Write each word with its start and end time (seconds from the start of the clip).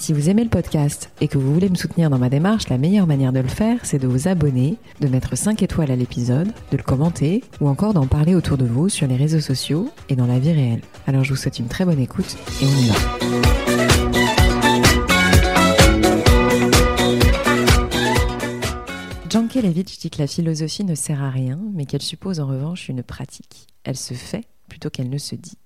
Si 0.00 0.14
vous 0.14 0.30
aimez 0.30 0.44
le 0.44 0.48
podcast 0.48 1.10
et 1.20 1.28
que 1.28 1.36
vous 1.36 1.52
voulez 1.52 1.68
me 1.68 1.74
soutenir 1.74 2.08
dans 2.08 2.18
ma 2.18 2.30
démarche, 2.30 2.70
la 2.70 2.78
meilleure 2.78 3.06
manière 3.06 3.34
de 3.34 3.40
le 3.40 3.48
faire, 3.48 3.84
c'est 3.84 3.98
de 3.98 4.08
vous 4.08 4.28
abonner, 4.28 4.78
de 5.00 5.08
mettre 5.08 5.36
5 5.36 5.62
étoiles 5.62 5.90
à 5.90 5.96
l'épisode, 5.96 6.48
de 6.72 6.76
le 6.78 6.82
commenter 6.82 7.44
ou 7.60 7.68
encore 7.68 7.92
d'en 7.92 8.06
parler 8.06 8.34
autour 8.34 8.56
de 8.56 8.64
vous 8.64 8.88
sur 8.88 9.06
les 9.06 9.16
réseaux 9.16 9.40
sociaux 9.40 9.90
et 10.08 10.16
dans 10.16 10.24
la 10.26 10.38
vie 10.38 10.52
réelle. 10.52 10.80
Alors 11.06 11.22
je 11.22 11.34
vous 11.34 11.36
souhaite 11.36 11.58
une 11.58 11.68
très 11.68 11.84
bonne 11.84 12.00
écoute 12.00 12.38
et 12.62 12.64
on 12.64 12.78
y 12.78 12.88
va. 12.88 12.94
Jankelevitch 19.30 19.98
dit 19.98 20.08
que 20.08 20.18
la 20.18 20.26
philosophie 20.26 20.84
ne 20.84 20.94
sert 20.94 21.22
à 21.22 21.28
rien, 21.28 21.60
mais 21.74 21.84
qu'elle 21.84 22.00
suppose 22.00 22.40
en 22.40 22.46
revanche 22.46 22.88
une 22.88 23.02
pratique. 23.02 23.66
Elle 23.84 23.98
se 23.98 24.14
fait 24.14 24.46
plutôt 24.66 24.88
qu'elle 24.88 25.10
ne 25.10 25.18
se 25.18 25.34
dit. 25.34 25.58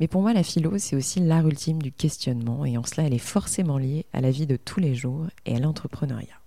Mais 0.00 0.08
pour 0.08 0.22
moi, 0.22 0.32
la 0.32 0.42
philo, 0.42 0.76
c'est 0.78 0.96
aussi 0.96 1.20
l'art 1.20 1.46
ultime 1.46 1.80
du 1.80 1.92
questionnement, 1.92 2.64
et 2.64 2.76
en 2.76 2.82
cela, 2.82 3.06
elle 3.06 3.14
est 3.14 3.18
forcément 3.18 3.78
liée 3.78 4.06
à 4.12 4.20
la 4.20 4.30
vie 4.30 4.46
de 4.46 4.56
tous 4.56 4.80
les 4.80 4.94
jours 4.94 5.26
et 5.46 5.56
à 5.56 5.60
l'entrepreneuriat. 5.60 6.40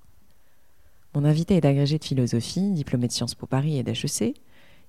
Mon 1.15 1.23
invité 1.23 1.55
est 1.55 1.65
agrégé 1.65 1.97
de 1.97 2.03
philosophie, 2.03 2.71
diplômé 2.71 3.07
de 3.07 3.11
Sciences 3.11 3.35
Po 3.35 3.47
Paris 3.47 3.77
et 3.77 3.83
d'HEC. 3.83 4.35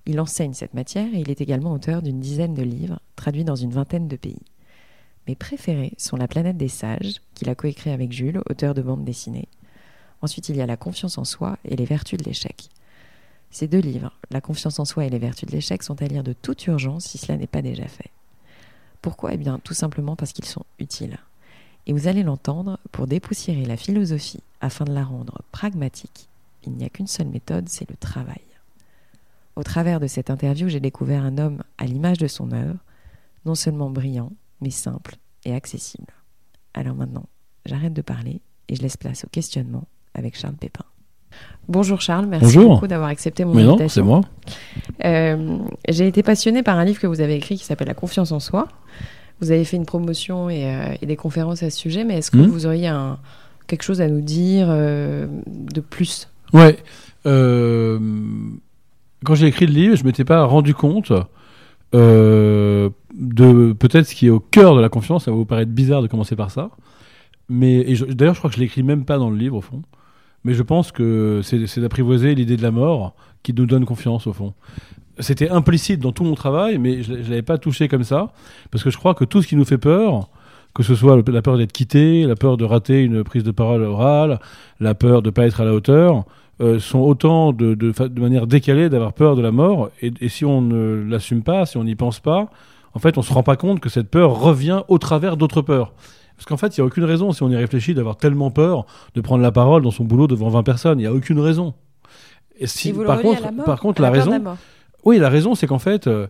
Il 0.07 0.21
enseigne 0.21 0.55
cette 0.55 0.75
matière 0.75 1.09
et 1.15 1.21
il 1.21 1.31
est 1.31 1.41
également 1.41 1.73
auteur 1.73 2.03
d'une 2.03 2.21
dizaine 2.21 2.55
de 2.55 2.63
livres, 2.63 3.01
traduits 3.17 3.45
dans 3.45 3.57
une 3.57 3.71
vingtaine 3.71 4.09
de 4.09 4.17
pays. 4.17 4.43
Mes 5.27 5.37
préférés 5.37 5.93
sont 5.97 6.17
La 6.17 6.29
planète 6.29 6.57
des 6.57 6.69
sages, 6.69 7.21
qu'il 7.35 7.49
a 7.49 7.55
coécrit 7.55 7.91
avec 7.91 8.13
Jules, 8.13 8.43
auteur 8.51 8.75
de 8.75 8.83
bande 8.83 9.05
dessinée. 9.05 9.49
Ensuite, 10.21 10.49
il 10.49 10.57
y 10.57 10.61
a 10.61 10.67
La 10.67 10.77
confiance 10.77 11.19
en 11.19 11.25
soi 11.25 11.59
et 11.65 11.77
Les 11.77 11.85
vertus 11.85 12.19
de 12.19 12.25
l'échec. 12.25 12.69
Ces 13.51 13.69
deux 13.69 13.81
livres, 13.81 14.13
La 14.31 14.41
confiance 14.41 14.81
en 14.81 14.85
soi 14.85 15.07
et 15.07 15.11
Les 15.11 15.19
vertus 15.19 15.49
de 15.49 15.53
l'échec, 15.53 15.83
sont 15.83 16.03
à 16.03 16.07
lire 16.07 16.25
de 16.25 16.33
toute 16.33 16.67
urgence 16.67 17.07
si 17.07 17.19
cela 17.19 17.39
n'est 17.39 17.47
pas 17.47 17.63
déjà 17.63 17.87
fait. 17.87 18.11
Pourquoi? 19.03 19.35
Eh 19.35 19.37
bien, 19.37 19.59
tout 19.59 19.75
simplement 19.75 20.17
parce 20.17 20.33
qu'ils 20.33 20.45
sont 20.45 20.65
utiles. 20.79 21.19
Et 21.87 21.93
vous 21.93 22.07
allez 22.07 22.23
l'entendre, 22.23 22.79
pour 22.93 23.07
dépoussiérer 23.07 23.65
la 23.65 23.77
philosophie 23.77 24.43
afin 24.61 24.85
de 24.85 24.93
la 24.93 25.05
rendre 25.05 25.43
pragmatique, 25.53 26.29
il 26.65 26.73
n'y 26.73 26.85
a 26.85 26.89
qu'une 26.89 27.07
seule 27.07 27.29
méthode, 27.29 27.69
c'est 27.69 27.89
le 27.89 27.97
travail. 27.97 28.43
Au 29.57 29.63
travers 29.63 29.99
de 29.99 30.07
cette 30.07 30.31
interview, 30.31 30.69
j'ai 30.69 30.81
découvert 30.81 31.25
un 31.25 31.39
homme 31.39 31.63
à 31.79 31.87
l'image 31.87 32.19
de 32.19 32.29
son 32.29 32.53
œuvre, 32.53 32.79
non 33.45 33.55
seulement 33.55 33.91
brillant, 33.91 34.33
mais 34.61 34.71
simple 34.71 35.17
et 35.45 35.55
accessible. 35.55 36.13
Alors 36.75 36.95
maintenant, 36.95 37.27
j'arrête 37.65 37.95
de 37.95 38.03
parler 38.03 38.41
et 38.69 38.77
je 38.77 38.83
laisse 38.83 38.97
place 38.97 39.25
au 39.25 39.29
questionnement 39.29 39.87
avec 40.15 40.37
Charles 40.37 40.57
Pépin. 40.57 40.85
Bonjour 41.69 42.01
Charles, 42.01 42.27
merci 42.27 42.57
beaucoup 42.57 42.87
d'avoir 42.87 43.11
accepté 43.11 43.45
mon 43.45 43.53
Mais 43.55 43.63
invitation. 43.63 43.85
non, 43.85 43.89
c'est 43.89 44.03
moi. 44.03 44.21
Euh, 45.05 45.59
J'ai 45.89 46.07
été 46.09 46.23
passionnée 46.23 46.63
par 46.63 46.79
un 46.79 46.85
livre 46.85 46.99
que 46.99 47.07
vous 47.07 47.21
avez 47.21 47.35
écrit 47.35 47.57
qui 47.57 47.65
s'appelle 47.65 47.89
La 47.89 47.95
confiance 47.95 48.33
en 48.33 48.41
soi. 48.41 48.69
Vous 49.41 49.51
avez 49.51 49.65
fait 49.65 49.77
une 49.77 49.85
promotion 49.87 50.49
et, 50.49 50.65
euh, 50.65 50.95
et 51.03 51.07
des 51.07 51.17
conférences 51.17 51.63
à 51.63 51.71
ce 51.71 51.79
sujet, 51.79 52.05
mais 52.05 52.17
est-ce 52.19 52.31
que 52.31 52.39
Mhm. 52.39 52.47
vous 52.47 52.65
auriez 52.67 52.89
un, 52.89 53.19
quelque 53.67 53.83
chose 53.83 54.01
à 54.01 54.09
nous 54.09 54.23
dire 54.23 54.67
euh, 54.71 55.27
de 55.47 55.81
plus? 55.81 56.29
Ouais. 56.55 56.79
euh, 57.27 57.99
quand 59.25 59.35
j'ai 59.35 59.47
écrit 59.49 59.67
le 59.67 59.73
livre, 59.75 59.97
je 59.97 60.05
m'étais 60.05 60.25
pas 60.25 60.45
rendu 60.45 60.75
compte 60.75 61.13
de 61.93 63.73
peut-être 63.73 64.07
ce 64.07 64.15
qui 64.15 64.27
est 64.27 64.31
au 64.31 64.41
cœur 64.41 64.75
de 64.75 64.81
la 64.81 64.89
confiance. 64.89 65.25
Ça 65.25 65.31
va 65.31 65.37
vous 65.37 65.45
paraître 65.45 65.71
bizarre 65.71 66.03
de 66.03 66.07
commencer 66.07 66.37
par 66.37 66.51
ça. 66.51 66.71
Mais 67.49 67.85
d'ailleurs, 68.11 68.35
je 68.35 68.39
crois 68.41 68.51
que 68.51 68.57
je 68.57 68.61
l'écris 68.61 68.83
même 68.83 69.05
pas 69.05 69.19
dans 69.19 69.31
le 69.31 69.37
livre 69.37 69.57
au 69.57 69.61
fond. 69.61 69.83
Mais 70.45 70.55
je 70.55 70.63
pense 70.63 70.93
que 70.93 71.41
c'est 71.43 71.81
d'apprivoiser 71.81 72.35
l'idée 72.35 72.57
de 72.57 72.63
la 72.63 72.71
mort 72.71 73.15
qui 73.43 73.53
nous 73.53 73.67
donne 73.67 73.85
confiance 73.85 74.27
au 74.27 74.33
fond. 74.33 74.55
C'était 75.19 75.51
implicite 75.51 76.01
dans 76.01 76.13
tout 76.13 76.25
mon 76.25 76.35
travail, 76.35 76.79
mais 76.79 77.03
je 77.03 77.13
ne 77.13 77.17
l'avais 77.19 77.43
pas 77.43 77.59
touché 77.59 77.89
comme 77.89 78.05
ça. 78.05 78.33
Parce 78.71 78.85
que 78.85 78.91
je 78.91 78.99
crois 78.99 79.15
que 79.15 79.25
tout 79.25 79.43
ce 79.43 79.49
qui 79.49 79.57
nous 79.57 79.65
fait 79.65 79.79
peur, 79.79 80.29
que 80.75 80.83
ce 80.83 80.95
soit 80.95 81.21
la 81.27 81.43
peur 81.43 81.59
d'être 81.59 81.73
quitté, 81.73 82.25
la 82.25 82.37
peur 82.37 82.57
de 82.57 82.65
rater 82.65 83.03
une 83.03 83.25
prise 83.25 83.43
de 83.43 83.51
parole 83.51 83.83
orale, 83.83 84.39
la 84.79 84.95
peur 84.95 85.23
de 85.23 85.29
ne 85.29 85.33
pas 85.33 85.47
être 85.47 85.61
à 85.61 85.65
la 85.65 85.75
hauteur, 85.75 86.25
euh, 86.61 86.79
sont 86.79 87.01
autant 87.01 87.53
de, 87.53 87.75
de, 87.75 87.91
de 87.91 88.21
manière 88.21 88.47
décalée 88.47 88.89
d'avoir 88.89 89.13
peur 89.13 89.35
de 89.35 89.43
la 89.43 89.51
mort. 89.51 89.91
Et, 90.03 90.13
et 90.21 90.29
si 90.29 90.45
on 90.45 90.61
ne 90.61 91.05
l'assume 91.09 91.43
pas, 91.43 91.67
si 91.67 91.77
on 91.77 91.85
n'y 91.85 91.97
pense 91.97 92.21
pas, 92.21 92.51
en 92.95 93.01
fait, 93.01 93.19
on 93.19 93.23
se 93.23 93.33
rend 93.33 93.43
pas 93.43 93.57
compte 93.57 93.81
que 93.81 93.89
cette 93.89 94.09
peur 94.09 94.41
revient 94.41 94.83
au 94.89 94.99
travers 94.99 95.37
d'autres 95.37 95.63
peurs. 95.63 95.93
Parce 96.39 96.47
qu'en 96.47 96.57
fait, 96.57 96.77
il 96.77 96.81
n'y 96.81 96.85
a 96.85 96.87
aucune 96.87 97.03
raison, 97.03 97.33
si 97.33 97.43
on 97.43 97.51
y 97.51 97.57
réfléchit, 97.57 97.95
d'avoir 97.95 98.17
tellement 98.17 98.53
peur 98.53 98.87
de 99.17 99.21
prendre 99.21 99.43
la 99.43 99.51
parole 99.51 99.83
dans 99.83 99.91
son 99.91 100.05
boulot 100.05 100.29
devant 100.29 100.49
20 100.49 100.63
personnes. 100.63 101.01
Il 101.01 101.03
n'y 101.03 101.09
a 101.09 101.13
aucune 101.13 101.41
raison. 101.41 101.75
Et 102.61 102.69
si, 102.69 102.91
Et 102.91 102.93
vous 102.93 103.05
par, 103.05 103.21
contre, 103.21 103.43
la 103.43 103.51
mort, 103.51 103.67
par 103.67 103.81
contre, 103.81 104.01
la, 104.01 104.11
de 104.11 104.15
raison, 104.19 104.57
oui, 105.05 105.19
la 105.19 105.29
raison, 105.29 105.57
c'est 105.57 105.67
qu'en 105.67 105.81
fait, 105.81 106.07
euh, 106.07 106.29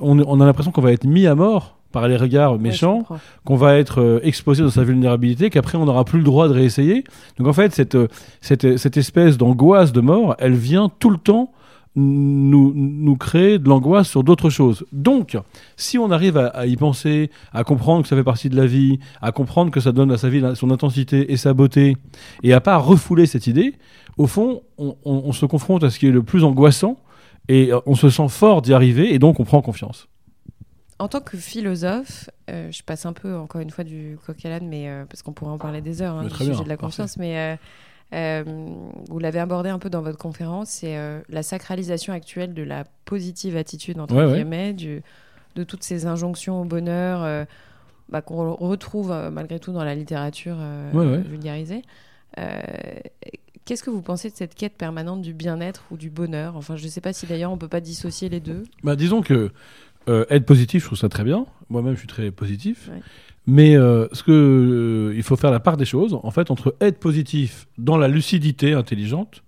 on, 0.00 0.16
on 0.20 0.40
a 0.40 0.46
l'impression 0.46 0.70
qu'on 0.70 0.80
va 0.80 0.92
être 0.92 1.04
mis 1.04 1.26
à 1.26 1.34
mort 1.34 1.76
par 1.90 2.08
les 2.08 2.16
regards 2.16 2.58
méchants, 2.58 3.04
qu'on 3.44 3.56
va 3.56 3.76
être 3.76 4.00
euh, 4.00 4.20
exposé 4.22 4.62
dans 4.62 4.70
sa 4.70 4.84
vulnérabilité, 4.84 5.50
qu'après 5.50 5.76
on 5.76 5.84
n'aura 5.84 6.04
plus 6.04 6.18
le 6.18 6.24
droit 6.24 6.48
de 6.48 6.54
réessayer. 6.54 7.04
Donc 7.38 7.48
en 7.48 7.52
fait, 7.52 7.74
cette, 7.74 7.96
euh, 7.96 8.08
cette, 8.40 8.78
cette 8.78 8.96
espèce 8.96 9.36
d'angoisse 9.36 9.92
de 9.92 10.00
mort, 10.00 10.34
elle 10.38 10.54
vient 10.54 10.88
tout 10.98 11.10
le 11.10 11.18
temps 11.18 11.52
nous, 11.94 12.72
nous 12.74 13.16
créer 13.16 13.58
de 13.58 13.68
l'angoisse 13.68 14.08
sur 14.08 14.24
d'autres 14.24 14.48
choses. 14.50 14.84
Donc, 14.92 15.36
si 15.76 15.98
on 15.98 16.10
arrive 16.10 16.36
à, 16.38 16.46
à 16.48 16.66
y 16.66 16.76
penser, 16.76 17.30
à 17.52 17.64
comprendre 17.64 18.02
que 18.02 18.08
ça 18.08 18.16
fait 18.16 18.24
partie 18.24 18.48
de 18.48 18.56
la 18.56 18.66
vie, 18.66 18.98
à 19.20 19.30
comprendre 19.32 19.70
que 19.70 19.80
ça 19.80 19.92
donne 19.92 20.10
à 20.10 20.16
sa 20.18 20.28
vie 20.30 20.42
son 20.54 20.70
intensité 20.70 21.32
et 21.32 21.36
sa 21.36 21.52
beauté, 21.54 21.96
et 22.42 22.52
à 22.52 22.60
pas 22.60 22.78
refouler 22.78 23.26
cette 23.26 23.46
idée, 23.46 23.74
au 24.16 24.26
fond, 24.26 24.62
on, 24.78 24.96
on- 25.04 25.22
on 25.26 25.32
se 25.32 25.44
confronte 25.46 25.84
à 25.84 25.90
ce 25.90 25.98
qui 25.98 26.06
est 26.06 26.10
le 26.10 26.22
plus 26.22 26.44
angoissant, 26.44 26.96
et 27.48 27.72
euh, 27.72 27.80
on 27.86 27.94
se 27.94 28.08
sent 28.08 28.28
fort 28.28 28.62
d'y 28.62 28.72
arriver, 28.72 29.12
et 29.12 29.18
donc 29.18 29.38
on 29.40 29.44
prend 29.44 29.60
confiance. 29.62 30.08
En 30.98 31.08
tant 31.08 31.20
que 31.20 31.36
philosophe, 31.36 32.30
euh, 32.48 32.70
je 32.70 32.82
passe 32.84 33.06
un 33.06 33.12
peu 33.12 33.34
encore 33.36 33.60
une 33.60 33.70
fois 33.70 33.82
du 33.84 34.16
coq 34.24 34.36
à 34.44 34.48
l'âne, 34.48 34.68
mais 34.68 34.88
euh, 34.88 35.04
parce 35.06 35.22
qu'on 35.22 35.32
pourrait 35.32 35.50
en 35.50 35.58
parler 35.58 35.80
des 35.80 36.00
heures, 36.00 36.14
hein, 36.14 36.22
du 36.24 36.28
sujet 36.30 36.62
de 36.64 36.68
la 36.68 36.76
confiance, 36.76 37.16
mais 37.18 37.36
euh, 37.36 37.56
euh, 38.12 38.42
vous 39.08 39.18
l'avez 39.18 39.38
abordé 39.38 39.68
un 39.70 39.78
peu 39.78 39.88
dans 39.90 40.02
votre 40.02 40.18
conférence, 40.18 40.68
c'est 40.70 40.96
euh, 40.96 41.20
la 41.28 41.42
sacralisation 41.42 42.12
actuelle 42.12 42.54
de 42.54 42.62
la 42.62 42.84
positive 43.04 43.56
attitude 43.56 43.98
entre 44.00 44.14
Ouais, 44.14 44.24
ouais. 44.26 44.34
guillemets, 44.34 44.72
du- 44.72 45.02
de 45.54 45.64
toutes 45.64 45.82
ces 45.82 46.06
injonctions 46.06 46.62
au 46.62 46.64
bonheur 46.64 47.22
euh, 47.22 47.44
bah, 48.08 48.22
qu'on 48.22 48.54
retrouve 48.54 49.14
malgré 49.32 49.58
tout 49.58 49.72
dans 49.72 49.84
la 49.84 49.94
littérature 49.94 50.56
Ouais, 50.92 51.18
vulgarisée. 51.18 51.82
Qu'est-ce 53.64 53.84
que 53.84 53.90
vous 53.90 54.02
pensez 54.02 54.28
de 54.28 54.34
cette 54.36 54.54
quête 54.56 54.76
permanente 54.76 55.22
du 55.22 55.32
bien-être 55.34 55.84
ou 55.92 55.96
du 55.96 56.10
bonheur? 56.10 56.56
Enfin, 56.56 56.74
je 56.76 56.84
ne 56.84 56.88
sais 56.90 57.00
pas 57.00 57.12
si 57.12 57.26
d'ailleurs 57.26 57.52
on 57.52 57.58
peut 57.58 57.68
pas 57.68 57.80
dissocier 57.80 58.28
les 58.28 58.40
deux. 58.40 58.64
Bah, 58.82 58.96
disons 58.96 59.22
que 59.22 59.52
être 60.08 60.44
positif, 60.44 60.82
je 60.82 60.86
trouve 60.88 60.98
ça 60.98 61.08
très 61.08 61.22
bien. 61.24 61.46
Moi-même, 61.70 61.94
je 61.94 62.00
suis 62.00 62.08
très 62.08 62.30
positif. 62.32 62.90
Mais 63.46 63.76
euh, 63.76 64.06
que 64.24 64.30
euh, 64.30 65.16
il 65.16 65.22
faut 65.22 65.36
faire 65.36 65.50
la 65.50 65.60
part 65.60 65.76
des 65.76 65.84
choses, 65.84 66.16
en 66.22 66.30
fait, 66.30 66.50
entre 66.50 66.76
être 66.80 66.98
positif 66.98 67.66
dans 67.76 67.96
la 67.96 68.08
lucidité 68.08 68.72
intelligente 68.72 69.42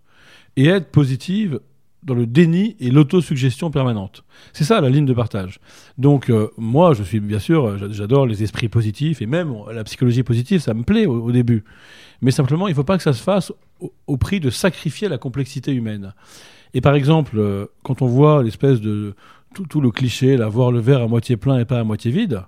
et 0.56 0.66
être 0.66 0.91
positive 0.91 1.60
dans 2.03 2.15
le 2.15 2.27
déni 2.27 2.77
et 2.81 2.91
l'autosuggestion 2.91 3.71
permanente. 3.71 4.25
C'est 4.53 4.65
ça 4.65 4.81
la 4.81 4.91
ligne 4.91 5.06
de 5.06 5.15
partage. 5.15 5.59
Donc 5.97 6.28
euh, 6.28 6.50
moi, 6.59 6.93
je 6.93 7.03
suis 7.03 7.21
bien 7.21 7.38
sûr, 7.38 7.78
j'a- 7.78 7.91
j'adore 7.91 8.27
les 8.27 8.43
esprits 8.43 8.69
positifs 8.69 9.22
et 9.22 9.27
même 9.27 9.54
la 9.72 9.84
psychologie 9.84 10.22
positive, 10.22 10.60
ça 10.60 10.75
me 10.75 10.83
plaît 10.83 11.06
au, 11.06 11.33
début. 11.33 11.65
Mais 12.21 12.31
simplement, 12.31 12.66
il 12.66 12.72
ne 12.72 12.77
faut 12.77 12.84
pas 12.84 12.97
que 12.97 13.03
ça 13.03 13.15
se 13.15 13.22
fasse 13.22 13.53
au, 14.07 14.16
prix 14.16 14.41
de 14.41 14.51
sacrifier 14.51 15.09
la 15.09 15.19
complexité 15.19 15.72
humaine. 15.72 16.13
Et 16.74 16.80
par 16.80 16.95
exemple, 16.95 17.69
quand 17.84 18.03
on 18.03 18.07
voit 18.07 18.42
l'espèce 18.42 18.80
de 18.80 19.15
tout, 19.54 19.65
tout 19.66 19.80
le 19.80 19.91
cliché, 19.91 20.36
là, 20.36 20.48
voir 20.48 20.72
le 20.72 20.80
verre 20.80 21.01
à 21.03 21.07
moitié 21.07 21.36
plein 21.36 21.59
et 21.59 21.65
pas 21.65 21.78
à 21.78 21.84
moitié 21.84 22.10
vide, 22.10 22.42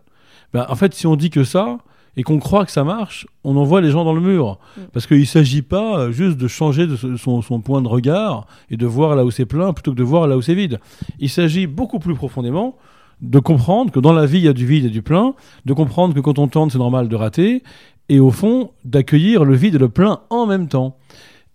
ben, 0.56 0.64
en 0.70 0.75
fait, 0.75 0.94
si 0.94 1.06
on 1.06 1.17
dit 1.17 1.29
que 1.29 1.44
ça 1.44 1.76
et 2.17 2.23
qu'on 2.23 2.38
croit 2.38 2.64
que 2.64 2.73
ça 2.73 2.82
marche, 2.82 3.26
on 3.44 3.58
envoie 3.58 3.82
les 3.82 3.91
gens 3.91 4.05
dans 4.05 4.14
le 4.14 4.23
mur. 4.23 4.58
Mm. 4.79 4.81
Parce 4.94 5.06
qu'il 5.06 5.20
ne 5.20 5.25
s'agit 5.26 5.61
pas 5.61 5.99
euh, 5.99 6.12
juste 6.12 6.38
de 6.38 6.49
changer 6.49 6.87
de 6.87 6.97
son, 6.97 7.43
son 7.43 7.61
point 7.61 7.82
de 7.82 7.88
regard 7.88 8.47
et 8.70 8.79
de 8.79 8.87
voir 8.87 9.17
là 9.17 9.26
où 9.26 9.31
c'est 9.31 9.44
plein 9.44 9.75
plutôt 9.75 9.91
que 9.91 9.99
de 9.99 10.03
voir 10.03 10.26
là 10.26 10.38
où 10.38 10.41
c'est 10.41 10.55
vide. 10.55 10.81
Il 11.19 11.29
s'agit 11.29 11.67
beaucoup 11.67 11.99
plus 11.99 12.14
profondément 12.14 12.79
de 13.20 13.38
comprendre 13.38 13.93
que 13.93 14.00
dans 14.00 14.14
la 14.14 14.25
vie, 14.25 14.38
il 14.38 14.44
y 14.44 14.49
a 14.49 14.55
du 14.55 14.64
vide 14.64 14.87
et 14.87 14.88
du 14.88 15.03
plein, 15.03 15.35
de 15.67 15.75
comprendre 15.75 16.14
que 16.14 16.20
quand 16.20 16.38
on 16.38 16.49
tente, 16.49 16.73
c'est 16.73 16.79
normal 16.79 17.09
de 17.09 17.17
rater, 17.17 17.62
et 18.09 18.19
au 18.19 18.31
fond, 18.31 18.70
d'accueillir 18.87 19.44
le 19.44 19.55
vide 19.55 19.75
et 19.75 19.79
le 19.79 19.91
plein 19.91 20.20
en 20.31 20.47
même 20.47 20.69
temps. 20.69 20.97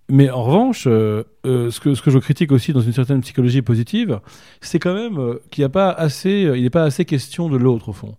Mais 0.10 0.30
en 0.30 0.44
revanche, 0.44 0.84
euh, 0.86 1.24
euh, 1.48 1.72
ce, 1.72 1.80
que, 1.80 1.96
ce 1.96 2.04
que 2.04 2.12
je 2.12 2.20
critique 2.20 2.52
aussi 2.52 2.72
dans 2.72 2.82
une 2.82 2.94
certaine 2.94 3.22
psychologie 3.22 3.64
positive, 3.64 4.20
c'est 4.60 4.78
quand 4.78 4.94
même 4.94 5.40
qu'il 5.50 5.64
n'y 5.64 5.66
a 5.66 5.70
pas 5.70 5.90
assez, 5.90 6.52
il 6.56 6.62
n'est 6.62 6.70
pas 6.70 6.84
assez 6.84 7.06
question 7.06 7.50
de 7.50 7.58
l'autre 7.58 7.90
au 7.90 7.94
fond. 7.94 8.16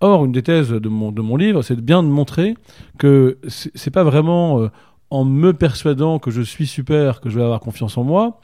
Or, 0.00 0.24
une 0.24 0.32
des 0.32 0.42
thèses 0.42 0.70
de 0.70 0.88
mon, 0.88 1.36
livre, 1.36 1.62
c'est 1.62 1.80
bien 1.80 2.02
de 2.02 2.08
montrer 2.08 2.56
que 2.98 3.38
c'est 3.46 3.90
pas 3.90 4.04
vraiment 4.04 4.60
euh, 4.60 4.68
en 5.10 5.24
me 5.24 5.52
persuadant 5.52 6.18
que 6.18 6.30
je 6.30 6.42
suis 6.42 6.66
super 6.66 7.20
que 7.20 7.30
je 7.30 7.38
vais 7.38 7.44
avoir 7.44 7.60
confiance 7.60 7.96
en 7.96 8.04
moi, 8.04 8.40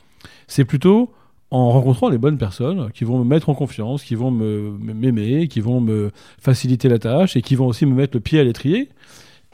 c'est 0.46 0.64
plutôt 0.64 1.12
en 1.50 1.70
rencontrant 1.70 2.08
les 2.08 2.18
bonnes 2.18 2.38
personnes 2.38 2.92
qui 2.92 3.04
vont 3.04 3.18
me 3.18 3.24
mettre 3.24 3.48
en 3.48 3.54
confiance, 3.54 4.04
qui 4.04 4.14
vont 4.14 4.30
me 4.30 4.70
m'aimer, 4.78 5.48
qui 5.48 5.60
vont 5.60 5.80
me 5.80 6.12
faciliter 6.40 6.88
la 6.88 6.98
tâche 6.98 7.36
et 7.36 7.42
qui 7.42 7.56
vont 7.56 7.66
aussi 7.66 7.86
me 7.86 7.94
mettre 7.94 8.16
le 8.16 8.20
pied 8.20 8.38
à 8.38 8.44
l'étrier. 8.44 8.88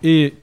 Et, 0.02 0.34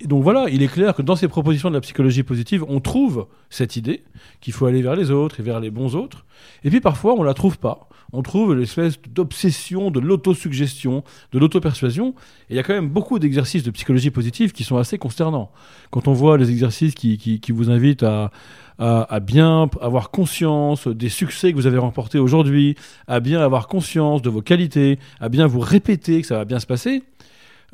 et 0.00 0.06
donc 0.08 0.24
voilà, 0.24 0.46
il 0.50 0.62
est 0.62 0.68
clair 0.68 0.94
que 0.94 1.02
dans 1.02 1.14
ces 1.14 1.28
propositions 1.28 1.68
de 1.70 1.74
la 1.74 1.80
psychologie 1.80 2.24
positive, 2.24 2.64
on 2.68 2.80
trouve 2.80 3.28
cette 3.48 3.76
idée 3.76 4.02
qu'il 4.40 4.52
faut 4.52 4.66
aller 4.66 4.82
vers 4.82 4.96
les 4.96 5.12
autres 5.12 5.38
et 5.38 5.42
vers 5.44 5.60
les 5.60 5.70
bons 5.70 5.94
autres. 5.94 6.26
Et 6.64 6.70
puis 6.70 6.80
parfois, 6.80 7.14
on 7.14 7.22
la 7.22 7.34
trouve 7.34 7.58
pas. 7.58 7.88
On 8.16 8.22
trouve 8.22 8.54
l'espèce 8.54 8.98
d'obsession 9.10 9.90
de 9.90 10.00
l'autosuggestion, 10.00 11.04
de 11.32 11.38
l'auto-persuasion. 11.38 12.14
Et 12.48 12.54
il 12.54 12.56
y 12.56 12.58
a 12.58 12.62
quand 12.62 12.72
même 12.72 12.88
beaucoup 12.88 13.18
d'exercices 13.18 13.62
de 13.62 13.70
psychologie 13.70 14.10
positive 14.10 14.52
qui 14.52 14.64
sont 14.64 14.78
assez 14.78 14.96
consternants. 14.96 15.50
Quand 15.90 16.08
on 16.08 16.14
voit 16.14 16.38
les 16.38 16.50
exercices 16.50 16.94
qui, 16.94 17.18
qui, 17.18 17.52
vous 17.52 17.68
invitent 17.68 18.04
à, 18.04 18.30
à, 18.78 19.20
bien 19.20 19.68
avoir 19.82 20.10
conscience 20.10 20.88
des 20.88 21.10
succès 21.10 21.50
que 21.50 21.56
vous 21.56 21.66
avez 21.66 21.76
remportés 21.76 22.18
aujourd'hui, 22.18 22.74
à 23.06 23.20
bien 23.20 23.42
avoir 23.42 23.68
conscience 23.68 24.22
de 24.22 24.30
vos 24.30 24.40
qualités, 24.40 24.98
à 25.20 25.28
bien 25.28 25.46
vous 25.46 25.60
répéter 25.60 26.22
que 26.22 26.26
ça 26.26 26.38
va 26.38 26.46
bien 26.46 26.58
se 26.58 26.66
passer, 26.66 27.02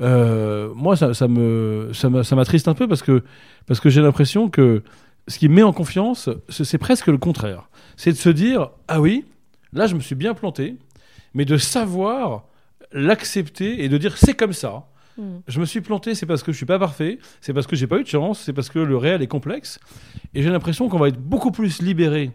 euh, 0.00 0.72
moi, 0.74 0.96
ça, 0.96 1.14
ça 1.14 1.28
me, 1.28 1.92
ça 1.92 2.08
m'attriste 2.08 2.66
un 2.66 2.74
peu 2.74 2.88
parce 2.88 3.02
que, 3.02 3.22
parce 3.66 3.78
que 3.78 3.90
j'ai 3.90 4.02
l'impression 4.02 4.50
que 4.50 4.82
ce 5.28 5.38
qui 5.38 5.48
me 5.48 5.54
met 5.54 5.62
en 5.62 5.72
confiance, 5.72 6.28
c'est 6.48 6.78
presque 6.78 7.06
le 7.06 7.18
contraire. 7.18 7.68
C'est 7.96 8.10
de 8.10 8.16
se 8.16 8.28
dire, 8.28 8.70
ah 8.88 9.00
oui, 9.00 9.24
là, 9.72 9.86
je 9.86 9.94
me 9.94 10.00
suis 10.00 10.14
bien 10.14 10.34
planté, 10.34 10.76
mais 11.34 11.44
de 11.44 11.56
savoir 11.56 12.44
l'accepter 12.92 13.84
et 13.84 13.88
de 13.88 13.98
dire, 13.98 14.16
c'est 14.16 14.34
comme 14.34 14.52
ça. 14.52 14.86
Mm. 15.16 15.38
Je 15.46 15.60
me 15.60 15.64
suis 15.64 15.80
planté, 15.80 16.14
c'est 16.14 16.26
parce 16.26 16.42
que 16.42 16.52
je 16.52 16.56
suis 16.56 16.66
pas 16.66 16.78
parfait, 16.78 17.18
c'est 17.40 17.52
parce 17.52 17.66
que 17.66 17.76
j'ai 17.76 17.86
pas 17.86 17.98
eu 17.98 18.02
de 18.02 18.08
chance, 18.08 18.40
c'est 18.40 18.52
parce 18.52 18.68
que 18.68 18.78
le 18.78 18.96
réel 18.96 19.22
est 19.22 19.26
complexe. 19.26 19.78
Et 20.34 20.42
j'ai 20.42 20.50
l'impression 20.50 20.88
qu'on 20.88 20.98
va 20.98 21.08
être 21.08 21.20
beaucoup 21.20 21.50
plus 21.50 21.80
libéré 21.80 22.32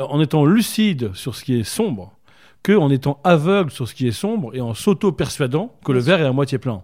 euh, 0.00 0.04
en 0.04 0.20
étant 0.20 0.44
lucide 0.44 1.14
sur 1.14 1.34
ce 1.34 1.44
qui 1.44 1.58
est 1.58 1.64
sombre 1.64 2.16
que 2.62 2.72
en 2.72 2.90
étant 2.90 3.20
aveugle 3.24 3.70
sur 3.70 3.88
ce 3.88 3.94
qui 3.94 4.06
est 4.06 4.12
sombre 4.12 4.54
et 4.54 4.60
en 4.60 4.74
s'auto-persuadant 4.74 5.74
que 5.84 5.92
le 5.92 5.98
verre 5.98 6.20
est 6.20 6.26
à 6.26 6.32
moitié 6.32 6.58
plein. 6.58 6.82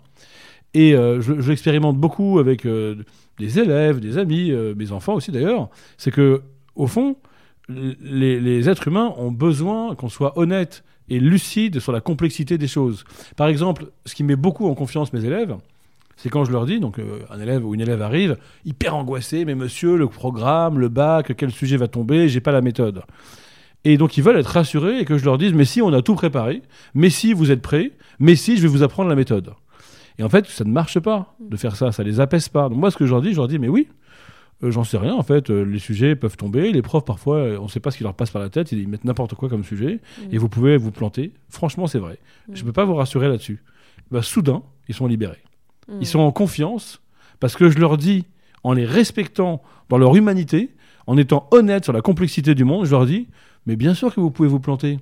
Et 0.75 0.94
euh, 0.94 1.21
je, 1.21 1.41
je 1.41 1.49
l'expérimente 1.49 1.97
beaucoup 1.97 2.38
avec 2.38 2.67
euh, 2.67 2.97
des 3.38 3.59
élèves, 3.59 4.00
des 4.00 4.19
amis, 4.19 4.50
euh, 4.50 4.75
mes 4.76 4.93
enfants 4.93 5.14
aussi 5.14 5.31
d'ailleurs. 5.31 5.69
C'est 5.97 6.11
que, 6.11 6.43
au 6.75 6.87
fond, 6.87 7.17
les, 7.69 8.69
êtres 8.69 8.88
humains 8.88 9.12
ont 9.17 9.31
besoin 9.31 9.94
qu'on 9.94 10.09
soit 10.09 10.38
honnête 10.38 10.85
et 11.09 11.20
lucide 11.20 11.81
sur 11.81 11.93
la 11.93 12.00
complexité 12.00 12.59
des 12.59 12.69
choses. 12.69 13.05
Par 13.37 13.49
exemple, 13.49 13.87
ce 14.05 14.15
qui 14.15 14.25
met 14.25 14.37
beaucoup 14.37 14.67
en 14.69 14.75
confiance 14.75 15.12
mes 15.12 15.25
élèves, 15.25 15.56
c'est 16.17 16.29
quand 16.29 16.44
je 16.44 16.53
leur 16.53 16.67
dis, 16.67 16.81
donc 16.81 16.99
euh, 16.99 17.20
un 17.31 17.41
élève 17.41 17.65
ou 17.65 17.75
une 17.75 17.81
élève 17.81 18.03
arrive, 18.03 18.37
hyper 18.65 18.97
angoissé, 18.97 19.44
mais 19.44 19.55
monsieur, 19.55 19.97
le 19.97 20.09
programme, 20.09 20.79
le 20.79 20.88
bac, 20.88 21.35
quel 21.37 21.50
sujet 21.50 21.76
va 21.76 21.88
tomber, 21.88 22.29
j'ai 22.29 22.41
pas 22.41 22.53
la 22.53 22.61
méthode. 22.61 23.03
Et 23.85 23.97
donc 23.97 24.17
ils 24.17 24.23
veulent 24.23 24.38
être 24.38 24.47
rassurés 24.47 24.99
et 24.99 25.05
que 25.05 25.17
je 25.17 25.25
leur 25.25 25.38
dise, 25.38 25.53
mais 25.53 25.64
si 25.64 25.81
on 25.81 25.93
a 25.93 26.03
tout 26.03 26.14
préparé, 26.14 26.62
mais 26.94 27.11
si 27.11 27.32
vous 27.32 27.50
êtes 27.50 27.62
prêts, 27.62 27.93
mais 28.19 28.35
si 28.35 28.56
je 28.56 28.62
vais 28.62 28.69
vous 28.69 28.82
apprendre 28.82 29.09
la 29.09 29.14
méthode. 29.14 29.53
Et 30.19 30.25
en 30.25 30.29
fait, 30.29 30.47
ça 30.47 30.64
ne 30.64 30.73
marche 30.73 30.99
pas 30.99 31.37
de 31.41 31.56
faire 31.56 31.76
ça, 31.76 31.93
ça 31.93 32.03
les 32.03 32.19
apaise 32.19 32.49
pas. 32.49 32.69
Donc 32.69 32.79
moi, 32.79 32.91
ce 32.91 32.97
que 32.97 33.06
je 33.06 33.12
leur 33.12 33.23
dis, 33.23 33.31
je 33.31 33.37
leur 33.37 33.47
dis, 33.47 33.61
mais 33.61 33.69
oui, 33.69 33.87
euh, 34.62 34.70
j'en 34.70 34.84
sais 34.84 34.99
rien, 34.99 35.14
en 35.14 35.22
fait, 35.22 35.50
euh, 35.50 35.62
les 35.62 35.78
sujets 35.78 36.16
peuvent 36.16 36.37
tomber, 36.37 36.72
les 36.72 36.82
profs, 36.82 37.05
parfois, 37.05 37.37
euh, 37.37 37.58
on 37.60 37.64
ne 37.64 37.69
sait 37.69 37.81
pas 37.81 37.90
ce 37.90 37.96
qui 37.99 38.02
leur 38.02 38.14
passe 38.14 38.31
par 38.31 38.43
la 38.43 38.49
tête, 38.49 38.72
ils 38.72 38.88
mettent 38.88 39.05
n'importe 39.05 39.34
quoi 39.34 39.49
comme 39.49 39.64
sujet, 39.64 40.00
Mm. 40.19 40.34
et 40.34 40.38
vous 40.38 40.49
pouvez 40.49 40.76
vous 40.76 40.90
planter. 40.90 41.32
Franchement, 41.49 41.87
c'est 41.87 41.99
vrai. 42.00 42.19
Mm. 42.49 42.55
Je 42.55 42.62
ne 42.62 42.66
peux 42.66 42.72
pas 42.72 42.84
vous 42.84 42.94
rassurer 42.94 43.28
là-dessus. 43.28 43.62
Bah, 44.10 44.22
soudain, 44.22 44.62
ils 44.88 44.94
sont 44.94 45.06
libérés. 45.06 45.43
Mm. 45.88 45.99
Ils 46.00 46.06
sont 46.06 46.19
en 46.20 46.32
confiance 46.32 47.00
parce 47.40 47.55
que 47.55 47.70
je 47.70 47.78
leur 47.78 47.96
dis, 47.96 48.25
en 48.64 48.72
les 48.72 48.84
respectant 48.84 49.62
dans 49.88 49.99
leur 49.99 50.16
humanité, 50.16 50.70
en 51.06 51.16
étant 51.16 51.46
honnête 51.52 51.84
sur 51.84 51.93
la 51.93 52.02
complexité 52.02 52.54
du 52.56 52.64
monde, 52.64 52.84
je 52.84 52.90
leur 52.90 53.06
dis, 53.06 53.28
mais 53.66 53.76
bien 53.76 53.94
sûr 53.94 54.12
que 54.12 54.20
vous 54.20 54.32
pouvez 54.32 54.49
vous 54.49 54.61
planter. 54.61 54.99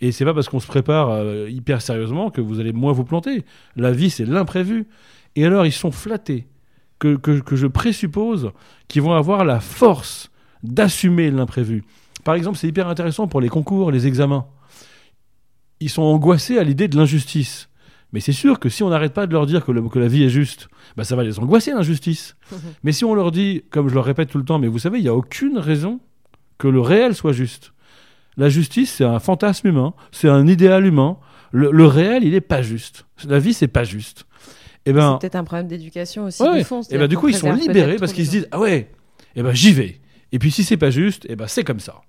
Et 0.00 0.12
c'est 0.12 0.24
pas 0.24 0.32
parce 0.32 0.48
qu'on 0.48 0.60
se 0.60 0.66
prépare 0.66 1.22
hyper 1.48 1.82
sérieusement 1.82 2.30
que 2.30 2.40
vous 2.40 2.60
allez 2.60 2.72
moins 2.72 2.92
vous 2.92 3.04
planter. 3.04 3.44
La 3.76 3.92
vie, 3.92 4.08
c'est 4.10 4.24
l'imprévu. 4.24 4.86
Et 5.36 5.44
alors, 5.44 5.66
ils 5.66 5.72
sont 5.72 5.90
flattés 5.90 6.46
que, 6.98 7.16
que, 7.16 7.40
que 7.40 7.56
je 7.56 7.66
présuppose 7.66 8.52
qu'ils 8.88 9.02
vont 9.02 9.12
avoir 9.14 9.44
la 9.44 9.60
force 9.60 10.30
d'assumer 10.62 11.30
l'imprévu. 11.30 11.84
Par 12.24 12.34
exemple, 12.34 12.56
c'est 12.56 12.68
hyper 12.68 12.88
intéressant 12.88 13.26
pour 13.28 13.40
les 13.40 13.48
concours, 13.48 13.90
les 13.90 14.06
examens. 14.06 14.46
Ils 15.80 15.90
sont 15.90 16.02
angoissés 16.02 16.58
à 16.58 16.64
l'idée 16.64 16.88
de 16.88 16.96
l'injustice. 16.96 17.68
Mais 18.12 18.20
c'est 18.20 18.32
sûr 18.32 18.60
que 18.60 18.68
si 18.68 18.82
on 18.84 18.90
n'arrête 18.90 19.12
pas 19.12 19.26
de 19.26 19.32
leur 19.32 19.44
dire 19.44 19.64
que, 19.64 19.72
le- 19.72 19.82
que 19.88 19.98
la 19.98 20.06
vie 20.08 20.22
est 20.22 20.28
juste, 20.30 20.68
bah 20.96 21.02
ça 21.04 21.16
va 21.16 21.24
les 21.24 21.38
angoisser 21.40 21.72
l'injustice. 21.72 22.36
mais 22.84 22.92
si 22.92 23.04
on 23.04 23.14
leur 23.14 23.32
dit, 23.32 23.64
comme 23.70 23.88
je 23.88 23.94
leur 23.94 24.04
répète 24.04 24.30
tout 24.30 24.38
le 24.38 24.44
temps, 24.44 24.58
mais 24.58 24.68
vous 24.68 24.78
savez, 24.78 24.98
il 24.98 25.02
n'y 25.02 25.08
a 25.08 25.14
aucune 25.14 25.58
raison 25.58 26.00
que 26.58 26.68
le 26.68 26.80
réel 26.80 27.14
soit 27.14 27.32
juste. 27.32 27.72
La 28.36 28.48
justice, 28.48 28.92
c'est 28.94 29.04
un 29.04 29.18
fantasme 29.18 29.66
humain, 29.68 29.94
c'est 30.12 30.28
un 30.28 30.46
idéal 30.46 30.86
humain. 30.86 31.18
Le, 31.50 31.70
le 31.72 31.86
réel, 31.86 32.24
il 32.24 32.30
n'est 32.32 32.40
pas 32.40 32.62
juste. 32.62 33.06
La 33.26 33.38
vie, 33.38 33.52
c'est 33.54 33.68
pas 33.68 33.84
juste. 33.84 34.26
Et 34.86 34.92
ben, 34.92 35.14
C'est 35.14 35.20
peut-être 35.28 35.36
un 35.36 35.44
problème 35.44 35.68
d'éducation 35.68 36.24
aussi. 36.24 36.42
Ouais. 36.42 36.58
du 36.58 36.64
fond, 36.64 36.80
et 36.80 36.84
c'est-à-dire 36.84 37.00
ben 37.00 37.08
du 37.08 37.16
coup, 37.16 37.28
ils 37.28 37.36
sont 37.36 37.52
libérés 37.52 37.96
parce 37.96 38.12
qu'ils 38.12 38.26
se 38.26 38.30
disent 38.30 38.48
ah 38.50 38.60
ouais, 38.60 38.90
et 39.36 39.42
ben 39.42 39.52
j'y 39.52 39.72
vais. 39.72 40.00
Et 40.32 40.38
puis 40.38 40.50
si 40.50 40.64
c'est 40.64 40.76
pas 40.76 40.90
juste, 40.90 41.26
et 41.28 41.36
ben 41.36 41.46
c'est 41.46 41.64
comme 41.64 41.80
ça. 41.80 42.02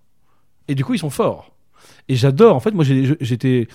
Et 0.68 0.75
du 0.75 0.83
coup, 0.83 0.94
ils 0.94 1.00
sont 1.00 1.10
forts. 1.10 1.51
Et 2.07 2.16
j'adore. 2.16 2.56
En 2.56 2.60
fait, 2.60 2.72
moi, 2.72 2.83
j'étais. 2.83 3.68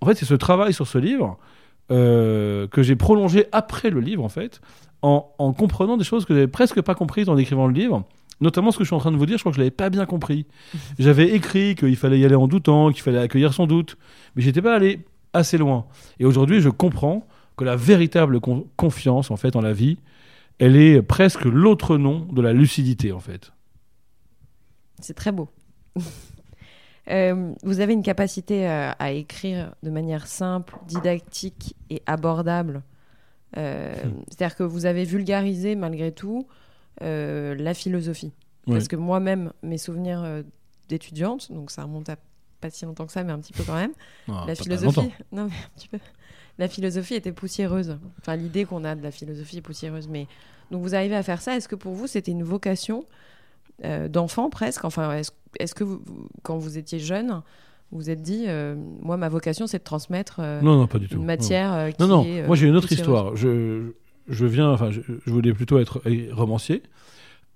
En 0.00 0.06
fait, 0.06 0.14
c'est 0.14 0.24
ce 0.24 0.34
travail 0.34 0.72
sur 0.72 0.86
ce 0.86 0.98
livre 0.98 1.38
euh, 1.90 2.66
que 2.68 2.82
j'ai 2.82 2.96
prolongé 2.96 3.46
après 3.52 3.90
le 3.90 4.00
livre, 4.00 4.24
en 4.24 4.28
fait, 4.28 4.60
en, 5.02 5.32
en 5.38 5.52
comprenant 5.52 5.96
des 5.96 6.04
choses 6.04 6.24
que 6.24 6.34
j'avais 6.34 6.48
presque 6.48 6.80
pas 6.82 6.94
comprises 6.94 7.28
en 7.28 7.36
écrivant 7.36 7.66
le 7.66 7.74
livre. 7.74 8.04
Notamment 8.40 8.72
ce 8.72 8.78
que 8.78 8.84
je 8.84 8.88
suis 8.88 8.96
en 8.96 9.00
train 9.00 9.12
de 9.12 9.16
vous 9.16 9.26
dire, 9.26 9.38
je 9.38 9.42
crois 9.42 9.52
que 9.52 9.56
je 9.56 9.60
l'avais 9.60 9.70
pas 9.70 9.90
bien 9.90 10.06
compris. 10.06 10.46
J'avais 10.98 11.30
écrit 11.30 11.76
qu'il 11.76 11.96
fallait 11.96 12.18
y 12.18 12.24
aller 12.24 12.34
en 12.34 12.48
doutant, 12.48 12.90
qu'il 12.90 13.02
fallait 13.02 13.20
accueillir 13.20 13.54
son 13.54 13.66
doute, 13.66 13.96
mais 14.34 14.42
j'étais 14.42 14.60
pas 14.60 14.74
allé 14.74 15.00
assez 15.32 15.56
loin. 15.56 15.86
Et 16.18 16.24
aujourd'hui, 16.24 16.60
je 16.60 16.68
comprends 16.68 17.26
que 17.56 17.64
la 17.64 17.76
véritable 17.76 18.40
con- 18.40 18.66
confiance, 18.76 19.30
en 19.30 19.36
fait, 19.36 19.56
en 19.56 19.60
la 19.60 19.72
vie, 19.72 19.98
elle 20.58 20.76
est 20.76 21.02
presque 21.02 21.44
l'autre 21.44 21.96
nom 21.98 22.20
de 22.32 22.40
la 22.42 22.52
lucidité, 22.52 23.12
en 23.12 23.20
fait. 23.20 23.52
C'est 25.00 25.14
très 25.14 25.32
beau. 25.32 25.48
Euh, 27.10 27.52
vous 27.62 27.80
avez 27.80 27.92
une 27.92 28.02
capacité 28.02 28.66
à, 28.66 28.92
à 28.92 29.10
écrire 29.10 29.74
de 29.82 29.90
manière 29.90 30.26
simple, 30.26 30.74
didactique 30.88 31.76
et 31.90 32.02
abordable. 32.06 32.82
Euh, 33.58 33.92
Hmm. 34.04 34.22
C'est-à-dire 34.28 34.56
que 34.56 34.62
vous 34.62 34.86
avez 34.86 35.04
vulgarisé 35.04 35.76
malgré 35.76 36.12
tout 36.12 36.46
euh, 37.02 37.54
la 37.56 37.74
philosophie. 37.74 38.32
Ouais. 38.66 38.72
Parce 38.76 38.88
que 38.88 38.96
moi-même, 38.96 39.52
mes 39.62 39.76
souvenirs 39.76 40.22
euh, 40.24 40.42
d'étudiante, 40.88 41.52
donc 41.52 41.70
ça 41.70 41.82
remonte 41.82 42.08
à 42.08 42.16
pas 42.62 42.70
si 42.70 42.86
longtemps 42.86 43.04
que 43.04 43.12
ça, 43.12 43.22
mais 43.22 43.32
un 43.32 43.38
petit 43.38 43.52
peu 43.52 43.64
quand 43.64 43.74
même, 43.76 43.92
Ah, 44.26 44.44
la 44.48 44.54
philosophie, 44.54 45.10
non 45.32 45.44
mais 45.44 45.52
un 45.52 45.68
petit 45.76 45.88
peu, 45.88 45.98
la 46.58 46.68
philosophie 46.68 47.14
était 47.14 47.32
poussiéreuse. 47.32 47.98
Enfin, 48.20 48.36
l'idée 48.36 48.64
qu'on 48.64 48.84
a 48.84 48.94
de 48.94 49.02
la 49.02 49.10
philosophie 49.10 49.58
est 49.58 49.62
poussiéreuse. 49.62 50.08
Mais 50.08 50.26
donc 50.70 50.82
vous 50.82 50.94
arrivez 50.94 51.16
à 51.16 51.22
faire 51.22 51.40
ça. 51.42 51.56
Est-ce 51.56 51.68
que 51.68 51.76
pour 51.76 51.94
vous 51.94 52.06
c'était 52.06 52.30
une 52.32 52.42
vocation 52.44 53.04
euh, 53.84 54.08
d'enfant 54.08 54.50
presque? 54.50 54.84
Enfin, 54.84 55.20
est-ce 55.58 55.74
que 55.74 55.84
vous- 55.84 56.02
quand 56.42 56.56
vous 56.58 56.78
étiez 56.78 56.98
jeune, 57.00 57.42
vous 57.90 57.98
vous 57.98 58.10
êtes 58.10 58.22
dit, 58.22 58.44
euh, 58.46 58.74
moi 59.02 59.16
ma 59.16 59.28
vocation 59.28 59.66
c'est 59.66 59.78
de 59.78 59.84
transmettre 59.84 60.36
euh, 60.40 60.60
Non, 60.62 60.76
non, 60.78 60.86
pas 60.86 60.98
du 60.98 61.06
une 61.06 61.18
Non. 61.18 61.24
matière 61.24 61.72
euh, 61.72 61.90
qui 61.90 62.00
Non, 62.00 62.08
non, 62.08 62.24
est, 62.24 62.46
moi 62.46 62.56
j'ai 62.56 62.66
une 62.68 62.76
autre 62.76 62.90
histoire. 62.92 63.34
Je, 63.36 63.90
je 64.28 64.46
viens, 64.46 64.70
enfin, 64.70 64.90
je, 64.90 65.00
je 65.26 65.30
voulais 65.30 65.52
plutôt 65.52 65.78
être 65.78 66.00
romancier, 66.32 66.82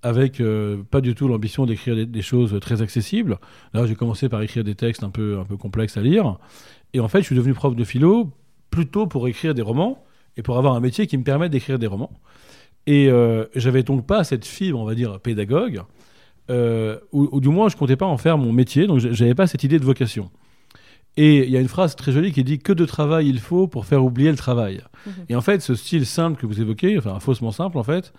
avec 0.01 0.39
euh, 0.39 0.81
pas 0.91 1.01
du 1.01 1.13
tout 1.15 1.27
l'ambition 1.27 1.65
d'écrire 1.65 1.95
des, 1.95 2.05
des 2.05 2.21
choses 2.21 2.57
très 2.61 2.81
accessibles. 2.81 3.37
Là, 3.73 3.85
j'ai 3.85 3.95
commencé 3.95 4.29
par 4.29 4.41
écrire 4.41 4.63
des 4.63 4.75
textes 4.75 5.03
un 5.03 5.09
peu, 5.09 5.39
un 5.39 5.43
peu 5.45 5.57
complexes 5.57 5.97
à 5.97 6.01
lire. 6.01 6.37
Et 6.93 6.99
en 7.01 7.07
fait, 7.09 7.19
je 7.19 7.25
suis 7.25 7.35
devenu 7.35 7.53
prof 7.53 7.75
de 7.75 7.83
philo 7.83 8.29
plutôt 8.69 9.07
pour 9.07 9.27
écrire 9.27 9.53
des 9.53 9.61
romans 9.61 10.03
et 10.37 10.41
pour 10.41 10.57
avoir 10.57 10.75
un 10.75 10.79
métier 10.79 11.07
qui 11.07 11.17
me 11.17 11.23
permette 11.23 11.51
d'écrire 11.51 11.79
des 11.79 11.87
romans. 11.87 12.11
Et 12.87 13.09
euh, 13.09 13.45
j'avais 13.55 13.83
donc 13.83 14.05
pas 14.05 14.23
cette 14.23 14.45
fibre, 14.45 14.79
on 14.79 14.85
va 14.85 14.95
dire, 14.95 15.19
pédagogue, 15.19 15.81
euh, 16.49 16.97
ou, 17.11 17.29
ou 17.31 17.39
du 17.39 17.49
moins 17.49 17.69
je 17.69 17.75
comptais 17.75 17.95
pas 17.95 18.05
en 18.05 18.17
faire 18.17 18.37
mon 18.37 18.51
métier, 18.51 18.87
donc 18.87 18.99
j'avais 18.99 19.35
pas 19.35 19.47
cette 19.47 19.63
idée 19.63 19.79
de 19.79 19.85
vocation. 19.85 20.31
Et 21.17 21.43
il 21.43 21.49
y 21.49 21.57
a 21.57 21.59
une 21.59 21.67
phrase 21.67 21.95
très 21.95 22.11
jolie 22.11 22.31
qui 22.31 22.43
dit 22.43 22.59
que 22.59 22.71
de 22.71 22.85
travail 22.85 23.27
il 23.27 23.39
faut 23.39 23.67
pour 23.67 23.85
faire 23.85 24.03
oublier 24.03 24.31
le 24.31 24.37
travail. 24.37 24.81
Mhm. 25.05 25.13
Et 25.29 25.35
en 25.35 25.41
fait, 25.41 25.61
ce 25.61 25.75
style 25.75 26.05
simple 26.05 26.39
que 26.39 26.45
vous 26.45 26.61
évoquez, 26.61 26.97
enfin 26.97 27.19
faussement 27.19 27.51
simple 27.51 27.77
en 27.77 27.83
fait, 27.83 28.13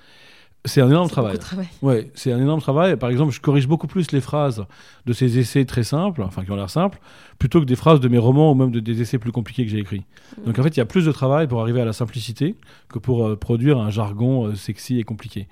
c'est 0.67 0.83
un 0.83 0.89
énorme 0.89 1.09
travail. 1.09 1.39
Ouais, 1.81 2.11
c'est 2.15 2.33
un 2.33 2.39
énorme 2.39 2.61
travail. 2.61 2.97
Par 2.97 3.09
exemple, 3.09 3.33
je 3.33 3.41
corrige 3.41 3.67
beaucoup 3.67 3.87
plus 3.87 4.13
les 4.13 4.21
phrases 4.21 4.65
de 5.07 5.13
ces 5.15 5.39
essais 5.39 5.65
très 5.65 5.85
simples, 5.85 6.23
enfin 6.23 6.45
qui 6.45 6.51
ont 6.51 6.57
l'air 6.57 6.69
simples, 6.69 7.01
plutôt 7.39 7.61
que 7.61 7.65
des 7.65 7.77
phrases 7.77 8.01
de 8.01 8.09
mes 8.09 8.19
romans 8.19 8.53
ou 8.53 8.55
même 8.55 8.71
de 8.71 8.81
des 8.81 9.01
essais 9.01 9.19
plus 9.19 9.33
compliqués 9.33 9.65
que 9.65 9.71
j'ai 9.71 9.79
écrits. 9.79 10.05
Mhm. 10.39 10.45
Donc 10.45 10.59
en 10.59 10.63
fait, 10.63 10.77
il 10.77 10.79
y 10.79 10.83
a 10.83 10.87
plus 10.87 11.07
de 11.07 11.13
travail 11.13 11.49
pour 11.49 11.63
arriver 11.63 11.81
à 11.81 11.87
la 11.87 11.95
simplicité 11.95 12.57
que 12.93 12.99
pour 12.99 13.27
euh, 13.27 13.37
produire 13.37 13.79
un 13.79 13.89
jargon 13.89 14.49
euh, 14.49 14.55
sexy 14.55 14.99
et 14.99 15.03
compliqué. 15.03 15.49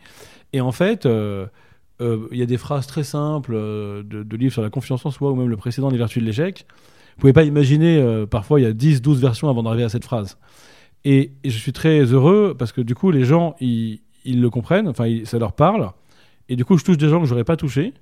Et 0.53 0.61
en 0.61 0.73
fait, 0.73 1.07
euh, 1.07 1.47
euh, 2.03 2.29
il 2.31 2.39
y 2.39 2.43
a 2.43 2.47
des 2.47 2.59
phrases 2.59 2.87
très 2.87 3.05
simples 3.05 3.55
de, 3.55 4.23
de 4.23 4.37
livres 4.37 4.53
sur 4.53 4.63
la 4.63 4.71
confiance 4.71 5.07
en 5.07 5.11
soi 5.11 5.31
ou 5.33 5.37
même 5.37 5.49
le 5.49 5.57
précédent, 5.57 5.89
Les 5.89 5.99
vertus 5.99 6.23
de 6.23 6.27
l'échec. 6.27 6.67
Vous 7.17 7.23
pouvez 7.23 7.33
pas 7.33 7.45
imaginer, 7.45 8.25
parfois 8.31 8.61
il 8.61 8.63
y 8.63 8.67
a 8.67 8.73
10, 8.73 9.03
12 9.03 9.21
versions 9.21 9.49
avant 9.49 9.65
d'arriver 9.65 9.83
à 9.83 9.89
cette 9.89 10.05
phrase. 10.05 10.39
Et, 11.05 11.33
et 11.43 11.51
je 11.51 11.59
suis 11.59 11.73
très 11.73 12.05
heureux 12.05 12.55
parce 12.57 12.71
que 12.71 12.81
du 12.81 12.95
coup, 12.95 13.11
les 13.11 13.25
gens, 13.25 13.57
ils, 13.59 14.03
ils 14.25 14.41
le 14.41 14.51
comprennent, 14.51 14.89
enfin, 14.89 15.07
ils- 15.07 15.27
ça 15.27 15.39
leur 15.39 15.53
parle. 15.53 15.91
Et 16.49 16.57
du 16.57 16.65
coup, 16.65 16.77
je 16.79 16.85
touche 16.85 16.97
des 16.99 17.09
gens 17.09 17.21
que 17.21 17.27
j'aurais 17.27 17.45
pas 17.45 17.57
touchés. 17.57 17.93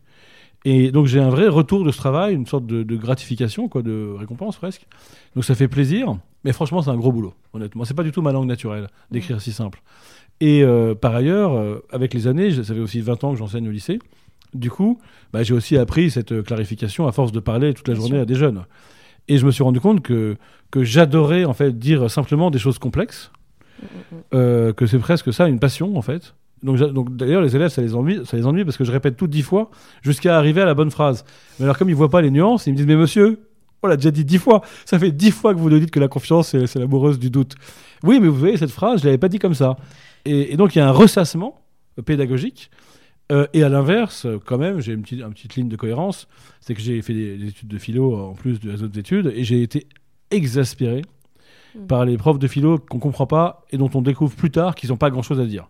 Et 0.65 0.91
donc 0.91 1.07
j'ai 1.07 1.21
un 1.21 1.29
vrai 1.29 1.47
retour 1.49 1.85
de 1.85 1.93
ce 1.93 1.97
travail, 1.99 2.35
une 2.35 2.47
sorte 2.47 2.67
de, 2.67 2.83
de 2.83 2.97
gratification, 2.97 3.69
quoi, 3.69 3.83
de 3.83 4.13
récompense 4.19 4.57
presque. 4.57 4.87
Donc 5.35 5.45
ça 5.45 5.55
fait 5.55 5.69
plaisir, 5.69 6.17
mais 6.45 6.53
franchement 6.53 6.83
c'est 6.83 6.91
un 6.91 6.97
gros 6.97 7.13
boulot, 7.13 7.35
honnêtement. 7.53 7.85
C'est 7.85 7.95
pas 7.95 8.03
du 8.03 8.11
tout 8.11 8.21
ma 8.23 8.33
langue 8.33 8.49
naturelle 8.49 8.89
d'écrire 9.13 9.41
si 9.41 9.53
simple. 9.53 9.81
Et 10.41 10.63
euh, 10.65 10.95
par 10.95 11.15
ailleurs, 11.15 11.53
euh, 11.55 11.85
avec 11.93 12.15
les 12.15 12.27
années, 12.27 12.51
ça 12.51 12.75
fait 12.75 12.81
aussi 12.81 13.01
20 13.01 13.23
ans 13.23 13.33
que 13.33 13.39
j'enseigne 13.39 13.69
au 13.69 13.71
lycée, 13.71 13.99
du 14.55 14.71
coup, 14.71 14.99
bah, 15.33 15.43
j'ai 15.45 15.55
aussi 15.55 15.77
appris 15.77 16.11
cette 16.11 16.33
euh, 16.33 16.43
clarification 16.43 17.07
à 17.07 17.13
force 17.13 17.31
de 17.33 17.41
parler 17.41 17.73
toute 17.73 17.87
la 17.87 17.95
Bien 17.95 18.01
journée 18.01 18.17
sûr. 18.17 18.23
à 18.23 18.27
des 18.27 18.35
jeunes. 18.35 18.65
Et 19.29 19.39
je 19.39 19.47
me 19.47 19.51
suis 19.53 19.63
rendu 19.63 19.79
compte 19.81 20.03
que, 20.03 20.37
que 20.71 20.83
j'adorais 20.85 21.45
en 21.45 21.53
fait 21.53 21.79
dire 21.79 22.11
simplement 22.11 22.51
des 22.51 22.59
choses 22.59 22.79
complexes. 22.79 23.31
Euh, 24.35 24.73
que 24.73 24.87
c'est 24.87 24.99
presque 24.99 25.33
ça 25.33 25.49
une 25.49 25.59
passion 25.59 25.97
en 25.97 26.03
fait. 26.03 26.35
Donc, 26.63 27.15
d'ailleurs 27.17 27.43
les 27.43 27.55
élèves 27.55 27.69
ça 27.69 27.83
les 27.83 27.95
ennuie, 27.95 28.21
ça 28.25 28.37
les 28.37 28.65
parce 28.65 28.77
que 28.77 28.85
je 28.85 28.91
répète 28.91 29.17
tout 29.17 29.27
dix 29.27 29.43
fois 29.43 29.71
jusqu'à 30.03 30.37
arriver 30.37 30.63
à 30.63 30.65
la 30.65 30.75
bonne 30.75 30.91
phrase. 30.91 31.25
Mais 31.59 31.65
alors 31.65 31.79
comme 31.79 31.89
ils 31.89 31.95
voient 31.95 32.11
pas 32.11 32.23
les 32.23 32.31
nuances, 32.31 32.67
ils 32.67 32.73
me 32.73 32.77
disent 32.77 32.87
mais 32.87 32.97
monsieur, 32.97 33.41
on 33.83 33.89
l'a 33.89 33.97
déjà 33.97 34.11
dit 34.11 34.25
dix 34.25 34.39
fois. 34.39 34.63
Ça 34.85 34.99
fait 34.99 35.13
dix 35.13 35.31
fois 35.31 35.55
que 35.55 35.61
vous 35.61 35.71
nous 35.71 35.79
dites 35.79 35.91
que 35.91 36.01
la 36.01 36.09
confiance 36.09 36.57
c'est 36.67 36.79
l'amoureuse 36.79 37.19
du 37.19 37.31
doute. 37.31 37.55
Oui 38.03 38.21
mais 38.21 38.29
vous 38.29 38.39
voyez 38.39 38.57
cette 38.57 38.71
phrase 38.71 39.01
je 39.01 39.05
l'avais 39.05 39.19
pas 39.19 39.29
dit 39.29 39.39
comme 39.39 39.55
ça. 39.55 39.77
Et, 40.25 40.57
donc 40.57 40.75
il 40.75 40.79
y 40.79 40.83
a 40.83 40.89
un 40.89 40.93
ressassement 40.93 41.61
pédagogique. 42.05 42.71
Euh, 43.33 43.47
et 43.53 43.65
à 43.65 43.69
l'inverse, 43.69 44.25
quand 44.45 44.57
même, 44.57 44.79
j'ai 44.81 44.93
une 44.93 45.03
petite, 45.03 45.21
une 45.21 45.33
petite 45.33 45.57
ligne 45.57 45.69
de 45.69 45.75
cohérence, 45.75 46.29
c'est 46.61 46.75
que 46.75 46.81
j'ai 46.81 47.03
fait 47.03 47.13
des, 47.13 47.37
des 47.37 47.49
études 47.49 47.67
de 47.67 47.77
philo 47.77 48.17
en 48.17 48.35
plus 48.35 48.61
des 48.61 48.85
autres 48.85 48.97
études, 48.97 49.33
et 49.35 49.43
j'ai 49.43 49.63
été 49.63 49.89
exaspéré 50.31 51.03
Mm. 51.77 51.87
par 51.87 52.05
les 52.05 52.17
profs 52.17 52.39
de 52.39 52.49
philo 52.49 52.79
qu'on 52.79 52.99
comprend 52.99 53.27
pas 53.27 53.65
et 53.71 53.77
dont 53.79 53.91
on 53.95 54.03
découvre 54.03 54.35
plus 54.35 54.51
tard 54.51 54.75
qu'ils 54.75 54.91
n'ont 54.91 54.97
pas 54.97 55.11
grand-chose 55.11 55.41
à 55.41 55.47
dire. 55.47 55.69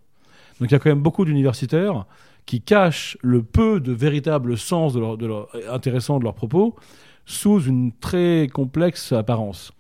Donc 0.61 0.71
il 0.71 0.73
y 0.73 0.77
a 0.77 0.79
quand 0.79 0.89
même 0.91 1.03
beaucoup 1.03 1.25
d'universitaires 1.25 2.07
qui 2.47 2.61
cachent 2.61 3.19
le 3.23 3.43
peu 3.43 3.81
de 3.81 3.93
véritable 3.93 4.57
sens 4.57 4.93
de 4.95 5.01
leur, 5.01 5.17
de 5.19 5.27
leur- 5.27 5.49
intéressant 5.71 6.19
de 6.19 6.25
leurs 6.25 6.35
propos 6.35 6.77
sous 7.25 7.61
une 7.61 7.93
très 7.93 8.49
complexe 8.53 9.13
apparence. 9.13 9.73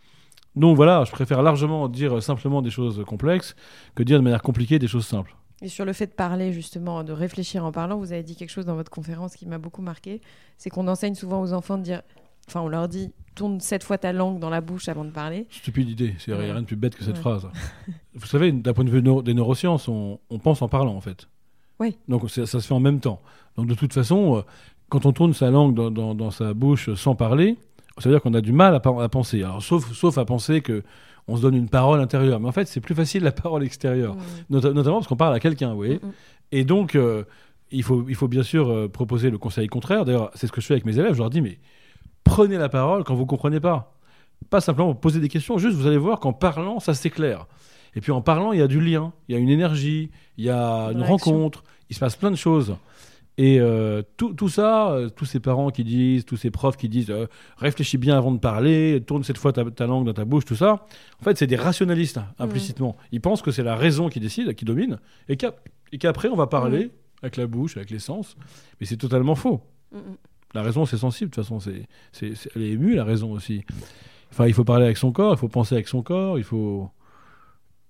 Donc 0.56 0.74
voilà, 0.74 1.04
je 1.04 1.12
préfère 1.12 1.42
largement 1.42 1.88
dire 1.88 2.22
simplement 2.22 2.62
des 2.62 2.70
choses 2.70 3.04
complexes 3.06 3.54
que 3.94 4.02
dire 4.02 4.18
de 4.18 4.24
manière 4.24 4.42
compliquée 4.42 4.78
des 4.78 4.88
choses 4.88 5.06
simples. 5.06 5.36
Et 5.62 5.68
sur 5.68 5.84
le 5.84 5.92
fait 5.92 6.06
de 6.06 6.12
parler, 6.12 6.52
justement, 6.52 7.04
de 7.04 7.12
réfléchir 7.12 7.64
en 7.64 7.72
parlant, 7.72 7.96
vous 7.98 8.12
avez 8.12 8.22
dit 8.22 8.36
quelque 8.36 8.50
chose 8.50 8.66
dans 8.66 8.74
votre 8.74 8.90
conférence 8.90 9.36
qui 9.36 9.46
m'a 9.46 9.58
beaucoup 9.58 9.80
marqué. 9.82 10.20
C'est 10.58 10.68
qu'on 10.68 10.86
enseigne 10.88 11.14
souvent 11.14 11.40
aux 11.40 11.52
enfants 11.54 11.78
de 11.78 11.82
dire. 11.82 12.02
Enfin, 12.48 12.60
on 12.60 12.68
leur 12.68 12.88
dit 12.88 13.12
tourne 13.34 13.60
sept 13.60 13.84
fois 13.84 13.98
ta 13.98 14.12
langue 14.14 14.38
dans 14.38 14.48
la 14.48 14.60
bouche 14.62 14.88
avant 14.88 15.04
de 15.04 15.10
parler. 15.10 15.46
Stupide 15.50 15.90
idée, 15.90 16.14
il 16.26 16.32
n'y 16.34 16.40
a 16.40 16.42
rien 16.54 16.62
de 16.62 16.66
plus 16.66 16.76
bête 16.76 16.96
que 16.96 17.04
cette 17.04 17.16
Ouais. 17.16 17.20
phrase. 17.20 17.46
Vous 18.14 18.26
savez, 18.26 18.50
d'un 18.50 18.72
point 18.72 18.84
de 18.84 18.90
vue 18.90 19.02
des 19.22 19.34
neurosciences, 19.34 19.88
on, 19.88 20.18
on 20.30 20.38
pense 20.38 20.62
en 20.62 20.68
parlant 20.68 20.94
en 20.94 21.00
fait. 21.02 21.28
Oui. 21.78 21.98
Donc 22.08 22.30
ça 22.30 22.46
se 22.46 22.58
fait 22.60 22.72
en 22.74 22.80
même 22.80 23.00
temps. 23.00 23.20
Donc 23.56 23.66
de 23.66 23.74
toute 23.74 23.92
façon, 23.92 24.36
euh, 24.38 24.40
quand 24.88 25.04
on 25.04 25.12
tourne 25.12 25.34
sa 25.34 25.50
langue 25.50 25.74
dans, 25.74 25.90
dans- 25.90 26.14
dans 26.14 26.30
sa 26.30 26.54
bouche 26.54 26.94
sans 26.94 27.14
parler, 27.14 27.58
ça 27.98 28.08
veut 28.08 28.14
dire 28.14 28.22
qu'on 28.22 28.32
a 28.32 28.40
du 28.40 28.52
mal 28.52 28.74
à, 28.74 28.80
penser. 28.80 29.42
Alors 29.42 29.62
sauf, 29.62 29.92
sauf 29.92 30.16
à 30.16 30.24
penser 30.24 30.62
que 30.62 30.82
on 31.28 31.36
se 31.36 31.42
donne 31.42 31.56
une 31.56 31.68
parole 31.68 32.00
intérieure. 32.00 32.38
Mais 32.40 32.48
en 32.48 32.52
fait, 32.52 32.66
c'est 32.68 32.80
plus 32.80 32.94
facile 32.94 33.22
la 33.24 33.32
parole 33.32 33.64
extérieure. 33.64 34.14
Mm. 34.14 34.20
Nota- 34.50 34.72
notamment 34.72 34.96
parce 34.96 35.08
qu'on 35.08 35.16
parle 35.16 35.34
à 35.34 35.40
quelqu'un, 35.40 35.70
vous 35.70 35.76
voyez. 35.76 36.00
Et 36.52 36.64
donc, 36.64 36.94
euh, 36.94 37.24
il, 37.72 37.82
faut, 37.82 38.06
il 38.08 38.14
faut 38.14 38.28
bien 38.28 38.44
sûr 38.44 38.70
euh, 38.70 38.88
proposer 38.88 39.28
le 39.28 39.36
conseil 39.36 39.66
contraire. 39.66 40.04
D'ailleurs, 40.04 40.30
c'est 40.34 40.46
ce 40.46 40.52
que 40.52 40.60
je 40.60 40.66
fais 40.66 40.74
avec 40.74 40.84
mes 40.86 40.98
élèves. 40.98 41.14
Je 41.14 41.18
leur 41.18 41.28
dis, 41.30 41.40
mais 41.42 41.58
prenez 42.26 42.58
la 42.58 42.68
parole 42.68 43.04
quand 43.04 43.14
vous 43.14 43.22
ne 43.22 43.26
comprenez 43.26 43.60
pas. 43.60 43.94
Pas 44.50 44.60
simplement 44.60 44.94
poser 44.94 45.20
des 45.20 45.28
questions, 45.28 45.56
juste 45.56 45.76
vous 45.76 45.86
allez 45.86 45.96
voir 45.96 46.20
qu'en 46.20 46.32
parlant, 46.32 46.80
ça 46.80 46.92
s'éclaire. 46.92 47.46
Et 47.94 48.00
puis 48.00 48.12
en 48.12 48.20
parlant, 48.20 48.52
il 48.52 48.58
y 48.58 48.62
a 48.62 48.66
du 48.66 48.80
lien, 48.80 49.12
il 49.28 49.34
y 49.34 49.38
a 49.38 49.40
une 49.40 49.48
énergie, 49.48 50.10
il 50.36 50.44
y 50.44 50.50
a 50.50 50.90
Une 50.92 51.02
rencontre, 51.02 51.64
il 51.88 51.94
se 51.94 52.00
passe 52.00 52.16
plein 52.16 52.30
de 52.30 52.36
choses. 52.36 52.76
Et 53.38 53.60
euh, 53.60 54.02
tout, 54.16 54.32
tout 54.32 54.48
ça, 54.48 54.90
euh, 54.92 55.08
tous 55.10 55.26
ces 55.26 55.40
parents 55.40 55.70
qui 55.70 55.84
disent, 55.84 56.24
tous 56.24 56.36
ces 56.36 56.50
profs 56.50 56.76
qui 56.76 56.88
disent 56.88 57.10
euh, 57.10 57.26
réfléchis 57.58 57.98
bien 57.98 58.16
avant 58.16 58.32
de 58.32 58.38
parler, 58.38 59.02
tourne 59.06 59.24
cette 59.24 59.36
fois 59.38 59.52
ta, 59.52 59.64
ta 59.64 59.86
langue 59.86 60.06
dans 60.06 60.14
ta 60.14 60.24
bouche, 60.24 60.46
tout 60.46 60.56
ça, 60.56 60.86
en 61.20 61.24
fait, 61.24 61.36
c'est 61.36 61.46
des 61.46 61.56
rationalistes, 61.56 62.18
implicitement. 62.38 62.96
Ils 63.12 63.20
pensent 63.20 63.42
que 63.42 63.50
c'est 63.50 63.62
la 63.62 63.76
raison 63.76 64.08
qui 64.08 64.20
décide, 64.20 64.54
qui 64.54 64.64
domine, 64.64 64.98
et 65.28 65.36
qu'après, 65.36 66.28
on 66.28 66.36
va 66.36 66.46
parler 66.46 66.90
avec 67.22 67.36
la 67.36 67.46
bouche, 67.46 67.76
avec 67.76 67.90
les 67.90 67.98
sens. 67.98 68.36
Mais 68.80 68.86
c'est 68.86 68.96
totalement 68.96 69.34
faux. 69.34 69.60
Mm, 69.92 69.98
mm. 69.98 70.16
La 70.56 70.62
raison, 70.62 70.86
c'est 70.86 70.96
sensible, 70.96 71.30
de 71.30 71.34
toute 71.34 71.44
façon. 71.44 71.60
C'est, 71.60 71.86
c'est, 72.12 72.34
c'est- 72.34 72.50
elle 72.56 72.62
est 72.62 72.70
émue, 72.70 72.94
la 72.94 73.04
raison 73.04 73.32
aussi. 73.32 73.62
Enfin, 74.32 74.46
il 74.46 74.54
faut 74.54 74.64
parler 74.64 74.86
avec 74.86 74.96
son 74.96 75.12
corps, 75.12 75.34
il 75.34 75.38
faut 75.38 75.48
penser 75.48 75.74
avec 75.74 75.86
son 75.86 76.02
corps, 76.02 76.38
il 76.38 76.44
faut. 76.44 76.88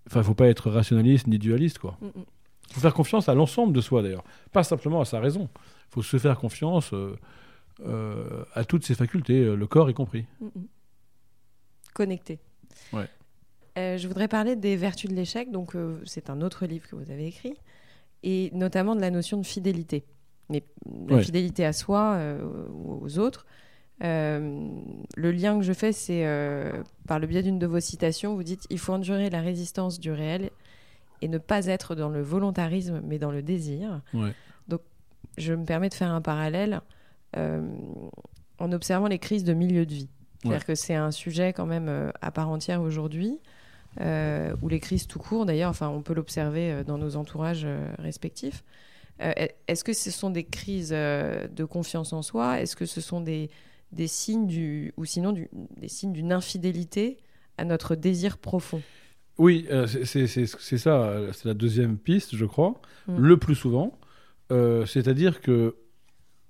Enfin, 0.09 0.21
il 0.21 0.25
faut 0.25 0.35
pas 0.35 0.49
être 0.49 0.69
rationaliste 0.71 1.29
ni 1.29 1.39
dualiste, 1.39 1.79
quoi. 1.79 1.97
Mm, 2.01 2.07
mm. 2.07 2.25
Il 2.69 2.75
faut 2.75 2.81
faire 2.81 2.95
confiance 2.95 3.29
à 3.29 3.35
l'ensemble 3.35 3.73
de 3.73 3.81
soi, 3.81 4.03
d'ailleurs. 4.03 4.25
Pas 4.51 4.65
simplement 4.65 5.01
à 5.01 5.05
sa 5.05 5.21
raison. 5.21 5.49
Il 5.55 5.95
faut 5.95 6.03
se 6.03 6.17
faire 6.19 6.37
confiance 6.39 6.93
euh, 6.93 7.17
euh, 7.87 8.45
à 8.55 8.65
toutes 8.65 8.85
ses 8.85 8.97
facultés, 8.97 9.45
euh, 9.45 9.55
le 9.55 9.67
corps 9.69 9.89
y 9.89 9.95
compris. 9.95 10.25
Mm. 10.41 10.47
Connecté. 11.95 12.41
Ouais. 12.93 13.09
Euh, 13.79 13.97
je 13.97 14.09
voudrais 14.09 14.27
parler 14.29 14.57
des 14.57 14.77
vertus 14.77 15.09
de 15.09 15.15
l'échec. 15.15 15.53
Donc, 15.53 15.77
c'est 16.05 16.31
un 16.31 16.41
autre 16.41 16.67
livre 16.67 16.89
que 16.89 16.97
vous 16.97 17.11
avez 17.13 17.27
écrit, 17.29 17.55
et 18.25 18.51
notamment 18.53 18.97
de 18.97 19.01
la 19.01 19.11
notion 19.11 19.39
de 19.41 19.47
fidélité. 19.47 20.05
Mais 20.49 20.63
la 21.09 21.17
Ouais. 21.17 21.23
fidélité 21.23 21.65
à 21.65 21.73
soi 21.73 22.15
euh, 22.17 22.45
ou 22.73 23.05
aux 23.05 23.19
autres. 23.19 23.47
Euh, 24.05 24.69
le 25.17 25.33
lien 25.33 25.59
que 25.59 25.65
je 25.65 25.73
fais, 25.73 25.93
c'est 25.93 26.27
euh, 26.27 26.71
par 27.09 27.19
le 27.19 27.27
biais 27.27 27.43
d'une 27.43 27.59
de 27.59 27.67
vos 27.67 27.81
citations. 27.81 28.35
Vous 28.35 28.43
dites 28.43 28.67
il 28.71 28.79
faut 28.79 28.93
endurer 28.93 29.31
la 29.31 29.41
résistance 29.41 29.99
du 29.99 30.13
réel 30.13 30.51
et 31.23 31.29
ne 31.29 31.39
pas 31.39 31.67
être 31.67 31.95
dans 31.95 32.11
le 32.11 32.23
volontarisme, 32.23 33.01
mais 33.05 33.19
dans 33.19 33.31
le 33.31 33.43
désir. 33.43 34.01
Ouais. 34.15 34.33
Je 35.39 35.53
me 35.53 35.67
permets 35.67 35.91
de 35.91 35.95
faire 35.95 36.13
un 36.13 36.23
parallèle 36.23 36.81
en 37.35 38.73
observant 38.73 39.07
les 39.07 39.19
crises 39.19 39.45
de 39.45 39.53
milieu 39.53 39.85
de 39.85 39.93
vie. 39.93 40.09
C'est-à-dire 40.43 40.65
que 40.65 40.75
c'est 40.75 40.95
un 40.95 41.11
sujet 41.11 41.53
quand 41.53 41.67
même 41.67 41.89
euh, 41.89 42.11
à 42.23 42.31
part 42.31 42.49
entière 42.49 42.81
aujourd'hui, 42.81 43.39
euh, 44.01 44.55
ou 44.63 44.69
les 44.69 44.81
crises 44.81 45.07
tout 45.07 45.19
court 45.19 45.47
d'ailleurs, 45.47 45.71
enfin 45.71 45.89
on 45.89 46.03
peut 46.03 46.15
l'observer 46.15 46.71
euh, 46.71 46.85
dans 46.85 46.99
nos 46.99 47.17
entourages 47.17 47.67
respectifs. 47.99 48.63
Euh, 49.23 49.33
Est-ce 49.69 49.83
que 49.85 49.93
ce 49.93 50.11
sont 50.11 50.31
des 50.31 50.45
crises 50.45 50.91
euh, 50.93 51.47
de 51.49 51.65
confiance 51.65 52.13
en 52.13 52.23
soi? 52.23 52.61
Est-ce 52.61 52.77
que 52.77 52.87
ce 52.87 53.01
sont 53.01 53.21
des, 53.21 53.51
des 53.93 54.07
signes 54.09 54.47
du, 54.47 54.93
ou 54.97 55.05
sinon 55.05 55.33
du- 55.33 55.49
des 55.77 55.89
signes 55.89 56.13
d'une 56.13 56.33
infidélité 56.33 57.17
à 57.59 57.65
notre 57.65 57.95
désir 57.95 58.37
profond? 58.39 58.83
Oui, 59.39 59.67
euh, 59.71 59.87
c'est, 59.87 60.27
ça, 60.47 61.21
c'est 61.33 61.45
la 61.45 61.55
deuxième 61.55 61.99
piste, 61.99 62.37
je 62.37 62.45
crois, 62.47 62.75
Mm. 63.09 63.17
le 63.19 63.37
plus 63.37 63.55
souvent. 63.55 63.99
Euh, 64.53 64.85
c'est-à-dire 64.87 65.41
que 65.41 65.77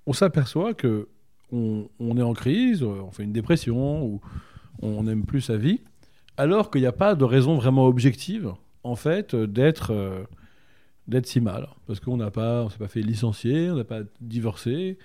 on 0.05 0.13
s'aperçoit 0.13 0.73
que 0.73 1.07
on, 1.51 1.87
on 1.99 2.17
est 2.17 2.21
en 2.21 2.33
crise, 2.33 2.83
on 2.83 3.11
fait 3.11 3.23
une 3.23 3.31
dépression 3.33 4.03
ou 4.05 4.21
on 4.81 5.03
n'aime 5.03 5.25
plus 5.25 5.41
sa 5.41 5.55
vie, 5.57 5.81
alors 6.37 6.69
qu'il 6.71 6.81
n'y 6.81 6.87
a 6.87 6.91
pas 6.91 7.15
de 7.15 7.23
raison 7.23 7.55
vraiment 7.55 7.85
objective, 7.87 8.53
en 8.83 8.95
fait, 8.95 9.35
d'être 9.35 9.91
euh, 9.91 10.23
d'être 11.07 11.25
si 11.27 11.39
mal, 11.41 11.67
parce 11.85 11.99
qu'on 11.99 12.17
n'a 12.17 12.31
pas, 12.31 12.63
on 12.63 12.69
s'est 12.69 12.77
pas 12.77 12.87
fait 12.87 13.01
licencier, 13.01 13.69
on 13.71 13.75
n'a 13.75 13.83
pas 13.83 14.01
divorcé, 14.21 14.97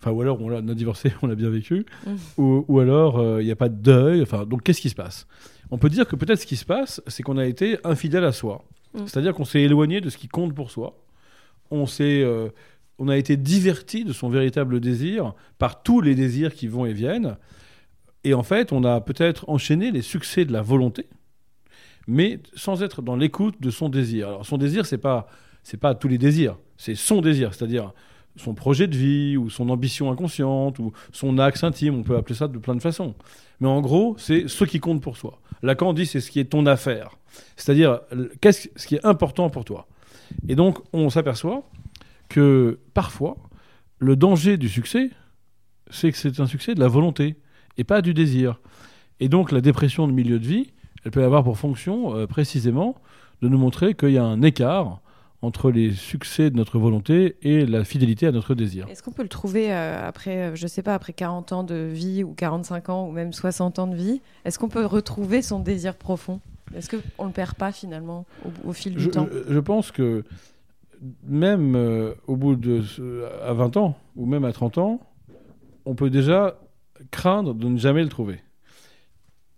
enfin 0.00 0.12
ou 0.12 0.20
alors 0.22 0.40
on 0.40 0.50
a, 0.50 0.60
on 0.62 0.68
a 0.68 0.74
divorcé, 0.74 1.12
on 1.22 1.26
l'a 1.26 1.34
bien 1.34 1.50
vécu, 1.50 1.84
Mm. 2.06 2.10
ou, 2.36 2.64
ou 2.68 2.78
alors 2.80 3.18
euh, 3.18 3.42
il 3.42 3.46
n'y 3.46 3.50
a 3.52 3.56
pas 3.56 3.68
de 3.68 3.76
deuil, 3.76 4.22
enfin 4.22 4.44
donc 4.46 4.62
qu'est-ce 4.62 4.80
qui 4.80 4.90
se 4.90 4.94
passe? 4.94 5.26
On 5.70 5.78
peut 5.78 5.88
dire 5.90 6.06
que 6.06 6.16
peut-être 6.16 6.40
ce 6.40 6.46
qui 6.46 6.56
se 6.56 6.64
passe, 6.64 7.02
c'est 7.08 7.22
qu'on 7.22 7.36
a 7.38 7.46
été 7.46 7.78
infidèle 7.84 8.24
à 8.24 8.32
soi, 8.32 8.64
Mm. 8.94 9.00
c'est-à-dire 9.06 9.34
qu'on 9.34 9.44
s'est 9.44 9.60
éloigné 9.62 10.00
de 10.00 10.08
ce 10.10 10.16
qui 10.16 10.28
compte 10.28 10.54
pour 10.54 10.70
soi, 10.70 10.96
on 11.70 11.86
s'est 11.86 12.22
euh, 12.22 12.48
on 13.00 13.08
a 13.08 13.16
été 13.16 13.36
diverti 13.36 14.04
de 14.04 14.12
son 14.12 14.28
véritable 14.28 14.80
désir 14.80 15.34
par 15.58 15.82
tous 15.82 16.00
les 16.00 16.14
désirs 16.16 16.52
qui 16.54 16.66
vont 16.66 16.84
et 16.86 16.92
viennent. 16.92 17.36
Et 18.24 18.34
en 18.34 18.42
fait, 18.42 18.72
on 18.72 18.82
a 18.82 19.00
peut-être 19.00 19.48
enchaîné 19.48 19.92
les 19.92 20.02
succès 20.02 20.44
de 20.44 20.52
la 20.52 20.62
volonté, 20.62 21.06
mais 22.08 22.40
sans 22.56 22.82
être 22.82 23.02
dans 23.02 23.14
l'écoute 23.14 23.54
de 23.60 23.70
son 23.70 23.88
désir. 23.88 24.28
Alors, 24.28 24.46
son 24.46 24.58
désir, 24.58 24.84
c'est 24.86 24.98
pas 24.98 25.28
c'est 25.68 25.76
pas 25.76 25.94
tous 25.94 26.08
les 26.08 26.16
désirs, 26.16 26.56
c'est 26.78 26.94
son 26.94 27.20
désir, 27.20 27.52
c'est-à-dire 27.52 27.92
son 28.36 28.54
projet 28.54 28.86
de 28.86 28.96
vie 28.96 29.36
ou 29.36 29.50
son 29.50 29.68
ambition 29.68 30.10
inconsciente 30.10 30.78
ou 30.78 30.92
son 31.12 31.36
axe 31.36 31.62
intime, 31.62 31.94
on 31.94 32.02
peut 32.02 32.16
appeler 32.16 32.36
ça 32.36 32.48
de 32.48 32.56
plein 32.56 32.74
de 32.74 32.80
façons. 32.80 33.14
Mais 33.60 33.68
en 33.68 33.82
gros, 33.82 34.16
c'est 34.16 34.48
ce 34.48 34.64
qui 34.64 34.80
compte 34.80 35.02
pour 35.02 35.18
soi. 35.18 35.42
Lacan 35.62 35.92
dit 35.92 36.06
c'est 36.06 36.20
ce 36.20 36.30
qui 36.30 36.40
est 36.40 36.46
ton 36.46 36.64
affaire, 36.64 37.18
c'est-à-dire 37.56 38.00
qu'est-ce 38.40 38.68
ce 38.76 38.86
qui 38.86 38.94
est 38.94 39.04
important 39.04 39.50
pour 39.50 39.66
toi. 39.66 39.86
Et 40.48 40.54
donc, 40.54 40.78
on 40.94 41.10
s'aperçoit 41.10 41.68
que 42.30 42.78
parfois, 42.94 43.36
le 43.98 44.16
danger 44.16 44.56
du 44.56 44.70
succès, 44.70 45.10
c'est 45.90 46.10
que 46.12 46.16
c'est 46.16 46.40
un 46.40 46.46
succès 46.46 46.74
de 46.74 46.80
la 46.80 46.88
volonté 46.88 47.36
et 47.76 47.84
pas 47.84 48.00
du 48.00 48.14
désir. 48.14 48.58
Et 49.20 49.28
donc, 49.28 49.52
la 49.52 49.60
dépression 49.60 50.08
de 50.08 50.12
milieu 50.12 50.38
de 50.38 50.46
vie, 50.46 50.72
elle 51.04 51.10
peut 51.10 51.24
avoir 51.24 51.44
pour 51.44 51.58
fonction 51.58 52.16
euh, 52.16 52.26
précisément 52.26 52.94
de 53.42 53.48
nous 53.48 53.58
montrer 53.58 53.92
qu'il 53.92 54.12
y 54.12 54.18
a 54.18 54.24
un 54.24 54.40
écart 54.40 55.02
entre 55.40 55.70
les 55.70 55.92
succès 55.92 56.50
de 56.50 56.56
notre 56.56 56.78
volonté 56.78 57.36
et 57.42 57.64
la 57.64 57.84
fidélité 57.84 58.26
à 58.26 58.32
notre 58.32 58.54
désir. 58.56 58.86
Est-ce 58.88 59.02
qu'on 59.04 59.12
peut 59.12 59.22
le 59.22 59.28
trouver 59.28 59.72
euh, 59.72 60.06
après, 60.06 60.36
euh, 60.50 60.54
je 60.56 60.66
sais 60.66 60.82
pas, 60.82 60.94
après 60.94 61.12
40 61.12 61.52
ans 61.52 61.62
de 61.62 61.76
vie 61.92 62.24
ou 62.24 62.32
45 62.34 62.88
ans 62.88 63.06
ou 63.08 63.12
même 63.12 63.32
60 63.32 63.78
ans 63.78 63.86
de 63.86 63.94
vie 63.94 64.20
Est-ce 64.44 64.58
qu'on 64.58 64.68
peut 64.68 64.84
retrouver 64.84 65.40
son 65.42 65.60
désir 65.60 65.94
profond? 65.94 66.40
Est-ce 66.74 66.90
qu'on 67.14 67.24
le 67.26 67.30
perd 67.32 67.54
pas 67.54 67.70
finalement 67.72 68.26
au, 68.44 68.70
au 68.70 68.72
fil 68.72 68.94
du 68.94 69.00
Je, 69.00 69.10
temps? 69.10 69.28
je- 69.32 69.54
je 69.54 69.58
pense 69.60 69.92
que 69.92 70.24
même 71.22 71.76
euh, 71.76 72.14
au 72.26 72.36
bout 72.36 72.56
de 72.56 72.82
à 73.44 73.52
20 73.52 73.76
ans 73.76 73.96
ou 74.16 74.26
même 74.26 74.44
à 74.44 74.52
30 74.52 74.78
ans, 74.78 75.00
on 75.84 75.94
peut 75.94 76.10
déjà 76.10 76.58
craindre 77.12 77.54
de 77.54 77.68
ne 77.68 77.78
jamais 77.78 78.02
le 78.02 78.08
trouver. 78.08 78.40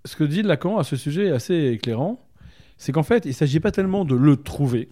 Ce 0.04 0.14
que 0.14 0.24
dit 0.24 0.42
Lacan 0.42 0.76
à 0.78 0.84
ce 0.84 0.96
sujet 0.96 1.26
est 1.28 1.30
assez 1.32 1.68
éclairant. 1.72 2.20
C'est 2.76 2.92
qu'en 2.92 3.02
fait, 3.02 3.24
il 3.24 3.28
ne 3.28 3.34
s'agit 3.34 3.60
pas 3.60 3.70
tellement 3.72 4.04
de 4.04 4.14
le 4.14 4.36
trouver 4.36 4.88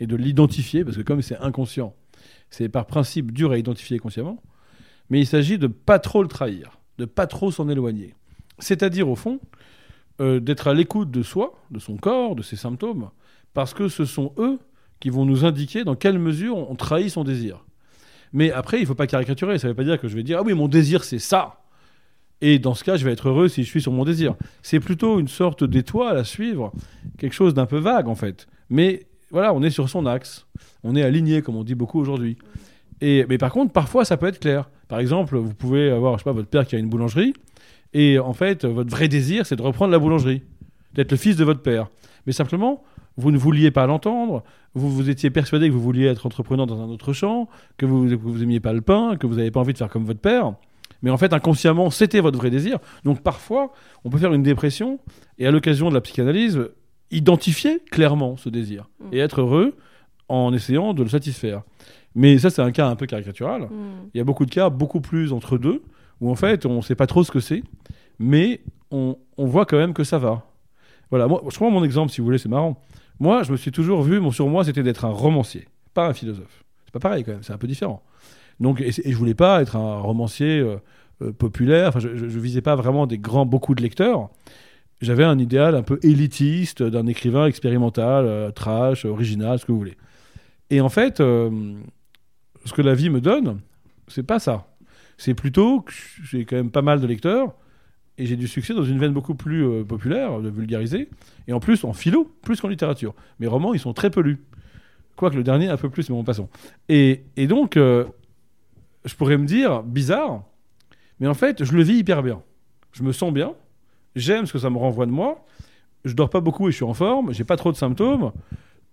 et 0.00 0.06
de 0.06 0.16
l'identifier, 0.16 0.84
parce 0.84 0.96
que 0.96 1.02
comme 1.02 1.22
c'est 1.22 1.38
inconscient, 1.38 1.94
c'est 2.50 2.68
par 2.68 2.86
principe 2.86 3.32
dur 3.32 3.52
à 3.52 3.58
identifier 3.58 3.98
consciemment, 3.98 4.42
mais 5.10 5.20
il 5.20 5.26
s'agit 5.26 5.58
de 5.58 5.66
pas 5.66 5.98
trop 5.98 6.22
le 6.22 6.28
trahir, 6.28 6.78
de 6.98 7.04
pas 7.04 7.26
trop 7.26 7.50
s'en 7.50 7.68
éloigner. 7.68 8.14
C'est-à-dire, 8.58 9.08
au 9.08 9.16
fond, 9.16 9.40
euh, 10.20 10.40
d'être 10.40 10.68
à 10.68 10.74
l'écoute 10.74 11.10
de 11.10 11.22
soi, 11.22 11.54
de 11.70 11.78
son 11.78 11.96
corps, 11.96 12.36
de 12.36 12.42
ses 12.42 12.56
symptômes, 12.56 13.10
parce 13.52 13.74
que 13.74 13.88
ce 13.88 14.04
sont 14.04 14.32
eux 14.38 14.58
qui 15.00 15.10
vont 15.10 15.24
nous 15.24 15.44
indiquer 15.44 15.84
dans 15.84 15.96
quelle 15.96 16.18
mesure 16.18 16.56
on 16.56 16.74
trahit 16.76 17.10
son 17.10 17.24
désir. 17.24 17.64
Mais 18.32 18.50
après, 18.50 18.78
il 18.78 18.82
ne 18.82 18.86
faut 18.86 18.94
pas 18.94 19.06
caricaturer. 19.06 19.58
Ça 19.58 19.68
ne 19.68 19.72
veut 19.72 19.76
pas 19.76 19.84
dire 19.84 20.00
que 20.00 20.08
je 20.08 20.16
vais 20.16 20.22
dire 20.22 20.38
Ah 20.40 20.42
oui, 20.44 20.54
mon 20.54 20.68
désir, 20.68 21.04
c'est 21.04 21.18
ça. 21.18 21.64
Et 22.40 22.58
dans 22.58 22.74
ce 22.74 22.84
cas, 22.84 22.96
je 22.96 23.04
vais 23.04 23.12
être 23.12 23.28
heureux 23.28 23.48
si 23.48 23.62
je 23.62 23.68
suis 23.68 23.80
sur 23.80 23.92
mon 23.92 24.04
désir. 24.04 24.34
C'est 24.62 24.80
plutôt 24.80 25.20
une 25.20 25.28
sorte 25.28 25.64
d'étoile 25.64 26.16
à 26.16 26.24
suivre, 26.24 26.72
quelque 27.16 27.32
chose 27.32 27.54
d'un 27.54 27.66
peu 27.66 27.78
vague 27.78 28.08
en 28.08 28.14
fait. 28.14 28.46
Mais 28.70 29.06
voilà, 29.30 29.52
on 29.52 29.62
est 29.62 29.70
sur 29.70 29.88
son 29.88 30.06
axe. 30.06 30.46
On 30.82 30.96
est 30.96 31.02
aligné, 31.02 31.42
comme 31.42 31.56
on 31.56 31.64
dit 31.64 31.74
beaucoup 31.74 32.00
aujourd'hui. 32.00 32.36
Et, 33.00 33.26
mais 33.28 33.38
par 33.38 33.52
contre, 33.52 33.72
parfois, 33.72 34.04
ça 34.04 34.16
peut 34.16 34.26
être 34.26 34.38
clair. 34.38 34.70
Par 34.88 34.98
exemple, 34.98 35.36
vous 35.36 35.54
pouvez 35.54 35.90
avoir, 35.90 36.14
je 36.14 36.18
sais 36.18 36.24
pas, 36.24 36.32
votre 36.32 36.48
père 36.48 36.66
qui 36.66 36.76
a 36.76 36.78
une 36.78 36.88
boulangerie. 36.88 37.34
Et 37.92 38.18
en 38.18 38.32
fait, 38.32 38.64
votre 38.64 38.90
vrai 38.90 39.08
désir, 39.08 39.46
c'est 39.46 39.56
de 39.56 39.62
reprendre 39.62 39.92
la 39.92 39.98
boulangerie. 39.98 40.42
D'être 40.94 41.10
le 41.10 41.16
fils 41.16 41.36
de 41.36 41.44
votre 41.44 41.62
père. 41.62 41.90
Mais 42.26 42.32
simplement, 42.32 42.82
vous 43.16 43.30
ne 43.30 43.38
vouliez 43.38 43.70
pas 43.70 43.86
l'entendre, 43.86 44.42
vous, 44.74 44.90
vous 44.90 45.10
étiez 45.10 45.30
persuadé 45.30 45.68
que 45.68 45.72
vous 45.72 45.80
vouliez 45.80 46.06
être 46.06 46.26
entrepreneur 46.26 46.66
dans 46.66 46.80
un 46.82 46.88
autre 46.88 47.12
champ, 47.12 47.48
que 47.76 47.86
vous 47.86 48.38
n'aimiez 48.38 48.60
pas 48.60 48.72
le 48.72 48.80
pain, 48.80 49.16
que 49.16 49.26
vous 49.26 49.36
n'avez 49.36 49.50
pas 49.50 49.60
envie 49.60 49.72
de 49.72 49.78
faire 49.78 49.88
comme 49.88 50.04
votre 50.04 50.20
père. 50.20 50.54
Mais 51.02 51.10
en 51.10 51.18
fait, 51.18 51.32
inconsciemment, 51.32 51.90
c'était 51.90 52.20
votre 52.20 52.38
vrai 52.38 52.50
désir. 52.50 52.78
Donc 53.04 53.20
parfois, 53.20 53.72
on 54.04 54.10
peut 54.10 54.18
faire 54.18 54.32
une 54.32 54.42
dépression 54.42 54.98
et 55.38 55.46
à 55.46 55.50
l'occasion 55.50 55.90
de 55.90 55.94
la 55.94 56.00
psychanalyse, 56.00 56.68
identifier 57.16 57.80
clairement 57.90 58.36
ce 58.36 58.48
désir 58.48 58.88
Mm. 59.00 59.04
et 59.12 59.18
être 59.18 59.40
heureux 59.40 59.76
en 60.28 60.52
essayant 60.52 60.94
de 60.94 61.02
le 61.02 61.08
satisfaire. 61.08 61.62
Mais 62.14 62.38
ça, 62.38 62.50
c'est 62.50 62.62
un 62.62 62.70
cas 62.72 62.86
un 62.88 62.96
peu 62.96 63.06
caricatural. 63.06 63.62
Mm. 63.62 63.68
Il 64.14 64.18
y 64.18 64.20
a 64.20 64.24
beaucoup 64.24 64.46
de 64.46 64.50
cas, 64.50 64.70
beaucoup 64.70 65.00
plus 65.00 65.32
entre 65.32 65.58
deux, 65.58 65.82
où 66.20 66.30
en 66.30 66.34
fait, 66.34 66.64
on 66.66 66.76
ne 66.76 66.82
sait 66.82 66.94
pas 66.94 67.06
trop 67.06 67.24
ce 67.24 67.30
que 67.30 67.40
c'est, 67.40 67.62
mais 68.18 68.60
on, 68.90 69.16
on 69.36 69.46
voit 69.46 69.66
quand 69.66 69.76
même 69.76 69.94
que 69.94 70.04
ça 70.04 70.18
va. 70.18 70.42
Voilà, 71.10 71.26
moi, 71.26 71.42
je 71.50 71.56
prends 71.56 71.70
mon 71.70 71.84
exemple, 71.84 72.12
si 72.12 72.20
vous 72.20 72.24
voulez, 72.24 72.38
c'est 72.38 72.48
marrant. 72.48 72.80
Moi, 73.20 73.42
je 73.42 73.52
me 73.52 73.56
suis 73.56 73.70
toujours 73.72 74.02
vu, 74.02 74.20
mon 74.20 74.30
sur 74.30 74.48
moi, 74.48 74.64
c'était 74.64 74.82
d'être 74.82 75.04
un 75.04 75.10
romancier, 75.10 75.68
pas 75.92 76.08
un 76.08 76.12
philosophe. 76.14 76.64
C'est 76.86 76.92
pas 76.92 77.00
pareil 77.00 77.24
quand 77.24 77.32
même, 77.32 77.42
c'est 77.42 77.52
un 77.52 77.58
peu 77.58 77.66
différent. 77.66 78.02
Donc, 78.60 78.80
et, 78.80 78.88
et 78.88 79.12
je 79.12 79.16
voulais 79.16 79.34
pas 79.34 79.60
être 79.62 79.76
un 79.76 79.98
romancier 80.00 80.60
euh, 80.60 80.76
euh, 81.22 81.32
populaire. 81.32 81.88
Enfin, 81.88 82.00
je, 82.00 82.16
je 82.16 82.38
visais 82.38 82.60
pas 82.62 82.76
vraiment 82.76 83.06
des 83.06 83.18
grands, 83.18 83.46
beaucoup 83.46 83.74
de 83.74 83.82
lecteurs. 83.82 84.30
J'avais 85.04 85.24
un 85.24 85.38
idéal 85.38 85.74
un 85.74 85.82
peu 85.82 86.00
élitiste 86.02 86.82
d'un 86.82 87.06
écrivain 87.06 87.46
expérimental, 87.46 88.24
euh, 88.26 88.50
trash, 88.50 89.04
original, 89.04 89.58
ce 89.58 89.66
que 89.66 89.72
vous 89.72 89.78
voulez. 89.78 89.98
Et 90.70 90.80
en 90.80 90.88
fait, 90.88 91.20
euh, 91.20 91.74
ce 92.64 92.72
que 92.72 92.80
la 92.80 92.94
vie 92.94 93.10
me 93.10 93.20
donne, 93.20 93.60
c'est 94.08 94.22
pas 94.22 94.38
ça. 94.38 94.66
C'est 95.18 95.34
plutôt 95.34 95.82
que 95.82 95.92
j'ai 96.22 96.46
quand 96.46 96.56
même 96.56 96.70
pas 96.70 96.80
mal 96.80 97.00
de 97.00 97.06
lecteurs 97.06 97.54
et 98.16 98.24
j'ai 98.24 98.36
du 98.36 98.48
succès 98.48 98.72
dans 98.72 98.82
une 98.84 98.98
veine 98.98 99.12
beaucoup 99.12 99.34
plus 99.34 99.66
euh, 99.66 99.84
populaire, 99.84 100.40
de 100.40 100.48
vulgariser, 100.48 101.10
et 101.48 101.52
en 101.52 101.60
plus 101.60 101.84
en 101.84 101.92
philo, 101.92 102.32
plus 102.42 102.60
qu'en 102.60 102.68
littérature. 102.68 103.14
Mes 103.40 103.46
romans, 103.46 103.74
ils 103.74 103.80
sont 103.80 103.92
très 103.92 104.08
peu 104.08 104.22
lus. 104.22 104.40
Quoique 105.16 105.36
le 105.36 105.42
dernier, 105.42 105.68
un 105.68 105.76
peu 105.76 105.90
plus, 105.90 106.08
mais 106.08 106.16
bon, 106.16 106.24
passons. 106.24 106.48
Et, 106.88 107.24
et 107.36 107.46
donc, 107.46 107.74
je 107.76 109.14
pourrais 109.18 109.36
me 109.36 109.46
dire, 109.46 109.82
bizarre, 109.82 110.44
mais 111.20 111.26
en 111.26 111.34
fait, 111.34 111.62
je 111.62 111.72
le 111.72 111.82
vis 111.82 111.98
hyper 111.98 112.22
bien. 112.22 112.42
Je 112.92 113.02
me 113.02 113.12
sens 113.12 113.32
bien, 113.32 113.54
j'aime 114.16 114.46
ce 114.46 114.52
que 114.52 114.58
ça 114.58 114.70
me 114.70 114.78
renvoie 114.78 115.06
de 115.06 115.10
moi, 115.10 115.44
je 116.04 116.14
dors 116.14 116.30
pas 116.30 116.40
beaucoup 116.40 116.68
et 116.68 116.70
je 116.70 116.76
suis 116.76 116.84
en 116.84 116.94
forme, 116.94 117.32
j'ai 117.32 117.44
pas 117.44 117.56
trop 117.56 117.72
de 117.72 117.76
symptômes, 117.76 118.32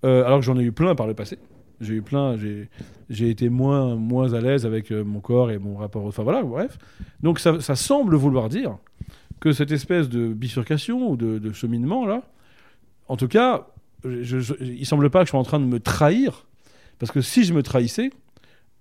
euh, 0.05 0.25
alors 0.25 0.39
que 0.39 0.45
j'en 0.45 0.57
ai 0.57 0.63
eu 0.63 0.71
plein 0.71 0.95
par 0.95 1.07
le 1.07 1.13
passé. 1.13 1.37
J'ai 1.81 1.95
eu 1.95 2.01
plein, 2.01 2.37
j'ai, 2.37 3.29
été 3.29 3.49
moins, 3.49 3.95
moins 3.95 4.33
à 4.33 4.39
l'aise 4.39 4.65
avec 4.67 4.91
euh, 4.91 5.03
mon 5.03 5.19
corps 5.19 5.49
et 5.49 5.57
mon 5.57 5.77
rapport. 5.77 6.05
Enfin 6.05 6.21
voilà, 6.23 6.43
bref. 6.43 6.77
Donc 7.23 7.39
ça, 7.39 7.59
semble 7.75 8.15
vouloir 8.15 8.49
dire 8.49 8.77
que 9.39 9.51
cette 9.51 9.71
espèce 9.71 10.07
de 10.07 10.27
bifurcation 10.27 11.09
ou 11.09 11.17
de, 11.17 11.39
de 11.39 11.51
cheminement 11.51 12.05
là, 12.05 12.21
en 13.07 13.17
tout 13.17 13.27
cas, 13.27 13.67
je, 14.05 14.39
je- 14.39 14.53
il 14.61 14.85
semble 14.85 15.09
pas 15.09 15.21
que 15.21 15.25
je 15.25 15.31
sois 15.31 15.39
en 15.39 15.43
train 15.43 15.59
de 15.59 15.65
me 15.65 15.79
trahir, 15.79 16.45
parce 16.99 17.11
que 17.11 17.21
si 17.21 17.43
je 17.43 17.53
me 17.53 17.63
trahissais, 17.63 18.11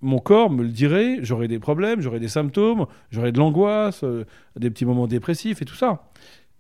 mon 0.03 0.19
corps 0.19 0.51
me 0.51 0.63
le 0.63 0.71
dirait, 0.71 1.19
j'aurais 1.23 1.49
des 1.49 1.59
problèmes, 1.59 2.01
j'aurais 2.01 2.21
des 2.21 2.29
symptômes, 2.29 2.87
j'aurais 3.11 3.33
de 3.33 3.39
l'angoisse, 3.39 4.03
euh, 4.05 4.25
des 4.57 4.71
petits 4.71 4.85
moments 4.85 5.07
dépressifs 5.07 5.61
et 5.61 5.65
tout 5.65 5.75
ça. 5.75 6.11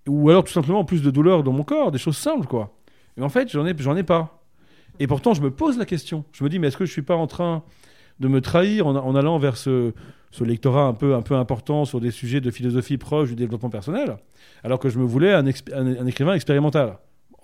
Ou 0.08 0.30
alors 0.30 0.44
tout 0.44 0.52
simplement 0.52 0.84
plus 0.84 1.02
de 1.02 1.10
douleur 1.10 1.42
dans 1.42 1.52
mon 1.52 1.62
corps, 1.62 1.90
des 1.90 1.98
choses 1.98 2.16
simples 2.16 2.46
quoi. 2.46 2.76
Et 3.16 3.22
en 3.22 3.28
fait, 3.28 3.48
j'en 3.50 3.66
ai, 3.66 3.70
ai 3.70 4.02
pas. 4.02 4.42
Et 4.98 5.06
pourtant, 5.06 5.34
je 5.34 5.42
me 5.42 5.50
pose 5.50 5.78
la 5.78 5.86
question. 5.86 6.24
Je 6.32 6.44
me 6.44 6.48
dis, 6.48 6.58
mais 6.58 6.68
est-ce 6.68 6.76
que 6.76 6.84
je 6.84 6.92
suis 6.92 7.02
pas 7.02 7.16
en 7.16 7.26
train 7.26 7.62
de 8.20 8.28
me 8.28 8.40
trahir 8.40 8.86
en, 8.86 9.14
allant 9.14 9.38
vers 9.38 9.56
ce, 9.56 9.92
lectorat 10.40 10.84
un 10.84 10.92
peu, 10.92 11.14
un 11.14 11.22
peu 11.22 11.34
important 11.34 11.86
sur 11.86 12.00
des 12.00 12.10
sujets 12.10 12.40
de 12.40 12.50
philosophie 12.50 12.98
proche 12.98 13.30
du 13.30 13.34
développement 13.34 13.70
personnel, 13.70 14.18
alors 14.62 14.78
que 14.78 14.90
je 14.90 14.98
me 14.98 15.04
voulais 15.04 15.32
un, 15.32 15.46
écrivain 15.46 16.34
expérimental, 16.34 16.98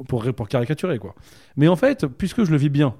pour, 0.06 0.22
pour 0.34 0.48
caricaturer 0.48 0.98
quoi. 0.98 1.14
Mais 1.56 1.68
en 1.68 1.76
fait, 1.76 2.06
puisque 2.06 2.44
je 2.44 2.50
le 2.50 2.58
vis 2.58 2.68
bien, 2.68 2.94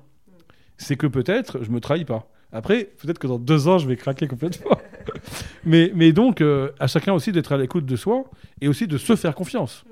c'est 0.79 0.97
que 0.97 1.07
peut-être 1.07 1.63
je 1.63 1.71
me 1.71 1.81
trahis 1.81 2.07
pas. 2.07 2.27
Après, 2.57 2.85
peut-être 2.85 3.19
que 3.19 3.27
dans 3.27 3.38
deux 3.38 3.69
ans, 3.69 3.79
je 3.79 3.87
vais 3.87 3.97
craquer 3.97 4.27
complètement. 4.27 4.79
mais, 5.64 5.92
mais 5.95 6.12
donc, 6.12 6.40
euh, 6.40 6.71
à 6.79 6.87
chacun 6.87 7.12
aussi 7.12 7.33
d'être 7.33 7.53
à 7.53 7.57
l'écoute 7.59 7.87
de 7.87 7.97
soi 7.97 8.25
et 8.61 8.69
aussi 8.69 8.87
de 8.87 8.99
se 8.99 9.14
faire 9.16 9.35
confiance. 9.35 9.85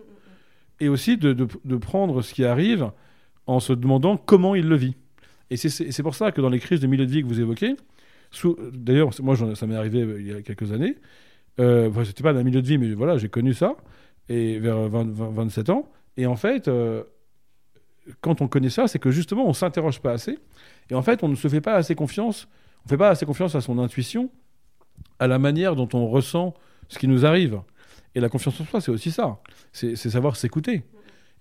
Et 0.81 0.89
aussi 0.89 1.17
de, 1.17 1.33
de- 1.33 1.47
de 1.65 1.77
prendre 1.77 2.23
ce 2.23 2.35
qui 2.35 2.45
arrive 2.45 2.91
en 3.47 3.61
se 3.61 3.73
demandant 3.73 4.17
comment 4.17 4.55
il 4.55 4.69
le 4.69 4.77
vit. 4.77 4.97
Et 5.51 5.57
c'est- 5.57 6.03
pour 6.03 6.15
ça 6.15 6.33
que 6.33 6.41
dans 6.41 6.49
les 6.49 6.59
crises 6.59 6.81
de 6.81 6.87
milieu 6.87 7.07
de 7.07 7.11
vie 7.13 7.23
que 7.23 7.29
vous 7.29 7.41
évoquez, 7.41 7.77
d'ailleurs, 8.73 9.11
moi, 9.23 9.37
ça 9.55 9.67
m'est 9.67 9.77
arrivé 9.77 10.03
euh, 10.03 10.21
il 10.21 10.27
y 10.27 10.33
a 10.35 10.43
quelques 10.43 10.73
années. 10.73 10.97
Euh, 11.61 11.89
enfin, 11.91 12.05
c'était 12.05 12.23
pas 12.25 12.33
dans 12.33 12.41
un 12.41 12.45
milieu 12.45 12.63
de 12.63 12.67
vie, 12.67 12.79
mais 12.79 12.93
voilà, 12.95 13.17
j'ai 13.19 13.29
connu 13.29 13.55
ça, 13.55 13.77
et 14.29 14.59
vers 14.59 14.89
20 14.89 15.13
20 15.13 15.31
27 15.31 15.71
ans. 15.71 15.89
Et 16.17 16.27
en 16.27 16.35
fait, 16.37 16.67
euh, 16.67 17.05
quand 18.21 18.41
on 18.41 18.49
connaît 18.49 18.71
ça, 18.71 18.89
c'est 18.89 18.99
que 18.99 19.11
justement, 19.11 19.47
on 19.49 19.53
s'interroge 19.53 20.01
pas 20.01 20.13
assez. 20.13 20.39
Et 20.91 20.95
en 20.95 21.03
fait, 21.03 21.23
on 21.23 21.29
ne 21.29 21.35
se 21.35 21.49
fait 21.49 21.61
pas 21.61 21.75
assez 21.75 21.95
confiance. 21.95 22.49
On 22.85 22.89
fait 22.89 22.97
pas 22.97 23.09
assez 23.09 23.27
confiance 23.27 23.55
à 23.55 23.61
son 23.61 23.79
intuition, 23.79 24.31
à 25.19 25.27
la 25.27 25.39
manière 25.39 25.77
dont 25.77 25.89
on 25.95 26.07
ressent 26.07 26.55
ce 26.89 26.99
qui 26.99 27.09
nous 27.09 27.25
arrive. 27.25 27.61
Et 28.15 28.21
la 28.21 28.29
confiance 28.29 28.61
en 28.61 28.65
soi, 28.65 28.81
c'est 28.81 28.91
aussi 28.91 29.11
ça. 29.11 29.39
C'est 29.73 29.97
savoir 29.97 30.37
s'écouter. 30.37 30.85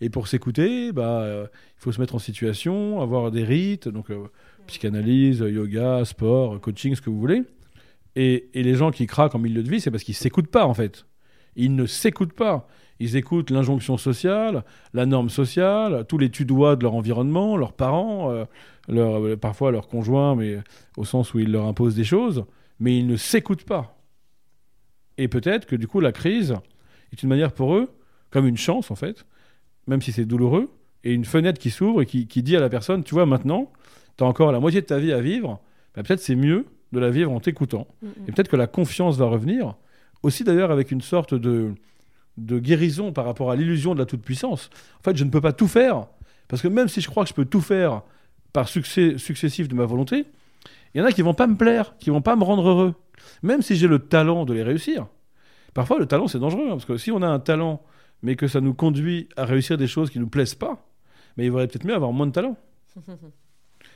Et 0.01 0.09
pour 0.09 0.27
s'écouter, 0.27 0.91
bah, 0.91 1.21
euh, 1.21 1.47
il 1.77 1.81
faut 1.81 1.91
se 1.91 1.99
mettre 1.99 2.15
en 2.15 2.19
situation, 2.19 3.01
avoir 3.01 3.31
des 3.31 3.43
rites, 3.43 3.87
donc 3.87 4.09
euh, 4.09 4.27
psychanalyse, 4.67 5.39
yoga, 5.39 6.03
sport, 6.03 6.59
coaching, 6.59 6.95
ce 6.95 7.01
que 7.01 7.09
vous 7.09 7.19
voulez. 7.19 7.43
Et, 8.15 8.49
les 8.53 8.75
gens 8.75 8.91
qui 8.91 9.07
craquent 9.07 9.35
en 9.35 9.39
milieu 9.39 9.63
de 9.63 9.69
vie, 9.69 9.79
c'est 9.79 9.91
parce 9.91 10.03
qu'ils 10.03 10.15
s'écoutent 10.15 10.51
pas 10.51 10.65
en 10.65 10.73
fait. 10.73 11.05
Ils 11.55 11.75
ne 11.75 11.85
s'écoutent 11.85 12.33
pas. 12.33 12.67
Ils 12.99 13.15
écoutent 13.15 13.49
l'injonction 13.49 13.97
sociale, 13.97 14.63
la 14.93 15.05
norme 15.05 15.29
sociale, 15.29 16.05
tous 16.07 16.17
les 16.17 16.29
tudois 16.29 16.75
de 16.75 16.83
leur 16.83 16.95
environnement, 16.95 17.57
leurs 17.57 17.73
parents, 17.73 18.31
euh, 18.31 18.45
leur- 18.87 19.23
euh, 19.25 19.35
parfois 19.37 19.71
leurs 19.71 19.87
conjoints, 19.87 20.35
mais 20.35 20.59
au 20.97 21.05
sens 21.05 21.33
où 21.33 21.39
ils 21.39 21.51
leur 21.51 21.65
imposent 21.67 21.95
des 21.95 22.03
choses, 22.03 22.45
mais 22.79 22.97
ils 22.97 23.07
ne 23.07 23.15
s'écoutent 23.15 23.63
pas. 23.65 23.97
Et 25.17 25.27
peut-être 25.27 25.65
que 25.65 25.75
du 25.75 25.87
coup, 25.87 25.99
la 25.99 26.11
crise 26.11 26.55
est 27.11 27.21
une 27.23 27.29
manière 27.29 27.51
pour 27.53 27.75
eux, 27.75 27.89
comme 28.31 28.47
une 28.47 28.57
chance 28.57 28.89
en 28.91 28.95
fait, 28.95 29.25
même 29.87 30.01
si 30.01 30.11
c'est 30.11 30.25
douloureux, 30.25 30.69
et 31.03 31.13
une 31.13 31.25
fenêtre 31.25 31.59
qui 31.59 31.69
s'ouvre 31.69 32.01
et 32.01 32.05
qui, 32.05 32.27
qui 32.27 32.41
dit 32.43 32.55
à 32.55 32.59
la 32.59 32.69
personne, 32.69 33.03
tu 33.03 33.13
vois, 33.13 33.25
maintenant, 33.25 33.71
tu 34.17 34.23
as 34.23 34.27
encore 34.27 34.51
la 34.51 34.59
moitié 34.59 34.81
de 34.81 34.85
ta 34.85 34.99
vie 34.99 35.11
à 35.11 35.21
vivre, 35.21 35.59
bah, 35.95 36.01
peut-être 36.03 36.21
c'est 36.21 36.35
mieux 36.35 36.65
de 36.93 36.99
la 36.99 37.09
vivre 37.09 37.31
en 37.31 37.39
t'écoutant. 37.39 37.87
Mm, 38.01 38.07
Et 38.27 38.31
peut-être 38.31 38.47
que 38.49 38.55
la 38.55 38.67
confiance 38.67 39.17
va 39.17 39.25
revenir, 39.25 39.75
aussi 40.23 40.43
d'ailleurs 40.43 40.71
avec 40.71 40.91
une 40.91 41.01
sorte 41.01 41.33
de, 41.33 41.73
de 42.37 42.57
guérison 42.59 43.11
par 43.11 43.25
rapport 43.25 43.51
à 43.51 43.55
l'illusion 43.55 43.93
de 43.93 43.99
la 43.99 44.05
toute-puissance. 44.05 44.69
En 44.99 45.03
fait, 45.03 45.15
je 45.17 45.23
ne 45.25 45.29
peux 45.29 45.41
pas 45.41 45.53
tout 45.53 45.67
faire, 45.67 46.07
parce 46.47 46.61
que 46.61 46.67
même 46.67 46.87
si 46.87 47.01
je 47.01 47.09
crois 47.09 47.23
que 47.23 47.29
je 47.29 47.33
peux 47.35 47.45
tout 47.45 47.61
faire 47.61 48.01
par 48.53 48.67
succès 48.69 49.17
successif 49.17 49.67
de 49.67 49.75
ma 49.75 49.85
volonté, 49.85 50.25
il 50.93 50.99
y 50.99 51.01
en 51.01 51.05
a 51.05 51.11
qui 51.11 51.21
vont 51.21 51.33
pas 51.33 51.47
me 51.47 51.55
plaire, 51.55 51.95
qui 51.97 52.09
vont 52.09 52.21
pas 52.21 52.35
me 52.35 52.43
rendre 52.43 52.67
heureux, 52.67 52.93
même 53.41 53.61
si 53.61 53.75
j'ai 53.75 53.87
le 53.87 53.99
talent 53.99 54.45
de 54.45 54.53
les 54.53 54.63
réussir. 54.63 55.07
Parfois, 55.73 55.97
le 55.97 56.05
talent, 56.05 56.27
c'est 56.27 56.39
dangereux, 56.39 56.67
hein, 56.67 56.71
parce 56.71 56.85
que 56.85 56.97
si 56.97 57.11
on 57.11 57.21
a 57.23 57.27
un 57.27 57.39
talent, 57.39 57.81
mais 58.21 58.35
que 58.35 58.47
ça 58.47 58.61
nous 58.61 58.73
conduit 58.75 59.27
à 59.35 59.45
réussir 59.45 59.77
des 59.77 59.87
choses 59.87 60.11
qui 60.11 60.19
nous 60.19 60.29
plaisent 60.29 60.55
pas, 60.55 60.87
mais 61.35 61.45
il 61.45 61.51
vaudrait 61.51 61.67
peut-être 61.67 61.85
mieux 61.85 61.95
avoir 61.95 62.13
moins 62.13 62.27
de 62.27 62.31
talent. 62.31 62.55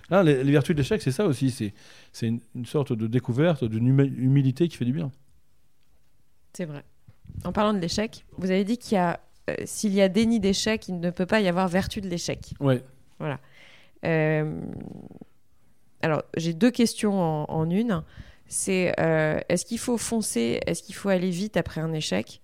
Là, 0.10 0.24
les, 0.24 0.44
les 0.44 0.52
vertus 0.52 0.76
de 0.76 0.82
l'échec, 0.82 1.02
c'est 1.02 1.12
ça 1.12 1.26
aussi. 1.26 1.52
C'est, 1.52 1.74
c'est 2.12 2.28
une, 2.28 2.40
une 2.56 2.66
sorte 2.66 2.94
de 2.94 3.06
découverte, 3.06 3.64
d'une 3.64 3.88
humilité 3.88 4.68
qui 4.68 4.76
fait 4.76 4.86
du 4.86 4.94
bien. 4.94 5.12
C'est 6.54 6.66
vrai. 6.66 6.84
En 7.44 7.52
parlant 7.52 7.74
de 7.74 7.80
l'échec, 7.80 8.26
vous 8.38 8.50
avez 8.50 8.64
dit 8.64 8.80
qu'il 8.80 8.96
y 8.96 8.98
a, 8.98 9.20
euh, 9.50 9.56
s'il 9.66 9.94
y 9.94 10.02
a 10.02 10.10
déni 10.10 10.40
d'échec, 10.40 10.88
il 10.88 11.00
ne 11.00 11.12
peut 11.12 11.28
pas 11.28 11.42
y 11.42 11.48
avoir 11.48 11.68
vertu 11.68 12.02
de 12.02 12.08
l'échec. 12.10 12.54
Ouais. 12.60 12.84
Euh, 13.22 13.36
alors, 16.02 16.24
j'ai 16.36 16.54
deux 16.54 16.72
questions 16.72 17.20
en, 17.20 17.46
en 17.50 17.70
une. 17.70 18.04
C'est 18.48 18.94
euh, 19.00 19.40
est-ce 19.50 19.66
qu'il 19.66 19.80
faut 19.80 19.98
foncer? 19.98 20.60
Est-ce 20.66 20.82
qu'il 20.84 20.96
faut 20.96 21.10
aller 21.10 21.30
vite 21.32 21.58
après 21.58 21.82
un 21.82 21.92
échec? 21.94 22.42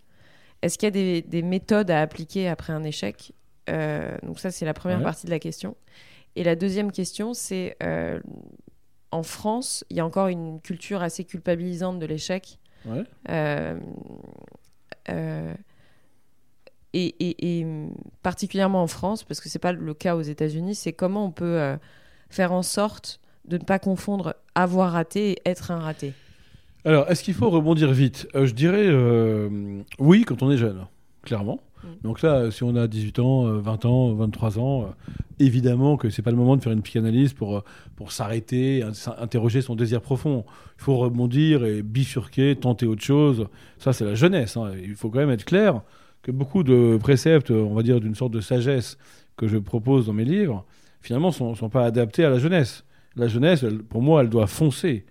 Est-ce 0.62 0.78
qu'il 0.78 0.88
y 0.88 0.88
a 0.88 0.92
des, 0.92 1.22
des 1.22 1.42
méthodes 1.42 1.92
à 1.92 2.02
appliquer 2.02 2.50
après 2.50 2.74
un 2.74 2.84
échec? 2.84 3.32
Euh, 3.70 4.18
Donc 4.24 4.40
ça, 4.40 4.52
c'est 4.52 4.66
la 4.66 4.74
première 4.74 4.98
Ouais. 4.98 5.04
partie 5.04 5.26
de 5.26 5.32
la 5.32 5.40
question. 5.40 5.78
Et 6.36 6.44
la 6.44 6.56
deuxième 6.56 6.92
question, 6.92 7.34
c'est 7.34 7.78
euh, 7.84 8.20
en 9.12 9.24
France, 9.24 9.86
il 9.90 9.98
y 9.98 10.00
a 10.00 10.06
encore 10.06 10.28
une 10.28 10.60
culture 10.60 11.02
assez 11.04 11.24
culpabilisante 11.24 12.00
de 12.00 12.06
l'échec. 12.06 12.60
Ouais. 12.86 13.04
Euh, 13.30 13.80
euh, 15.10 15.54
et, 16.94 17.16
et- 17.20 17.60
et, 17.60 17.66
hum, 17.66 17.92
particulièrement 18.22 18.82
en 18.84 18.88
France, 18.88 19.24
parce 19.24 19.40
que 19.42 19.50
c'est 19.50 19.60
pas 19.60 19.72
le 19.74 19.94
cas 19.94 20.16
aux 20.16 20.22
États-Unis, 20.22 20.76
c'est 20.76 20.94
comment 20.94 21.26
on 21.26 21.32
peut 21.32 21.60
euh, 21.60 21.76
faire 22.30 22.52
en 22.54 22.64
sorte 22.64 23.20
de 23.48 23.58
ne 23.58 23.64
pas 23.64 23.80
confondre 23.80 24.36
avoir 24.56 24.92
raté 24.94 25.32
et 25.32 25.42
être 25.46 25.72
un 25.72 25.80
raté. 25.80 26.14
Alors, 26.86 27.10
est-ce 27.10 27.24
qu'il 27.24 27.34
faut 27.34 27.50
rebondir 27.50 27.92
vite? 27.92 28.28
Euh, 28.36 28.46
Je 28.46 28.54
dirais 28.54 28.86
euh, 28.88 29.82
oui 30.00 30.24
quand 30.26 30.44
on 30.44 30.52
est 30.52 30.58
jeune, 30.58 30.86
clairement. 31.24 31.60
Mm. 31.84 31.88
Donc 32.04 32.22
là, 32.22 32.52
si 32.52 32.64
on 32.64 32.76
a 32.76 32.88
18 32.88 33.20
ans, 33.20 33.48
euh, 33.48 33.60
20 33.60 33.86
ans, 33.86 34.14
23 34.14 34.60
ans, 34.60 34.94
évidemment 35.40 35.98
que 35.98 36.10
c'est 36.10 36.22
pas 36.22 36.32
le 36.32 36.38
moment 36.38 36.56
de 36.58 36.62
faire 36.64 36.72
une 36.74 36.82
psychanalyse 36.82 37.34
pour, 37.34 37.64
pour 37.96 38.12
s'arrêter, 38.12 38.84
interroger 39.18 39.62
son 39.62 39.76
désir 39.76 40.02
profond. 40.02 40.46
Il 40.78 40.84
faut 40.84 40.98
rebondir 40.98 41.66
et 41.66 41.82
bifurquer, 41.82 42.56
tenter 42.56 42.86
autre 42.86 43.04
chose. 43.04 43.48
Ça, 43.80 43.94
c'est 43.94 44.06
la 44.06 44.16
jeunesse. 44.16 44.56
hein. 44.58 44.72
Il 44.82 44.96
faut 44.96 45.10
quand 45.10 45.20
même 45.20 45.32
être 45.32 45.46
clair 45.46 45.82
que 46.24 46.32
beaucoup 46.32 46.64
de 46.64 46.98
préceptes, 47.00 47.52
on 47.52 47.76
va 47.76 47.84
dire 47.84 48.00
d'une 48.00 48.16
sorte 48.16 48.32
de 48.32 48.42
sagesse 48.42 48.98
que 49.38 49.48
je 49.48 49.58
propose 49.58 50.08
dans 50.08 50.14
mes 50.14 50.26
livres, 50.26 50.66
finalement, 51.02 51.28
ne 51.28 51.34
sont, 51.34 51.54
sont 51.54 51.70
pas 51.70 51.86
adaptés 51.86 52.24
à 52.26 52.30
la 52.30 52.40
jeunesse. 52.40 52.86
La 53.16 53.28
jeunesse, 53.28 53.62
elle- 53.64 53.84
pour 53.84 54.02
moi, 54.02 54.22
elle 54.22 54.30
doit 54.30 54.48
foncer. 54.48 55.06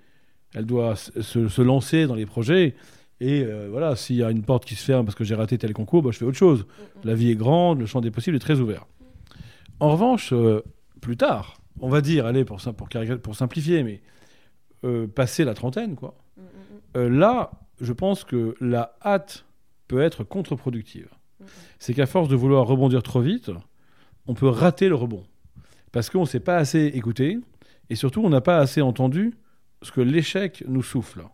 Elle 0.55 0.67
doit 0.67 0.97
se, 0.97 1.49
se 1.49 1.63
lancer 1.63 2.07
dans 2.07 2.15
les 2.15 2.27
projets. 2.27 2.75
Et 3.21 3.45
euh, 3.45 3.69
voilà, 3.71 3.95
s'il 3.95 4.17
y 4.17 4.23
a 4.23 4.31
une 4.31 4.43
porte 4.43 4.65
qui 4.65 4.75
se 4.75 4.85
ferme 4.85 5.05
parce 5.05 5.15
que 5.15 5.23
j'ai 5.23 5.35
raté 5.35 5.57
tel 5.59 5.73
concours, 5.73 6.03
bah, 6.03 6.11
je 6.13 6.19
fais 6.19 6.25
autre 6.25 6.37
chose. 6.37 6.67
La 7.05 7.15
vie 7.15 7.31
est 7.31 7.37
grande, 7.37 7.79
le 7.79 7.87
champ 7.87 8.01
des 8.01 8.11
possibles 8.11 8.37
est 8.37 8.41
très 8.41 8.59
ouvert. 8.59 8.87
En 9.81 9.93
revanche, 9.93 10.33
euh, 10.33 10.63
plus 11.01 11.17
tard, 11.17 11.61
on 11.81 11.89
va 11.89 12.01
dire, 12.01 12.27
allez, 12.27 12.45
pour, 12.45 12.61
simplifier, 12.61 13.83
mais 13.83 14.01
euh, 14.85 15.07
passer 15.07 15.45
la 15.45 15.55
trentaine, 15.55 15.95
quoi. 15.95 16.17
là, 16.95 17.51
je 17.81 17.93
pense 17.93 18.25
que 18.25 18.55
la 18.61 18.97
hâte 19.05 19.45
peut 19.93 20.01
être 20.01 20.25
contre-productive. 20.25 21.11
C'est 21.79 21.93
qu'à 21.93 22.07
force 22.07 22.31
de 22.31 22.35
vouloir 22.35 22.67
rebondir 22.67 23.03
trop 23.03 23.21
vite, 23.21 23.51
on 24.27 24.33
peut 24.33 24.49
rater 24.49 24.89
le 24.89 24.95
rebond. 24.95 25.27
Parce 25.93 26.09
qu'on 26.09 26.23
ne 26.23 26.27
s'est 26.27 26.41
pas 26.41 26.57
assez 26.57 26.87
écouté, 26.95 27.39
et 27.91 27.95
surtout, 27.95 28.23
on 28.25 28.31
n'a 28.31 28.41
pas 28.41 28.57
assez 28.57 28.81
entendu 28.81 29.35
ce 29.83 29.93
que 29.93 30.01
l'échec 30.01 30.65
nous 30.67 30.83
souffle. 30.83 31.27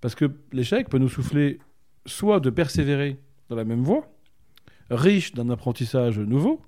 Parce 0.00 0.14
que 0.14 0.24
l'échec 0.52 0.88
peut 0.88 0.96
nous 0.96 1.10
souffler 1.10 1.58
soit 2.06 2.40
de 2.40 2.48
persévérer 2.48 3.18
dans 3.50 3.56
la 3.56 3.64
même 3.64 3.82
voie, 3.82 4.10
riche 4.88 5.34
d'un 5.34 5.50
apprentissage 5.50 6.18
nouveau, 6.18 6.62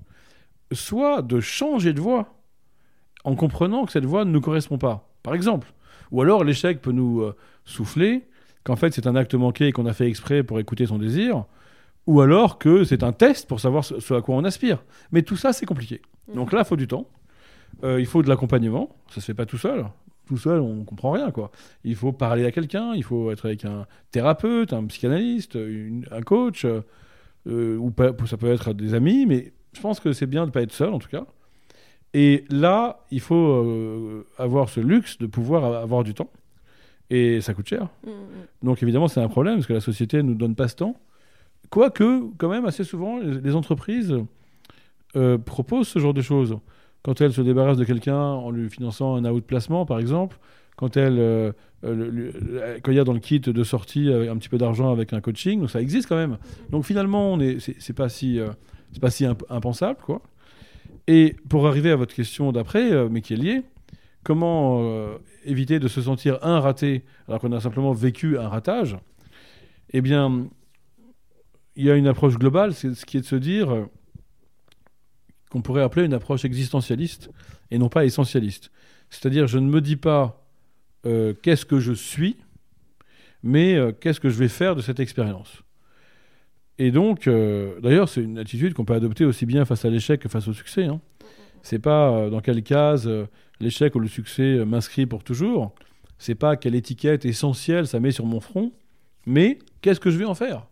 soit 0.72 1.22
de 1.22 1.40
changer 1.40 1.94
de 1.94 2.02
voie 2.02 2.38
en 3.24 3.34
comprenant 3.34 3.86
que 3.86 3.92
cette 3.92 4.04
voie 4.04 4.26
ne 4.26 4.30
nous 4.30 4.42
correspond 4.42 4.76
pas. 4.76 5.08
Par 5.22 5.32
exemple. 5.34 5.72
Ou 6.10 6.20
alors 6.20 6.44
l'échec 6.44 6.82
peut 6.82 6.92
nous 6.92 7.22
euh, 7.22 7.34
souffler 7.64 8.28
qu'en 8.64 8.76
fait 8.76 8.92
c'est 8.94 9.06
un 9.06 9.16
acte 9.16 9.34
manqué 9.34 9.68
et 9.68 9.72
qu'on 9.72 9.86
a 9.86 9.92
fait 9.92 10.08
exprès 10.08 10.42
pour 10.42 10.58
écouter 10.60 10.86
son 10.86 10.98
désir, 10.98 11.44
ou 12.06 12.20
alors 12.20 12.58
que 12.58 12.84
c'est 12.84 13.02
un 13.02 13.12
test 13.12 13.48
pour 13.48 13.60
savoir 13.60 13.84
ce, 13.84 14.00
ce 14.00 14.14
à 14.14 14.20
quoi 14.20 14.34
on 14.36 14.44
aspire. 14.44 14.82
Mais 15.12 15.22
tout 15.22 15.36
ça 15.36 15.52
c'est 15.52 15.66
compliqué. 15.66 16.02
Donc 16.34 16.52
là 16.52 16.60
il 16.60 16.64
faut 16.66 16.76
du 16.76 16.88
temps, 16.88 17.06
Euh, 17.82 17.98
il 18.00 18.06
faut 18.06 18.22
de 18.22 18.28
l'accompagnement, 18.28 18.94
ça 19.10 19.20
se 19.20 19.26
fait 19.26 19.34
pas 19.34 19.46
tout 19.46 19.58
seul. 19.58 19.84
Tout 20.26 20.38
seul 20.38 20.60
on 20.60 20.84
comprend 20.84 21.10
rien 21.12 21.30
quoi. 21.32 21.50
Il 21.82 21.96
faut 21.96 22.12
parler 22.12 22.44
à 22.46 22.52
quelqu'un, 22.52 22.94
il 22.94 23.02
faut 23.02 23.30
être 23.32 23.46
avec 23.46 23.64
un 23.64 23.86
thérapeute, 24.12 24.72
un 24.72 24.84
psychanalyste, 24.86 25.54
une- 25.56 26.06
un 26.10 26.22
coach, 26.22 26.64
euh, 26.64 27.76
ou 27.76 27.90
pas, 27.90 28.12
ça 28.26 28.36
peut 28.36 28.50
être 28.52 28.72
des 28.72 28.94
amis, 28.94 29.26
mais 29.26 29.52
je 29.74 29.80
pense 29.80 29.98
que 30.00 30.12
c'est 30.12 30.26
bien 30.26 30.42
de 30.42 30.46
ne 30.46 30.52
pas 30.52 30.62
être 30.62 30.72
seul 30.72 30.92
en 30.94 30.98
tout 31.00 31.08
cas. 31.10 31.26
Et 32.14 32.44
là, 32.48 33.00
il 33.10 33.20
faut 33.20 33.34
euh, 33.64 34.24
avoir 34.38 34.68
ce 34.68 34.80
luxe 34.80 35.18
de 35.18 35.26
pouvoir 35.26 35.64
avoir 35.64 36.04
du 36.04 36.14
temps. 36.14 36.30
Et 37.10 37.40
ça 37.40 37.54
coûte 37.54 37.68
cher. 37.68 37.88
Donc 38.62 38.82
évidemment, 38.82 39.08
c'est 39.08 39.20
un 39.20 39.28
problème 39.28 39.56
parce 39.56 39.66
que 39.66 39.72
la 39.74 39.80
société 39.80 40.18
ne 40.18 40.22
nous 40.28 40.34
donne 40.34 40.54
pas 40.54 40.68
ce 40.68 40.76
temps. 40.76 40.96
Quoique, 41.70 42.22
quand 42.38 42.48
même, 42.48 42.64
assez 42.64 42.84
souvent, 42.84 43.18
les, 43.18 43.54
entreprises 43.54 44.14
euh, 45.16 45.38
proposent 45.38 45.88
ce 45.88 45.98
genre 45.98 46.14
de 46.14 46.22
choses. 46.22 46.56
Quand 47.02 47.20
elles 47.20 47.32
se 47.32 47.40
débarrassent 47.42 47.76
de 47.76 47.84
quelqu'un 47.84 48.16
en 48.18 48.50
lui 48.50 48.70
finançant 48.70 49.16
un 49.16 49.24
out 49.30 49.44
placement, 49.44 49.84
par 49.86 49.98
exemple, 49.98 50.38
quand, 50.76 50.96
elles, 50.96 51.18
euh, 51.18 51.52
euh, 51.84 51.94
le- 51.94 52.10
le- 52.10 52.32
quand 52.82 52.90
il 52.90 52.96
y 52.96 53.00
a 53.00 53.04
dans 53.04 53.12
le 53.12 53.20
kit 53.20 53.40
de 53.40 53.64
sortie 53.64 54.10
un 54.10 54.36
petit 54.36 54.48
peu 54.48 54.58
d'argent 54.58 54.90
avec 54.90 55.12
un 55.12 55.20
coaching, 55.20 55.60
donc 55.60 55.70
ça 55.70 55.80
existe 55.82 56.08
quand 56.08 56.16
même. 56.16 56.38
Donc 56.70 56.84
finalement, 56.84 57.32
on 57.32 57.40
est, 57.40 57.60
c'est, 57.60 57.76
c'est 57.78 57.92
pas 57.92 58.08
si, 58.08 58.38
euh, 58.40 58.48
c'est 58.92 59.00
pas 59.00 59.10
si 59.10 59.24
imp- 59.26 59.44
impensable, 59.50 59.98
quoi. 60.02 60.22
Et 61.06 61.36
pour 61.50 61.66
arriver 61.68 61.90
à 61.90 61.96
votre 61.96 62.14
question 62.14 62.50
d'après, 62.52 62.90
euh, 62.92 63.08
mais 63.10 63.20
qui 63.20 63.34
est 63.34 63.36
liée, 63.36 63.62
comment 64.24 64.80
euh, 64.82 65.18
éviter 65.44 65.78
de 65.78 65.86
se 65.86 66.02
sentir 66.02 66.38
un 66.42 66.58
raté 66.58 67.04
alors 67.28 67.40
qu'on 67.40 67.52
a 67.52 67.60
simplement 67.60 67.92
vécu 67.92 68.38
un 68.38 68.48
ratage? 68.48 68.96
Eh 69.90 70.00
bien, 70.00 70.48
il 71.76 71.84
y 71.84 71.90
a 71.90 71.94
une 71.94 72.08
approche 72.08 72.36
globale, 72.36 72.74
ce 72.74 73.04
qui 73.04 73.18
est 73.18 73.20
de 73.20 73.26
se 73.26 73.36
dire 73.36 73.72
euh, 73.72 73.84
qu'on 75.50 75.62
pourrait 75.62 75.82
appeler 75.82 76.06
une 76.06 76.14
approche 76.14 76.44
existentialiste 76.44 77.30
et 77.70 77.78
non 77.78 77.88
pas 77.88 78.04
essentialiste. 78.04 78.72
C'est-à-dire, 79.10 79.46
je 79.46 79.58
ne 79.58 79.68
me 79.68 79.80
dis 79.80 79.96
pas 79.96 80.44
euh, 81.06 81.34
qu'est-ce 81.42 81.66
que 81.66 81.78
je 81.78 81.92
suis, 81.92 82.36
mais 83.42 83.76
qu'est-ce 84.00 84.20
que 84.20 84.30
je 84.30 84.38
vais 84.38 84.48
faire 84.48 84.74
de 84.74 84.80
cette 84.80 85.00
expérience? 85.00 85.62
Et 86.78 86.90
donc, 86.90 87.28
d'ailleurs, 87.28 88.08
c'est 88.08 88.22
une 88.22 88.38
attitude 88.38 88.72
qu'on 88.72 88.86
peut 88.86 88.94
adopter 88.94 89.26
aussi 89.26 89.44
bien 89.44 89.66
face 89.66 89.84
à 89.84 89.90
l'échec 89.90 90.18
que 90.18 90.30
face 90.30 90.48
au 90.48 90.54
succès. 90.54 90.86
Hein. 90.86 90.98
C'est 91.64 91.78
pas 91.78 92.10
euh, 92.10 92.30
dans 92.30 92.40
quelle 92.40 92.62
case 92.62 93.08
euh, 93.08 93.26
l'échec 93.58 93.94
ou 93.94 93.98
le 93.98 94.06
succès 94.06 94.42
euh, 94.42 94.64
m'inscrit 94.66 95.06
pour 95.06 95.24
toujours. 95.24 95.74
C'est 96.18 96.34
pas 96.34 96.56
quelle 96.56 96.74
étiquette 96.74 97.24
essentielle 97.24 97.86
ça 97.86 98.00
met 98.00 98.10
sur 98.10 98.26
mon 98.26 98.38
front, 98.38 98.70
mais 99.26 99.58
qu'est-ce 99.80 99.98
que 99.98 100.10
je 100.10 100.18
vais 100.18 100.26
en 100.26 100.34
faire? 100.34 100.66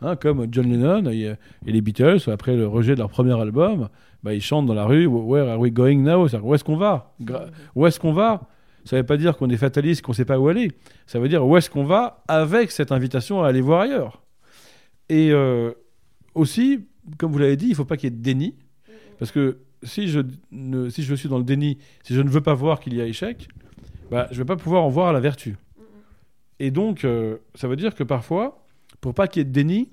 Hein, 0.00 0.16
Comme 0.16 0.48
John 0.50 0.68
Lennon 0.68 1.08
et, 1.10 1.34
les 1.64 1.80
Beatles, 1.80 2.28
après 2.28 2.56
le 2.56 2.66
rejet 2.66 2.94
de 2.94 2.98
leur 2.98 3.08
premier 3.08 3.40
album, 3.40 3.88
bah, 4.24 4.34
ils 4.34 4.42
chantent 4.42 4.66
dans 4.66 4.74
la 4.74 4.84
rue 4.84 5.06
Where 5.06 5.48
are 5.48 5.60
we 5.60 5.72
going 5.72 5.98
now? 5.98 6.26
C'est-à-dire, 6.26 6.46
Où 6.46 6.54
est-ce 6.54 6.64
qu'on 6.64 6.76
va? 6.76 7.14
Où 7.76 7.86
est-ce 7.86 8.00
qu'on 8.00 8.12
va? 8.12 8.48
Ça 8.84 8.96
ne 8.96 9.02
veut 9.02 9.06
pas 9.06 9.16
dire 9.16 9.36
qu'on 9.36 9.48
est 9.48 9.56
fataliste, 9.56 10.02
qu'on 10.02 10.10
ne 10.10 10.16
sait 10.16 10.24
pas 10.24 10.40
où 10.40 10.48
aller. 10.48 10.72
Ça 11.06 11.20
veut 11.20 11.28
dire 11.28 11.46
où 11.46 11.56
est-ce 11.56 11.70
qu'on 11.70 11.84
va 11.84 12.24
avec 12.26 12.72
cette 12.72 12.90
invitation 12.90 13.44
à 13.44 13.48
aller 13.48 13.60
voir 13.60 13.82
ailleurs? 13.82 14.22
Et 15.08 15.32
aussi, 16.34 16.86
comme 17.16 17.30
vous 17.30 17.38
l'avez 17.38 17.56
dit, 17.56 17.66
il 17.66 17.70
ne 17.70 17.76
faut 17.76 17.84
pas 17.84 17.96
qu'il 17.96 18.10
y 18.10 18.12
ait 18.12 18.16
de 18.16 18.22
déni. 18.22 18.56
Parce 19.18 19.30
que 19.30 19.58
si 19.82 20.08
je, 20.08 20.20
ne, 20.50 20.88
si 20.88 21.02
je 21.02 21.14
suis 21.14 21.28
dans 21.28 21.38
le 21.38 21.44
déni, 21.44 21.78
si 22.02 22.14
je 22.14 22.20
ne 22.20 22.28
veux 22.28 22.40
pas 22.40 22.54
voir 22.54 22.80
qu'il 22.80 22.94
y 22.94 23.00
a 23.00 23.06
échec, 23.06 23.48
bah, 24.10 24.28
je 24.30 24.36
ne 24.36 24.38
vais 24.40 24.46
pas 24.46 24.56
pouvoir 24.56 24.84
en 24.84 24.88
voir 24.88 25.12
la 25.12 25.20
vertu. 25.20 25.56
Et 26.58 26.70
donc, 26.70 27.04
euh, 27.04 27.38
ça 27.54 27.68
veut 27.68 27.76
dire 27.76 27.94
que 27.94 28.04
parfois, 28.04 28.64
pour 29.00 29.14
pas 29.14 29.26
qu'il 29.26 29.40
y 29.40 29.42
ait 29.42 29.46
de 29.46 29.52
déni, 29.52 29.90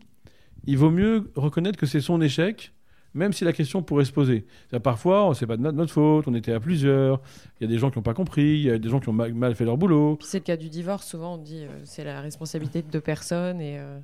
il 0.65 0.77
vaut 0.77 0.91
mieux 0.91 1.31
reconnaître 1.35 1.77
que 1.77 1.85
c'est 1.85 2.01
son 2.01 2.21
échec, 2.21 2.73
même 3.13 3.33
si 3.33 3.43
la 3.43 3.53
question 3.53 3.81
pourrait 3.81 4.05
se 4.05 4.11
poser. 4.11 4.45
Parfois, 4.83 5.31
c'est 5.33 5.47
pas 5.47 5.57
de 5.57 5.61
notre, 5.61 5.91
faute, 5.91 6.27
on 6.27 6.35
était 6.35 6.53
à 6.53 6.59
plusieurs, 6.59 7.21
il 7.59 7.63
y 7.63 7.65
a 7.65 7.67
des 7.67 7.79
gens 7.79 7.89
qui 7.89 7.97
n'ont 7.97 8.03
pas 8.03 8.13
compris, 8.13 8.59
il 8.59 8.61
y 8.61 8.69
a 8.69 8.77
des 8.77 8.89
gens 8.89 8.99
qui 8.99 9.09
ont 9.09 9.13
mal, 9.13 9.55
fait 9.55 9.65
leur 9.65 9.77
boulot. 9.77 10.19
C'est 10.21 10.39
le 10.39 10.43
cas 10.43 10.57
du 10.57 10.69
divorce, 10.69 11.07
souvent 11.07 11.35
on 11.35 11.37
dit 11.37 11.63
euh, 11.63 11.81
c'est 11.85 12.03
la 12.03 12.21
responsabilité 12.21 12.81
de 12.81 12.91
deux 12.91 13.01
personnes 13.01 13.61
et, 13.61 13.79
euh, 13.79 13.99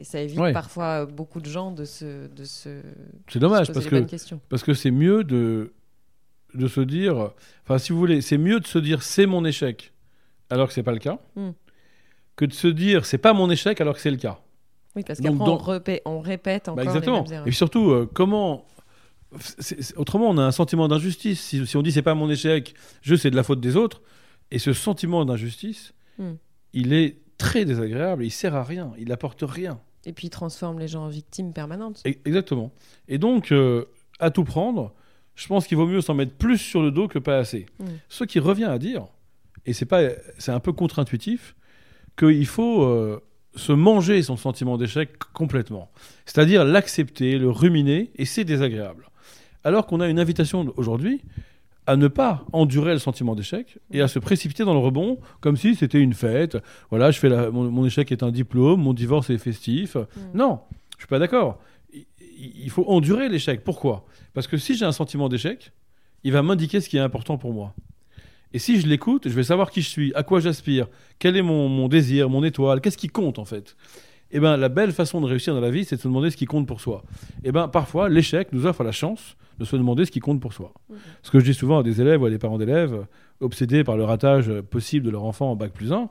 et 0.00 0.04
ça 0.04 0.20
évite 0.20 0.38
Ouais. 0.38 0.52
parfois 0.52 1.02
euh, 1.02 1.06
beaucoup 1.06 1.40
de 1.40 1.48
gens 1.48 1.70
de 1.70 1.84
se, 1.84 2.26
de 2.28 2.44
se, 2.44 2.80
C'est 3.28 3.38
dommage 3.38 3.66
se 3.68 3.72
poser 3.72 3.88
parce 3.90 4.24
que. 4.24 4.34
Parce 4.48 4.62
que 4.64 4.74
c'est 4.74 4.90
mieux 4.90 5.22
de, 5.24 5.72
de 6.54 6.66
se 6.66 6.80
dire. 6.80 7.30
Enfin, 7.64 7.78
si 7.78 7.92
vous 7.92 7.98
voulez, 7.98 8.20
c'est 8.22 8.38
mieux 8.38 8.58
de 8.60 8.66
se 8.66 8.78
dire 8.78 9.02
c'est 9.02 9.26
mon 9.26 9.44
échec 9.44 9.92
alors 10.48 10.66
que 10.68 10.74
c'est 10.74 10.82
pas 10.82 10.92
le 10.92 10.98
cas, 10.98 11.18
Mm. 11.36 11.50
que 12.36 12.44
de 12.46 12.52
se 12.52 12.66
dire 12.68 13.04
c'est 13.06 13.18
pas 13.18 13.32
mon 13.34 13.50
échec 13.50 13.80
alors 13.80 13.94
que 13.94 14.00
c'est 14.00 14.10
le 14.10 14.16
cas. 14.16 14.38
Oui, 14.96 15.04
parce 15.06 15.20
qu'après 15.20 15.38
dans- 15.38 15.54
on, 15.54 15.58
répète, 15.58 16.02
on 16.04 16.20
répète 16.20 16.68
encore 16.68 16.76
Bah, 16.76 16.82
exactement. 16.82 17.22
les 17.28 17.30
mêmes 17.36 17.46
Et 17.46 17.52
surtout, 17.52 17.90
euh, 17.90 18.10
comment. 18.12 18.64
autrement, 19.96 20.28
on 20.30 20.38
a 20.38 20.42
un 20.42 20.50
sentiment 20.50 20.88
d'injustice. 20.88 21.40
Si, 21.40 21.64
si 21.66 21.76
on 21.76 21.82
dit 21.82 21.92
c'est 21.92 22.02
pas 22.02 22.14
mon 22.14 22.28
échec, 22.30 22.74
je 23.02 23.14
c'est 23.14 23.30
de 23.30 23.36
la 23.36 23.42
faute 23.44 23.60
des 23.60 23.76
autres. 23.76 24.02
Et 24.50 24.58
ce 24.58 24.72
sentiment 24.72 25.24
d'injustice, 25.24 25.92
Mm. 26.18 26.32
il 26.72 26.92
est 26.92 27.18
très 27.38 27.64
désagréable. 27.64 28.24
Il 28.24 28.30
sert 28.30 28.54
à 28.56 28.64
rien. 28.64 28.92
Il 28.98 29.12
apporte 29.12 29.42
rien. 29.46 29.80
Et 30.06 30.12
puis 30.12 30.28
il 30.28 30.30
transforme 30.30 30.78
les 30.78 30.88
gens 30.88 31.04
en 31.04 31.08
victimes 31.08 31.52
permanentes. 31.52 32.02
E- 32.06 32.14
Exactement. 32.24 32.72
Et 33.08 33.18
donc, 33.18 33.52
euh, 33.52 33.84
à 34.18 34.30
tout 34.30 34.44
prendre, 34.44 34.94
je 35.34 35.46
pense 35.46 35.66
qu'il 35.66 35.76
vaut 35.76 35.86
mieux 35.86 36.00
s'en 36.00 36.14
mettre 36.14 36.34
plus 36.34 36.58
sur 36.58 36.82
le 36.82 36.90
dos 36.90 37.08
que 37.08 37.18
pas 37.18 37.38
assez. 37.38 37.66
Mm. 37.78 37.84
Ce 38.08 38.24
qui 38.24 38.38
revient 38.38 38.64
à 38.64 38.78
dire, 38.78 39.06
et 39.66 39.72
c'est 39.72 39.86
pas, 39.86 40.02
c'est 40.38 40.52
un 40.52 40.60
peu 40.60 40.72
contre-intuitif, 40.72 41.54
qu'il 42.18 42.46
faut 42.46 42.84
euh, 42.84 43.20
se 43.56 43.72
manger 43.72 44.22
son 44.22 44.36
sentiment 44.36 44.76
d'échec 44.76 45.18
complètement. 45.32 45.90
C'est-à-dire 46.26 46.64
l'accepter, 46.64 47.38
le 47.38 47.50
ruminer, 47.50 48.10
et 48.16 48.24
c'est 48.24 48.44
désagréable. 48.44 49.08
Alors 49.64 49.86
qu'on 49.86 50.00
a 50.00 50.08
une 50.08 50.18
invitation 50.18 50.72
aujourd'hui 50.76 51.22
à 51.90 51.96
ne 51.96 52.08
pas 52.08 52.44
endurer 52.52 52.92
le 52.92 52.98
sentiment 52.98 53.34
d'échec 53.34 53.78
et 53.90 54.00
à 54.00 54.08
se 54.08 54.18
précipiter 54.18 54.64
dans 54.64 54.74
le 54.74 54.78
rebond 54.80 55.18
comme 55.40 55.56
si 55.56 55.74
c'était 55.74 56.00
une 56.00 56.14
fête. 56.14 56.56
Voilà, 56.90 57.10
je 57.10 57.18
fais 57.18 57.28
la- 57.28 57.50
mon, 57.50 57.70
mon 57.70 57.84
échec 57.84 58.10
est 58.12 58.22
un 58.22 58.30
diplôme, 58.30 58.80
mon 58.82 58.92
divorce 58.94 59.30
est 59.30 59.38
festif. 59.38 59.96
Non, 60.34 60.60
je 60.96 61.02
suis 61.02 61.08
pas 61.08 61.18
d'accord. 61.18 61.58
Il- 61.92 62.06
Il 62.38 62.70
faut 62.70 62.84
endurer 62.88 63.28
l'échec. 63.28 63.62
Pourquoi? 63.64 64.04
Parce 64.32 64.46
que 64.46 64.56
si 64.56 64.74
j'ai 64.76 64.84
un 64.86 64.92
sentiment 64.92 65.28
d'échec, 65.28 65.72
il 66.24 66.32
va 66.32 66.42
m'indiquer 66.42 66.80
ce 66.80 66.88
qui 66.88 66.96
est 66.96 67.00
important 67.00 67.36
pour 67.38 67.52
moi. 67.52 67.74
Et 68.52 68.58
si 68.58 68.80
je 68.80 68.86
l'écoute, 68.86 69.28
je 69.28 69.34
vais 69.34 69.42
savoir 69.44 69.70
qui 69.70 69.82
je 69.82 69.88
suis, 69.88 70.12
à 70.14 70.22
quoi 70.22 70.40
j'aspire, 70.40 70.86
quel 71.18 71.36
est 71.36 71.42
mon, 71.42 71.68
mon 71.68 71.86
désir, 71.88 72.28
mon 72.30 72.42
étoile, 72.44 72.80
qu'est-ce 72.80 72.96
qui 72.98 73.08
compte 73.08 73.38
en 73.38 73.44
fait? 73.44 73.76
Et 74.32 74.40
ben 74.40 74.56
la 74.56 74.68
belle 74.68 74.92
façon 74.92 75.20
de 75.20 75.26
réussir 75.26 75.54
dans 75.54 75.60
la 75.60 75.70
vie, 75.70 75.84
c'est 75.84 75.96
de 75.96 76.00
se 76.00 76.08
demander 76.08 76.30
ce 76.30 76.36
qui 76.36 76.46
compte 76.46 76.66
pour 76.66 76.80
soi. 76.80 77.02
Et 77.44 77.52
ben 77.52 77.68
parfois, 77.68 78.08
l'échec 78.08 78.48
nous 78.52 78.64
offre 78.66 78.84
la 78.84 78.92
chance 78.92 79.36
de 79.60 79.64
se 79.64 79.76
demander 79.76 80.04
ce 80.06 80.10
qui 80.10 80.18
compte 80.20 80.40
pour 80.40 80.52
soi. 80.52 80.72
Ce 81.22 81.30
que 81.30 81.38
je 81.38 81.44
dis 81.44 81.54
souvent 81.54 81.78
à 81.78 81.82
des 81.84 82.00
élèves 82.00 82.20
ou 82.22 82.24
à 82.26 82.30
des 82.30 82.38
parents 82.38 82.58
d'élèves, 82.58 83.06
obsédés 83.40 83.84
par 83.84 83.96
le 83.96 84.04
ratage 84.04 84.50
possible 84.70 85.06
de 85.06 85.10
leur 85.10 85.22
enfant 85.24 85.52
en 85.52 85.56
bac 85.56 85.72
plus 85.72 85.92
1, 85.92 86.08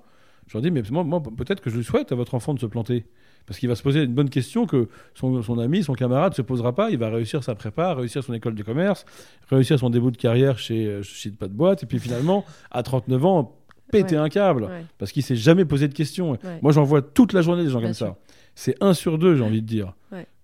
je 0.47 0.53
leur 0.53 0.61
dis, 0.61 0.71
mais 0.71 0.81
moi, 0.91 1.03
moi, 1.03 1.21
peut-être 1.21 1.59
que 1.61 1.69
je 1.69 1.81
souhaite 1.81 2.11
à 2.11 2.15
votre 2.15 2.35
enfant 2.35 2.53
de 2.53 2.59
se 2.59 2.65
planter. 2.65 3.05
Parce 3.45 3.59
qu'il 3.59 3.67
va 3.69 3.75
se 3.75 3.81
poser 3.83 4.03
une 4.03 4.13
bonne 4.13 4.29
question 4.29 4.65
que 4.67 4.87
son, 5.15 5.41
son 5.41 5.57
ami, 5.57 5.83
son 5.83 5.93
camarade 5.93 6.33
ne 6.33 6.35
se 6.35 6.41
posera 6.43 6.73
pas. 6.75 6.91
Il 6.91 6.99
va 6.99 7.09
réussir 7.09 7.43
sa 7.43 7.55
prépa, 7.55 7.93
réussir 7.95 8.23
son 8.23 8.33
école 8.33 8.53
de 8.53 8.61
commerce, 8.63 9.05
réussir 9.49 9.79
son 9.79 9.89
début 9.89 10.11
de 10.11 10.17
carrière 10.17 10.59
chez, 10.59 10.99
chez 11.01 11.31
pas 11.31 11.47
de 11.47 11.53
boîte. 11.53 11.81
Et 11.83 11.85
puis 11.87 11.97
finalement, 11.99 12.45
à 12.71 12.83
39 12.83 13.25
ans, 13.25 13.55
péter 13.91 14.15
Ouais. 14.15 14.21
un 14.21 14.29
câble. 14.29 14.63
Ouais. 14.65 14.85
Parce 14.99 15.11
qu'il 15.11 15.23
s'est 15.23 15.35
jamais 15.35 15.65
posé 15.65 15.87
de 15.87 15.93
questions. 15.95 16.31
Ouais. 16.31 16.37
Moi, 16.61 16.71
j'en 16.71 16.83
vois 16.83 17.01
toute 17.01 17.33
la 17.33 17.41
journée 17.41 17.63
des 17.63 17.69
gens 17.71 17.79
Bien 17.79 17.87
comme 17.89 17.93
sûr. 17.95 18.07
ça. 18.07 18.17
C'est 18.53 18.75
un 18.83 18.93
sur 18.93 19.17
deux, 19.17 19.35
j'ai 19.35 19.43
envie 19.43 19.61
de 19.63 19.67
dire. 19.67 19.93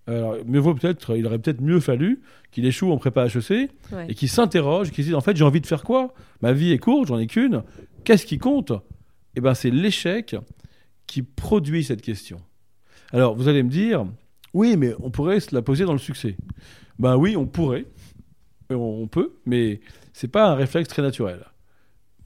Alors, 0.08 0.36
mieux 0.46 0.60
vaut 0.60 0.74
peut-être, 0.74 1.16
il 1.16 1.26
aurait 1.26 1.38
peut-être 1.40 1.60
mieux 1.60 1.80
fallu 1.80 2.20
qu'il 2.52 2.64
échoue 2.64 2.92
en 2.92 2.96
prépa 2.96 3.26
HEC 3.26 3.70
Ouais. 3.92 4.06
et 4.08 4.14
qu'il 4.14 4.28
s'interroge, 4.28 4.90
qu'il 4.92 5.02
se 5.04 5.08
dise 5.08 5.14
en 5.16 5.20
fait 5.20 5.36
j'ai 5.36 5.42
envie 5.44 5.60
de 5.60 5.66
faire 5.66 5.82
quoi? 5.82 6.14
Ma 6.42 6.52
vie 6.52 6.70
est 6.72 6.78
courte, 6.78 7.08
j'en 7.08 7.18
ai 7.18 7.26
qu'une. 7.26 7.62
Qu'est-ce 8.04 8.24
qui 8.24 8.38
compte? 8.38 8.72
Eh 9.34 9.40
ben 9.40 9.54
c'est 9.54 9.70
l'échec 9.70 10.36
qui 11.08 11.22
produit 11.22 11.82
cette 11.84 12.02
question. 12.02 12.40
Alors 13.12 13.34
vous 13.34 13.48
allez 13.48 13.62
me 13.64 13.68
dire 13.70 14.06
oui 14.54 14.76
mais 14.76 14.94
on 15.00 15.10
pourrait 15.10 15.40
se 15.40 15.54
la 15.54 15.62
poser 15.62 15.84
dans 15.84 15.92
le 15.92 15.98
succès. 15.98 16.36
Ben 17.00 17.16
oui 17.16 17.36
on 17.36 17.46
pourrait, 17.46 17.86
on, 18.70 18.74
on 18.76 19.06
peut, 19.08 19.34
mais 19.44 19.80
c'est 20.12 20.28
pas 20.28 20.50
un 20.50 20.54
réflexe 20.54 20.88
très 20.88 21.02
naturel. 21.02 21.40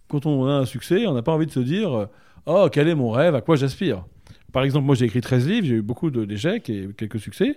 Quand 0.08 0.26
on 0.26 0.44
a 0.46 0.52
un 0.52 0.66
succès, 0.66 1.06
on 1.06 1.14
n'a 1.14 1.22
pas 1.22 1.32
envie 1.32 1.46
de 1.46 1.50
se 1.52 1.60
dire 1.60 2.08
oh 2.44 2.68
quel 2.70 2.88
est 2.88 2.94
mon 2.94 3.10
rêve, 3.10 3.34
à 3.34 3.40
quoi 3.40 3.56
j'aspire? 3.56 4.04
Par 4.52 4.64
exemple 4.64 4.84
moi 4.84 4.94
j'ai 4.94 5.06
écrit 5.06 5.20
13 5.22 5.48
livres, 5.48 5.66
j'ai 5.66 5.76
eu 5.76 5.82
beaucoup 5.82 6.10
d'échecs 6.10 6.68
et 6.68 6.88
quelques 6.96 7.20
succès. 7.20 7.56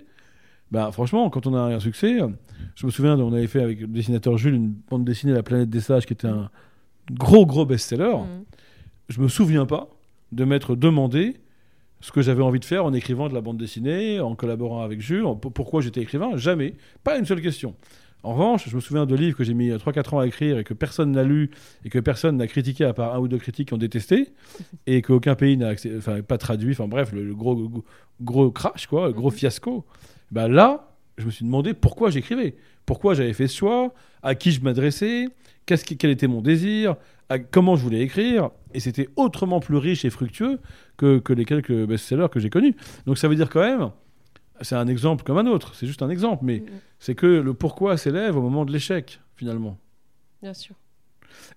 Ben, 0.74 0.92
franchement, 0.92 1.30
quand 1.30 1.46
on 1.46 1.54
a 1.54 1.60
un 1.76 1.80
succès, 1.80 2.18
je 2.76 2.86
me 2.88 2.92
souviens, 2.92 3.18
on 3.20 3.32
avait 3.32 3.46
fait 3.48 3.62
avec 3.62 3.80
le 3.82 3.86
dessinateur 3.88 4.38
Jules 4.40 4.56
une 4.56 4.74
bande 4.90 5.06
dessinée 5.06 5.32
La 5.34 5.44
planète 5.44 5.70
des 5.70 5.82
sages 5.82 6.08
qui 6.08 6.14
était 6.14 6.28
un 6.28 6.50
gros, 7.12 7.46
gros 7.46 7.66
best-seller. 7.66 8.16
Mhm. 8.18 8.44
Je 9.10 9.22
me 9.22 9.28
souviens 9.28 9.68
pas 9.68 9.88
de 10.32 10.44
m'être 10.46 10.76
demandé 10.76 11.38
ce 12.02 12.12
que 12.12 12.22
j'avais 12.24 12.42
envie 12.42 12.60
de 12.60 12.66
faire 12.66 12.86
en 12.86 12.92
écrivant 12.94 13.30
de 13.30 13.36
la 13.36 13.42
bande 13.42 13.58
dessinée, 13.58 14.20
en 14.20 14.34
collaborant 14.36 14.82
avec 14.82 15.00
Jules, 15.00 15.26
en- 15.26 15.36
pourquoi 15.36 15.82
j'étais 15.82 16.02
écrivain. 16.02 16.38
Jamais. 16.38 16.74
Pas 17.04 17.20
une 17.20 17.26
seule 17.26 17.42
question. 17.42 17.76
En 18.24 18.34
revanche, 18.34 18.68
je 18.68 18.76
me 18.76 18.82
souviens 18.82 19.06
de 19.06 19.16
livres 19.16 19.38
que 19.38 19.44
j'ai 19.44 19.54
mis 19.54 19.70
3-4 19.70 20.14
ans 20.16 20.20
à 20.20 20.26
écrire 20.28 20.58
et 20.58 20.64
que 20.64 20.74
personne 20.74 21.12
n'a 21.12 21.24
lu 21.24 21.52
et 21.86 21.90
que 21.90 22.00
personne 22.00 22.38
n'a 22.38 22.48
critiqué 22.48 22.84
à 22.86 22.94
part 22.94 23.14
un 23.14 23.20
ou 23.20 23.28
deux 23.28 23.38
critiques 23.38 23.68
qui 23.68 23.74
ont 23.76 23.78
détesté 23.78 24.30
et 24.88 25.04
qu'aucun 25.04 25.36
pays 25.36 25.56
n'a 25.56 25.74
enfin, 25.98 26.22
pas 26.24 26.40
traduit. 26.40 26.72
Enfin 26.72 26.88
bref, 26.88 27.12
le, 27.12 27.24
le 27.26 27.36
gros, 27.36 27.56
gros, 27.56 27.84
gros 28.22 28.50
crash, 28.52 28.88
quoi, 28.88 29.08
le 29.08 29.14
gros 29.14 29.30
Mhm. 29.30 29.36
fiasco. 29.36 29.86
Ben 30.32 30.48
là, 30.48 30.92
je 31.18 31.26
me 31.26 31.32
suis 31.32 31.46
demandé 31.46 31.74
pourquoi 31.74 32.10
j'écrivais, 32.10 32.56
pourquoi 32.86 33.14
j'avais 33.14 33.34
fait 33.34 33.48
ce 33.48 33.58
choix, 33.58 33.94
à 34.22 34.36
qui 34.36 34.52
je 34.52 34.62
m'adressais, 34.62 35.28
qui- 35.66 35.98
quel 35.98 36.10
était 36.12 36.28
mon 36.28 36.42
désir, 36.42 36.96
à- 37.30 37.40
comment 37.40 37.76
je 37.76 37.84
voulais 37.84 38.02
écrire? 38.02 38.50
Et 38.74 38.80
c'était 38.80 39.10
autrement 39.16 39.60
plus 39.60 39.78
riche 39.78 40.06
et 40.06 40.10
fructueux 40.10 40.60
que, 40.98 41.20
que 41.20 41.34
les 41.34 41.46
quelques 41.46 41.86
best-sellers 41.86 42.28
que 42.32 42.40
j'ai 42.40 42.50
connus. 42.50 42.76
Donc 43.06 43.18
ça 43.18 43.28
veut 43.28 43.36
dire 43.36 43.50
quand 43.50 43.62
même, 43.62 43.92
c'est 44.62 44.76
un 44.76 44.88
exemple 44.88 45.24
comme 45.24 45.38
un 45.38 45.48
autre, 45.48 45.76
c'est 45.76 45.88
juste 45.88 46.02
un 46.02 46.10
exemple, 46.10 46.44
mais 46.46 46.60
Mhm. 46.60 46.66
c'est 47.00 47.16
que 47.16 47.28
le 47.28 47.54
pourquoi 47.54 47.98
s'élève 47.98 48.36
au 48.38 48.42
moment 48.42 48.66
de 48.66 48.72
l'échec, 48.72 49.20
finalement. 49.36 49.78
Bien 50.42 50.54
sûr. 50.54 50.76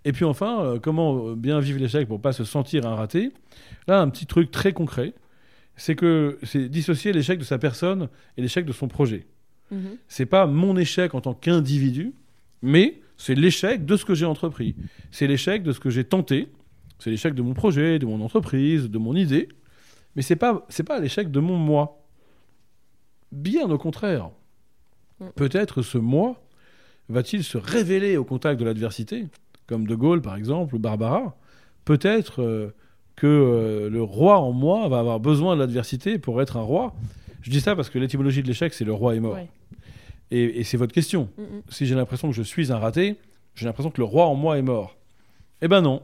Et 0.05 0.13
puis 0.13 0.25
enfin, 0.25 0.61
euh, 0.63 0.79
comment 0.79 1.29
euh, 1.29 1.35
bien 1.35 1.61
vivre 1.61 1.79
l'échec 1.79 2.09
pour 2.09 2.21
pas 2.21 2.33
se 2.33 2.45
sentir 2.45 2.87
un 2.87 2.95
raté? 2.95 3.33
Là, 3.89 4.01
un 4.01 4.09
petit 4.09 4.25
truc 4.27 4.51
très 4.51 4.73
concret, 4.73 5.13
c'est 5.77 5.95
que 5.95 6.39
c'est 6.43 6.69
dissocier 6.69 7.13
l'échec 7.13 7.39
de 7.39 7.45
sa 7.45 7.59
personne 7.59 8.09
et 8.37 8.43
l'échec 8.43 8.65
de 8.65 8.73
son 8.73 8.89
projet. 8.89 9.27
Mhm. 9.71 9.99
C'est 10.09 10.27
pas 10.27 10.47
mon 10.47 10.77
échec 10.77 11.15
en 11.15 11.21
tant 11.21 11.35
qu'individu, 11.35 12.15
mais 12.63 13.01
c'est 13.17 13.35
l'échec 13.35 13.85
de 13.85 13.97
ce 13.97 14.05
que 14.05 14.15
j'ai 14.15 14.25
entrepris. 14.25 14.75
C'est 15.11 15.27
l'échec 15.27 15.63
de 15.63 15.73
ce 15.73 15.81
que 15.81 15.91
j'ai 15.91 16.05
tenté. 16.05 16.49
C'est 16.99 17.11
l'échec 17.11 17.35
de 17.35 17.43
mon 17.43 17.55
projet, 17.55 17.99
de 17.99 18.07
mon 18.07 18.21
entreprise, 18.23 18.89
de 18.91 18.99
mon 18.99 19.15
idée. 19.15 19.49
Mais 20.15 20.23
c'est 20.23 20.37
pas 20.37 20.65
c'est 20.69 20.83
pas 20.83 20.99
l'échec 20.99 21.31
de 21.31 21.41
mon 21.41 21.57
moi. 21.57 22.03
Bien 23.33 23.69
au 23.71 23.79
contraire. 23.79 24.31
Mm. 25.21 25.27
Peut-être 25.35 25.83
ce 25.83 25.99
moi 25.99 26.43
va-t-il 27.09 27.45
se 27.45 27.59
révéler 27.59 28.17
au 28.17 28.25
contact 28.25 28.59
de 28.59 28.65
l'adversité, 28.65 29.27
comme 29.67 29.87
De 29.87 29.95
Gaulle 29.95 30.23
par 30.23 30.37
exemple 30.37 30.75
ou 30.75 30.79
Barbara. 30.79 31.37
Peut-être 31.85 32.43
euh, 32.43 32.75
que 33.17 33.27
euh, 33.27 33.91
le 33.91 34.03
roi 34.03 34.39
en 34.39 34.53
moi 34.53 34.89
va 34.89 34.99
avoir 35.01 35.21
besoin 35.21 35.55
de 35.57 35.61
l'adversité 35.61 36.19
pour 36.19 36.41
être 36.43 36.57
un 36.57 36.63
roi. 36.63 36.95
Je 37.43 37.51
dis 37.51 37.61
ça 37.61 37.75
parce 37.75 37.89
que 37.91 37.99
l'étymologie 37.99 38.43
de 38.43 38.49
l'échec, 38.49 38.75
c'est 38.75 38.85
le 38.85 38.93
roi 38.93 39.15
est 39.17 39.21
mort. 39.21 39.35
Ouais. 39.35 39.49
Et, 40.31 40.61
et 40.61 40.65
c'est 40.65 40.77
votre 40.77 40.93
question. 40.93 41.29
Mhm. 41.39 41.63
Si 41.69 41.87
j'ai 41.87 41.95
l'impression 41.95 42.29
que 42.29 42.35
je 42.35 42.43
suis 42.43 42.73
un 42.73 42.79
raté, 42.79 43.17
j'ai 43.55 43.65
l'impression 43.67 43.91
que 43.91 44.01
le 44.01 44.05
roi 44.05 44.27
en 44.27 44.35
moi 44.35 44.59
est 44.59 44.63
mort. 44.63 44.97
Eh 45.63 45.69
ben 45.69 45.81
non. 45.81 46.03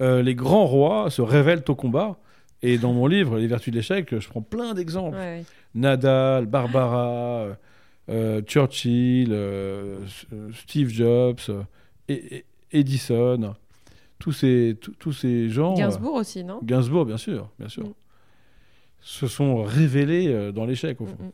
Euh, 0.00 0.22
les 0.22 0.34
grands 0.34 0.66
rois 0.66 1.10
se 1.10 1.20
révèlent 1.22 1.64
au 1.68 1.74
combat. 1.74 2.16
Et 2.62 2.78
dans 2.78 2.92
mon 2.94 3.06
livre, 3.06 3.38
Les 3.38 3.46
vertus 3.48 3.70
de 3.72 3.76
l'échec, 3.78 4.18
je 4.18 4.28
prends 4.28 4.40
plein 4.40 4.72
d'exemples. 4.72 5.16
Ouais, 5.16 5.38
ouais. 5.40 5.44
Nadal, 5.74 6.46
Barbara, 6.46 7.48
euh, 8.08 8.40
Churchill, 8.42 9.36
Steve 10.54 10.88
Jobs, 10.88 11.40
et- 12.08 12.36
et- 12.36 12.44
Edison, 12.72 13.54
tous 14.18 14.32
ces, 14.32 14.78
tous- 14.98 15.12
ces 15.12 15.48
gens. 15.48 15.72
euh, 15.72 15.76
Gainsbourg 15.76 16.14
aussi, 16.14 16.42
non? 16.44 16.60
Gainsbourg, 16.62 17.04
bien 17.04 17.16
sûr, 17.18 17.50
bien 17.58 17.68
sûr. 17.68 17.84
Mm. 17.84 17.94
Se 19.00 19.26
sont 19.28 19.62
révélés 19.62 20.28
euh, 20.28 20.52
dans 20.52 20.64
l'échec, 20.64 21.00
au 21.00 21.06
fond. 21.06 21.16
Mm, 21.20 21.26
mm. 21.26 21.32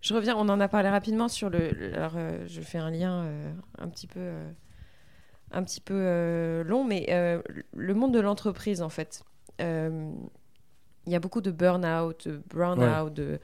Je 0.00 0.14
reviens, 0.14 0.34
on 0.36 0.48
en 0.48 0.58
a 0.60 0.68
parlé 0.68 0.88
rapidement 0.88 1.28
sur 1.28 1.50
le. 1.50 1.70
le- 1.72 1.94
Alors, 1.94 2.14
euh, 2.16 2.44
je 2.46 2.60
fais 2.62 2.78
un 2.78 2.90
lien 2.90 3.24
euh, 3.24 3.52
un 3.78 3.88
petit 3.88 4.06
peu, 4.06 4.18
euh, 4.20 4.50
un 5.52 5.62
petit 5.62 5.80
peu 5.82 6.62
long, 6.66 6.84
mais 6.84 7.06
le 7.74 7.94
monde 7.94 8.14
de 8.14 8.20
l'entreprise, 8.20 8.80
en 8.82 8.88
fait. 8.88 9.22
Il 9.58 11.12
y 11.12 11.14
a 11.16 11.20
beaucoup 11.20 11.40
de 11.40 11.50
burn-out, 11.50 12.28
de 12.28 12.40
brown-out, 12.48 13.12
de, 13.12 13.38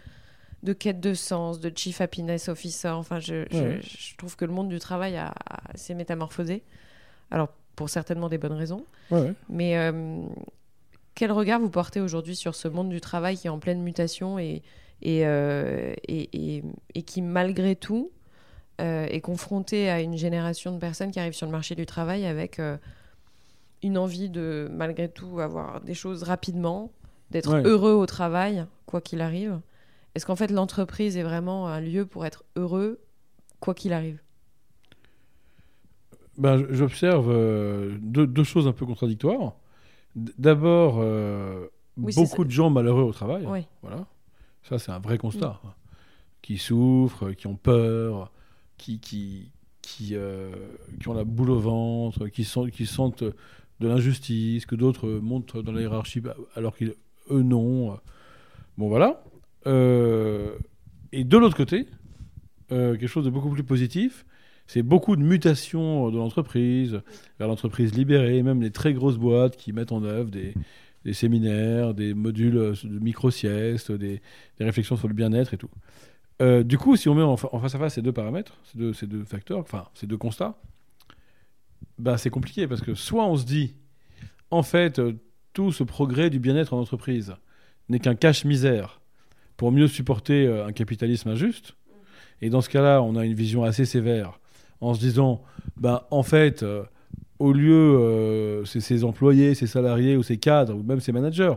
de 0.62 0.73
quête 0.73 1.01
de 1.01 1.14
sens, 1.14 1.59
de 1.61 1.71
chief 1.75 2.01
happiness 2.01 2.49
officer. 2.49 2.88
Enfin, 2.88 3.19
je, 3.21 3.45
je- 3.51 4.16
trouve 4.16 4.37
que 4.37 4.45
le 4.45 4.53
monde 4.53 4.69
du 4.69 4.79
travail 4.79 5.16
a, 5.16 5.29
a- 5.51 5.77
s'est 5.77 5.95
métamorphosé. 5.95 6.62
Alors, 7.31 7.49
pour 7.77 7.89
certainement 7.91 8.29
des 8.29 8.39
bonnes 8.39 8.53
raisons. 8.55 8.85
Ouais, 9.11 9.21
ouais. 9.21 9.35
Mais 9.49 9.77
euh, 9.79 10.23
quel 11.15 11.31
regard 11.31 11.61
vous 11.61 11.71
portez 11.71 12.01
aujourd'hui 12.01 12.35
sur 12.35 12.55
ce 12.55 12.69
monde 12.69 12.89
du 12.89 13.01
travail 13.01 13.37
qui 13.37 13.47
est 13.47 13.51
en 13.51 13.59
pleine 13.59 13.83
mutation 13.83 14.39
et, 14.39 14.62
et, 15.03 15.27
euh, 15.27 15.95
et, 16.09 16.57
et- 16.57 16.65
et 16.95 17.03
qui, 17.03 17.23
malgré 17.23 17.77
tout, 17.77 18.11
euh, 18.81 19.07
est 19.07 19.21
confronté 19.21 19.89
à 19.89 20.01
une 20.01 20.17
génération 20.17 20.73
de 20.73 20.79
personnes 20.79 21.11
qui 21.11 21.21
arrivent 21.21 21.33
sur 21.35 21.47
le 21.47 21.53
marché 21.53 21.75
du 21.75 21.87
travail 21.87 22.27
avec 22.27 22.61
une 23.83 23.99
envie 23.99 24.29
de, 24.31 24.69
malgré 24.73 25.09
tout, 25.09 25.39
avoir 25.41 25.81
des 25.83 25.95
choses 25.95 26.23
rapidement, 26.23 26.91
d'être 27.31 27.53
Ouais. 27.53 27.62
heureux 27.65 27.93
au 27.93 28.07
travail, 28.07 28.65
quoi 28.87 29.01
qu'il 29.01 29.21
arrive 29.21 29.61
Est-ce 30.15 30.25
qu'en 30.27 30.37
fait 30.37 30.51
l'entreprise 30.51 31.17
est 31.17 31.23
vraiment 31.23 31.69
un 31.69 31.81
lieu 31.81 32.07
pour 32.07 32.25
être 32.27 32.45
heureux, 32.57 33.01
quoi 33.61 33.75
qu'il 33.75 33.93
arrive? 33.93 34.21
Ben, 36.38 36.66
j'observe 36.70 37.31
euh, 37.31 37.96
deux, 38.01 38.27
deux 38.27 38.44
choses 38.44 38.66
un 38.66 38.72
peu 38.72 38.87
contradictoires. 38.87 39.55
D'abord, 40.14 40.96
euh, 40.99 41.66
Oui, 41.96 42.14
beaucoup 42.14 42.44
de 42.44 42.51
gens 42.51 42.70
malheureux 42.70 43.03
au 43.03 43.12
travail. 43.12 43.44
Oui. 43.46 43.66
Voilà. 43.83 44.07
Ça, 44.62 44.79
c'est 44.79 44.92
un 44.92 44.99
vrai 44.99 45.18
constat. 45.18 45.61
Mm. 45.62 45.68
Qui 46.42 46.59
souffrent, 46.59 47.33
qui 47.33 47.46
ont 47.46 47.57
peur, 47.57 48.31
qui, 48.77 49.01
qui, 49.01 49.51
qui, 49.83 50.11
euh, 50.12 50.51
qui 51.01 51.09
ont 51.09 51.14
la 51.14 51.25
boule 51.25 51.51
au 51.51 51.59
ventre, 51.59 52.29
qui, 52.29 52.44
sont, 52.44 52.66
qui 52.66 52.87
sentent 52.87 53.25
de 53.25 53.88
l'injustice, 53.88 54.66
que 54.66 54.75
d'autres 54.75 55.09
montent 55.09 55.57
dans 55.57 55.72
la 55.72 55.81
hiérarchie 55.81 56.20
bah, 56.20 56.37
alors 56.55 56.77
qu'eux 56.77 56.96
non. 57.31 57.99
Bon, 58.79 58.88
voilà. 58.88 59.22
Euh, 59.66 60.57
et 61.12 61.25
de 61.25 61.37
l'autre 61.38 61.57
côté, 61.57 61.87
euh, 62.72 62.92
quelque 62.92 63.09
chose 63.09 63.25
de 63.25 63.31
beaucoup 63.31 63.51
plus 63.51 63.64
positif, 63.64 64.27
c'est 64.67 64.83
beaucoup 64.83 65.17
de 65.17 65.23
mutations 65.23 66.11
de 66.11 66.17
l'entreprise 66.17 67.01
vers 67.39 67.49
l'entreprise 67.49 67.95
libérée, 67.95 68.43
même 68.43 68.61
les 68.61 68.71
très 68.71 68.93
grosses 68.93 69.19
boîtes 69.19 69.57
qui 69.57 69.73
mettent 69.73 69.93
en 69.93 70.03
œuvre 70.03 70.31
des, 70.31 70.55
séminaires, 71.13 71.95
des 71.95 72.15
modules 72.15 72.57
euh, 72.57 72.75
de 72.83 72.99
micro-siestes, 72.99 73.93
des, 73.93 74.21
des 74.59 74.65
réflexions 74.65 74.97
sur 74.97 75.09
le 75.09 75.15
bien-être 75.15 75.55
et 75.55 75.57
tout. 75.57 75.71
Euh, 76.43 76.63
du 76.63 76.79
coup, 76.79 76.97
si 76.97 77.09
on 77.09 77.15
met 77.15 77.23
en, 77.23 77.37
fa- 77.37 77.49
en 77.53 77.61
face 77.61 77.75
à 77.75 77.79
face 77.79 77.95
ces 77.95 78.03
deux 78.03 78.13
paramètres, 78.13 78.59
ces 78.93 79.07
deux, 79.07 79.25
facteurs, 79.25 79.61
enfin 79.61 79.87
ces 79.95 80.07
deux 80.07 80.19
constats, 80.19 80.59
bah, 81.99 82.19
c'est 82.19 82.31
compliqué 82.31 82.67
parce 82.67 82.83
que 82.83 82.95
soit 82.95 83.27
on 83.27 83.37
se 83.37 83.47
dit, 83.47 83.75
en 84.51 84.63
fait, 84.63 84.99
euh, 84.99 85.15
tout 85.53 85.73
ce 85.73 85.85
progrès 85.85 86.29
du 86.29 86.39
bien-être 86.39 86.75
en 86.75 86.81
entreprise 86.81 87.35
n'est 87.89 88.01
qu'un 88.01 88.15
cache-misère 88.15 89.01
pour 89.57 89.73
mieux 89.73 89.89
supporter 89.89 90.47
euh, 90.47 90.67
un 90.67 90.73
capitalisme 90.73 91.31
injuste. 91.31 91.77
Et 92.43 92.51
dans 92.51 92.61
ce 92.61 92.69
cas-là, 92.69 93.01
on 93.01 93.17
a 93.17 93.25
une 93.25 93.33
vision 93.33 93.65
assez 93.65 93.87
sévère 93.87 94.39
en 94.81 94.95
se 94.95 95.01
disant, 95.01 95.43
bah, 95.77 96.07
en 96.11 96.23
fait, 96.23 96.62
euh, 96.62 96.83
au 97.39 97.53
lieu, 97.53 97.73
euh, 97.73 98.65
c'est 98.65 98.81
ses 98.81 99.05
employés, 99.05 99.55
ses 99.55 99.67
salariés 99.67 100.17
ou 100.17 100.23
ses 100.23 100.39
cadres 100.39 100.75
ou 100.75 100.83
même 100.83 101.01
ses 101.01 101.12
managers, 101.12 101.55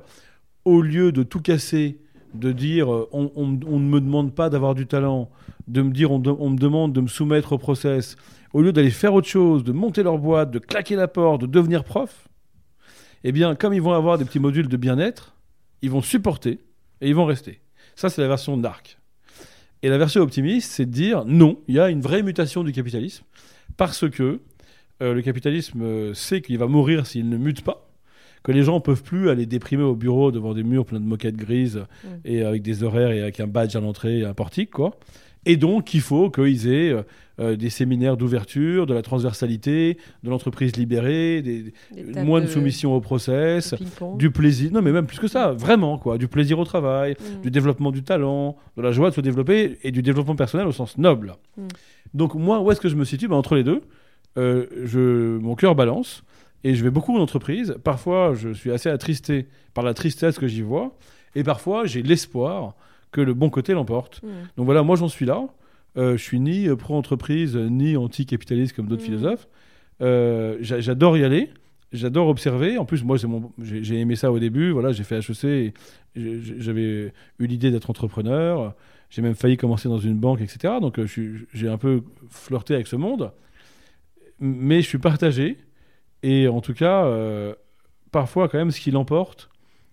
au 0.65 0.81
lieu 0.81 1.11
de 1.11 1.23
tout 1.23 1.41
casser, 1.41 1.99
de 2.33 2.51
dire 2.51 2.93
euh, 2.93 3.09
on, 3.11 3.47
ne 3.47 3.79
me 3.79 3.99
demande 3.99 4.33
pas 4.33 4.49
d'avoir 4.49 4.75
du 4.75 4.85
talent, 4.85 5.29
de 5.67 5.81
me 5.81 5.91
dire 5.91 6.11
on, 6.11 6.21
on 6.25 6.49
me 6.51 6.57
demande 6.57 6.93
de 6.93 7.01
me 7.01 7.07
soumettre 7.07 7.53
au 7.53 7.57
process, 7.57 8.17
au 8.53 8.61
lieu 8.61 8.71
d'aller 8.71 8.91
faire 8.91 9.13
autre 9.13 9.27
chose, 9.27 9.63
de 9.63 9.71
monter 9.71 10.03
leur 10.03 10.17
boîte, 10.17 10.51
de 10.51 10.59
claquer 10.59 10.95
la 10.95 11.07
porte, 11.07 11.41
de 11.41 11.47
devenir 11.47 11.83
prof, 11.83 12.27
eh 13.23 13.31
bien, 13.31 13.55
comme 13.55 13.73
ils 13.73 13.81
vont 13.81 13.93
avoir 13.93 14.17
des 14.17 14.25
petits 14.25 14.39
modules 14.39 14.67
de 14.67 14.77
bien-être, 14.77 15.35
ils 15.81 15.89
vont 15.89 16.01
supporter 16.01 16.59
et 17.01 17.09
ils 17.09 17.15
vont 17.15 17.25
rester. 17.25 17.61
Ça, 17.95 18.09
c'est 18.09 18.21
la 18.21 18.27
version 18.27 18.57
dark. 18.57 18.98
Et 19.81 19.89
la 19.89 19.97
version 19.97 20.21
optimiste, 20.21 20.71
c'est 20.71 20.85
de 20.85 20.91
dire 20.91 21.23
non, 21.25 21.59
il 21.67 21.75
y 21.75 21.79
a 21.79 21.89
une 21.89 22.01
vraie 22.01 22.23
mutation 22.23 22.63
du 22.63 22.71
capitalisme 22.71 23.23
parce 23.77 24.09
que 24.09 24.41
euh, 25.01 25.13
le 25.13 25.21
capitalisme 25.21 25.81
euh, 25.81 26.13
sait 26.13 26.41
qu'il 26.41 26.57
va 26.57 26.67
mourir 26.67 27.07
s'il 27.07 27.29
ne 27.29 27.37
mute 27.37 27.63
pas, 27.63 27.89
que 28.43 28.51
les 28.51 28.63
gens 28.63 28.75
ne 28.75 28.79
peuvent 28.79 29.03
plus 29.03 29.29
aller 29.29 29.45
déprimer 29.45 29.83
au 29.83 29.95
bureau 29.95 30.31
devant 30.31 30.53
des 30.53 30.63
murs 30.63 30.85
pleins 30.85 30.99
de 30.99 31.05
moquettes 31.05 31.37
grises 31.37 31.85
et 32.25 32.43
avec 32.43 32.61
des 32.61 32.83
horaires 32.83 33.11
et 33.11 33.21
avec 33.21 33.39
un 33.39 33.47
badge 33.47 33.75
à 33.75 33.79
l'entrée 33.79 34.19
et 34.19 34.25
un 34.25 34.33
portique, 34.33 34.71
quoi. 34.71 34.97
Et 35.45 35.55
donc, 35.55 35.93
il 35.93 36.01
faut 36.01 36.29
qu'ils 36.29 36.67
aient 36.67 36.93
euh, 37.39 37.55
des 37.55 37.69
séminaires 37.69 38.17
d'ouverture, 38.17 38.85
de 38.85 38.93
la 38.93 39.01
transversalité, 39.01 39.97
de 40.23 40.29
l'entreprise 40.29 40.75
libérée, 40.75 41.41
des, 41.41 41.73
Des 41.95 42.11
tas 42.11 42.23
moins 42.23 42.41
de, 42.41 42.47
soumission 42.47 42.95
au 42.95 43.01
process, 43.01 43.75
du 44.17 44.31
plaisir, 44.31 44.71
non 44.71 44.81
mais 44.81 44.91
même 44.91 45.05
plus 45.05 45.19
que 45.19 45.27
ça, 45.27 45.51
vraiment 45.51 45.97
quoi, 45.97 46.17
du 46.17 46.27
plaisir 46.27 46.59
au 46.59 46.65
travail, 46.65 47.15
Mm. 47.19 47.41
du 47.41 47.51
développement 47.51 47.91
du 47.91 48.03
talent, 48.03 48.57
de 48.77 48.81
la 48.81 48.91
joie 48.91 49.09
de 49.09 49.15
se 49.15 49.21
développer 49.21 49.77
et 49.83 49.91
du 49.91 50.01
développement 50.01 50.35
personnel 50.35 50.67
au 50.67 50.71
sens 50.71 50.97
noble. 50.97 51.35
Mm. 51.57 51.67
Donc 52.13 52.35
moi, 52.35 52.59
où 52.59 52.71
est-ce 52.71 52.81
que 52.81 52.89
je 52.89 52.95
me 52.95 53.05
situe? 53.05 53.27
Ben, 53.27 53.35
Entre 53.35 53.55
les 53.55 53.63
deux, 53.63 53.81
euh, 54.37 54.65
je, 54.83 55.37
mon 55.37 55.55
cœur 55.55 55.75
balance 55.75 56.23
et 56.63 56.75
je 56.75 56.83
vais 56.83 56.89
beaucoup 56.89 57.15
en 57.15 57.21
entreprise. 57.21 57.75
Parfois, 57.83 58.33
je 58.35 58.49
suis 58.49 58.71
assez 58.71 58.89
attristé 58.89 59.47
par 59.73 59.83
la 59.83 59.93
tristesse 59.93 60.37
que 60.37 60.47
j'y 60.47 60.61
vois 60.61 60.95
et 61.35 61.43
parfois, 61.43 61.85
j'ai 61.85 62.01
l'espoir 62.01 62.75
que 63.11 63.21
le 63.21 63.33
bon 63.33 63.49
côté 63.49 63.73
l'emporte. 63.73 64.21
Mm. 64.23 64.27
Donc 64.57 64.65
voilà, 64.65 64.83
moi 64.83 64.95
j'en 64.95 65.09
suis 65.09 65.25
là. 65.25 65.43
Euh, 65.99 66.17
je 66.17 66.23
suis 66.23 66.39
ni 66.39 66.67
euh, 66.67 66.75
pro-entreprise, 66.75 67.55
ni 67.55 67.95
anti-capitaliste 67.97 68.75
comme 68.75 68.87
d'autres 68.87 69.01
Mhm. 69.03 69.07
philosophes. 69.07 69.47
Euh, 70.01 70.57
j'a- 70.61 70.79
J'adore 70.79 71.17
y 71.17 71.23
aller. 71.23 71.49
J'adore 71.91 72.27
observer. 72.29 72.77
En 72.77 72.85
plus, 72.85 73.03
moi, 73.03 73.17
mon- 73.27 73.51
j'ai 73.61 73.99
aimé 73.99 74.15
ça 74.15 74.31
au 74.31 74.39
début. 74.39 74.71
Voilà, 74.71 74.91
j'ai 74.91 75.03
fait 75.03 75.17
HEC. 75.17 75.73
J'avais 76.15 77.11
eu 77.39 77.47
l'idée 77.47 77.71
d'être 77.71 77.89
entrepreneur. 77.89 78.73
J'ai 79.09 79.21
même 79.23 79.33
failli 79.35 79.57
commencer 79.57 79.89
dans 79.89 79.97
une 79.99 80.17
banque, 80.19 80.39
etc. 80.41 80.75
Donc, 80.81 80.99
j'ai 81.53 81.67
un 81.67 81.77
peu 81.77 82.03
flirté 82.29 82.75
avec 82.75 82.85
ce 82.87 82.95
monde. 82.95 83.31
Mais 84.39 84.81
je 84.81 84.87
suis 84.87 84.99
partagé. 84.99 85.57
Et 86.23 86.47
en 86.47 86.61
tout 86.61 86.73
cas, 86.73 87.05
euh, 87.05 87.55
parfois, 88.11 88.47
quand 88.49 88.57
même, 88.57 88.71
ce 88.71 88.79
qui 88.79 88.91
l'emporte, 88.91 89.49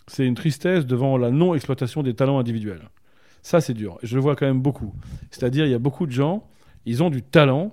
c'est 0.07 0.27
une 0.27 0.35
tristesse 0.35 0.87
devant 0.87 1.17
la 1.17 1.31
non-exploitation 1.31 2.03
des 2.03 2.15
talents 2.15 2.39
individuels. 2.39 2.83
Ça, 3.47 3.61
c'est 3.61 3.75
dur. 3.75 3.97
Je 4.03 4.17
le 4.17 4.21
vois 4.21 4.35
quand 4.35 4.45
même 4.47 4.61
beaucoup. 4.61 4.93
C'est-à-dire, 5.31 5.67
il 5.67 5.71
y 5.71 5.75
a 5.75 5.79
beaucoup 5.79 6.05
de 6.07 6.11
gens, 6.11 6.43
ils 6.85 7.05
ont 7.05 7.11
du 7.11 7.23
talent, 7.23 7.73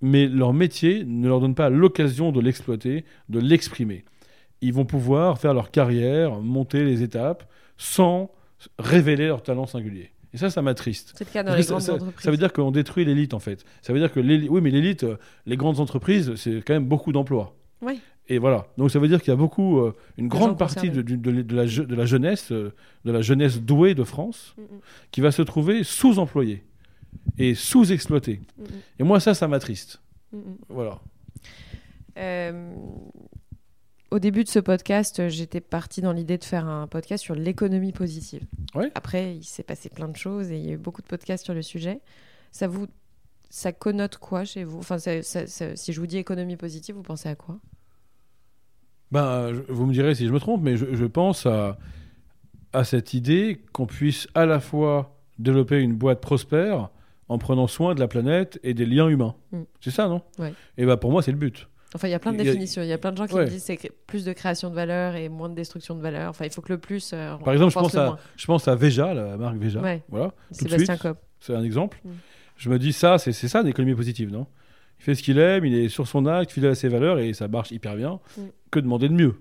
mais 0.00 0.28
leur 0.28 0.52
métier 0.52 1.02
ne 1.04 1.26
leur 1.26 1.40
donne 1.40 1.56
pas 1.56 1.70
l'occasion 1.70 2.30
de 2.30 2.40
l'exploiter, 2.40 3.04
de 3.28 3.40
l'exprimer. 3.40 4.04
Ils 4.60 4.72
vont 4.72 4.84
pouvoir 4.84 5.38
faire 5.40 5.54
leur 5.54 5.72
carrière, 5.72 6.40
monter 6.40 6.84
les 6.84 7.02
étapes, 7.02 7.50
sans 7.76 8.30
révéler 8.78 9.26
leur 9.26 9.42
talent 9.42 9.66
singulier. 9.66 10.12
Et 10.32 10.36
ça, 10.36 10.50
ça 10.50 10.62
m'attriste. 10.62 11.14
C'est 11.16 11.26
le 11.26 11.32
cas 11.32 11.42
dans 11.42 11.56
les 11.56 11.64
ça, 11.64 11.70
grandes 11.70 11.82
ça- 11.82 11.94
entreprises. 11.94 12.22
ça 12.24 12.30
veut 12.30 12.36
dire 12.36 12.52
qu'on 12.52 12.70
détruit 12.70 13.04
l'élite, 13.04 13.34
en 13.34 13.40
fait. 13.40 13.64
Ça 13.82 13.92
veut 13.92 13.98
dire 13.98 14.12
que 14.12 14.20
l'élite, 14.20 14.48
oui, 14.52 14.60
mais 14.60 14.70
l'élite, 14.70 15.02
euh, 15.02 15.16
les 15.46 15.56
grandes 15.56 15.80
entreprises, 15.80 16.32
c'est 16.36 16.62
quand 16.64 16.74
même 16.74 16.86
beaucoup 16.86 17.10
d'emplois. 17.10 17.56
Oui. 17.82 18.00
Et 18.28 18.38
voilà. 18.38 18.66
Donc 18.76 18.90
ça 18.90 18.98
veut 18.98 19.08
dire 19.08 19.20
qu'il 19.22 19.30
y 19.30 19.32
a 19.32 19.36
beaucoup, 19.36 19.78
euh, 19.80 19.94
une 20.18 20.28
grande 20.28 20.58
partie 20.58 20.90
de, 20.90 21.54
la, 21.56 21.66
je- 21.66 21.82
de 21.82 21.94
la 21.94 22.04
jeunesse, 22.06 22.52
euh, 22.52 22.74
de 23.04 23.12
la 23.12 23.22
jeunesse 23.22 23.60
douée 23.60 23.94
de 23.94 24.04
France, 24.04 24.54
Mm, 24.58 24.62
mm, 24.62 24.80
qui 25.12 25.20
va 25.22 25.30
se 25.32 25.42
trouver 25.42 25.82
sous-employée 25.82 26.64
et 27.38 27.54
sous-exploitée. 27.54 28.42
mm, 28.58 28.64
Et 28.98 29.02
moi, 29.04 29.18
ça, 29.20 29.32
ça 29.34 29.48
m'attriste. 29.48 30.02
Voilà. 30.68 31.00
Euh, 32.18 32.74
au 34.10 34.18
début 34.18 34.44
de 34.44 34.48
ce 34.48 34.58
podcast, 34.58 35.28
j'étais 35.28 35.60
partie 35.60 36.00
dans 36.00 36.12
l'idée 36.12 36.38
de 36.38 36.44
faire 36.44 36.66
un 36.66 36.86
podcast 36.86 37.22
sur 37.22 37.34
l'économie 37.34 37.92
positive. 37.92 38.42
Ouais. 38.74 38.90
Après, 38.94 39.36
il 39.36 39.44
s'est 39.44 39.62
passé 39.62 39.88
plein 39.88 40.08
de 40.08 40.16
choses 40.16 40.50
et 40.50 40.58
il 40.58 40.64
y 40.66 40.70
a 40.70 40.72
eu 40.72 40.78
beaucoup 40.78 41.02
de 41.02 41.06
podcasts 41.06 41.44
sur 41.44 41.54
le 41.54 41.62
sujet. 41.62 42.00
Ça 42.52 42.66
vous, 42.68 42.86
ça 43.50 43.72
connote 43.72 44.16
quoi 44.18 44.44
chez 44.44 44.64
vous? 44.64 44.78
Enfin, 44.78 44.98
ça- 44.98 45.22
ça- 45.22 45.46
ça- 45.46 45.76
si 45.76 45.92
je 45.92 46.00
vous 46.00 46.06
dis 46.06 46.16
économie 46.18 46.56
positive, 46.56 46.94
vous 46.94 47.02
pensez 47.02 47.28
à 47.28 47.34
quoi? 47.34 47.58
Ben, 49.10 49.52
vous 49.68 49.86
me 49.86 49.92
direz 49.92 50.14
si 50.14 50.26
je 50.26 50.32
me 50.32 50.38
trompe, 50.38 50.62
mais 50.62 50.76
je, 50.76 50.86
je 50.94 51.04
pense 51.06 51.46
à, 51.46 51.78
à 52.72 52.84
cette 52.84 53.14
idée 53.14 53.60
qu'on 53.72 53.86
puisse 53.86 54.28
à 54.34 54.44
la 54.46 54.60
fois 54.60 55.16
développer 55.38 55.80
une 55.80 55.94
boîte 55.94 56.20
prospère 56.20 56.90
en 57.28 57.38
prenant 57.38 57.66
soin 57.66 57.94
de 57.94 58.00
la 58.00 58.08
planète 58.08 58.58
et 58.62 58.74
des 58.74 58.86
liens 58.86 59.08
humains. 59.08 59.34
Mm. 59.52 59.62
C'est 59.80 59.90
ça, 59.90 60.08
non? 60.08 60.22
Ouais. 60.38 60.52
Et 60.76 60.84
ben 60.86 60.96
pour 60.96 61.10
moi, 61.10 61.22
c'est 61.22 61.30
le 61.32 61.38
but. 61.38 61.68
Enfin, 61.94 62.08
il 62.08 62.10
y 62.10 62.14
a 62.14 62.18
plein 62.18 62.32
de 62.32 62.36
Il 62.36 62.44
y 62.44 62.48
a- 62.48 62.52
définitions. 62.52 62.82
Il 62.82 62.88
y 62.88 62.92
a 62.92 62.98
plein 62.98 63.12
de 63.12 63.16
gens 63.16 63.26
qui 63.26 63.34
Ouais. 63.34 63.44
me 63.46 63.50
disent 63.50 63.62
c'est 63.64 63.78
plus 64.06 64.24
de 64.26 64.32
création 64.34 64.68
de 64.68 64.74
valeur 64.74 65.14
et 65.16 65.30
moins 65.30 65.48
de 65.48 65.54
destruction 65.54 65.94
de 65.94 66.02
valeur. 66.02 66.28
Enfin, 66.28 66.44
il 66.44 66.50
faut 66.50 66.60
que 66.60 66.72
le 66.72 66.78
plus. 66.78 67.12
euh, 67.14 67.36
Par 67.38 67.54
exemple, 67.54 67.72
je 67.72 67.78
pense, 67.78 67.94
à, 67.94 68.04
moins. 68.06 68.18
je 68.36 68.46
pense 68.46 68.68
à 68.68 68.74
Veja, 68.74 69.14
la 69.14 69.38
marque 69.38 69.56
Veja. 69.56 69.80
Ouais. 69.80 70.02
Voilà, 70.10 70.32
Sébastien. 70.50 70.98
Copp. 70.98 71.18
C'est 71.40 71.54
un 71.54 71.62
exemple. 71.62 71.98
Mm. 72.04 72.10
Je 72.56 72.68
me 72.68 72.78
dis, 72.78 72.92
ça, 72.92 73.16
c'est 73.18 73.32
ça 73.32 73.62
l'économie 73.62 73.94
positive, 73.94 74.30
non? 74.30 74.46
Il 75.00 75.04
fait 75.04 75.14
ce 75.14 75.22
qu'il 75.22 75.38
aime, 75.38 75.64
il 75.64 75.74
est 75.74 75.88
sur 75.88 76.08
son 76.08 76.26
acte, 76.26 76.50
fidèle 76.50 76.72
à 76.72 76.74
ses 76.74 76.88
valeurs 76.88 77.20
et 77.20 77.32
ça 77.32 77.46
marche 77.48 77.70
hyper 77.70 77.94
bien. 77.96 78.18
Mm. 78.36 78.40
Que 78.70 78.80
demander 78.80 79.08
de 79.08 79.14
mieux 79.14 79.34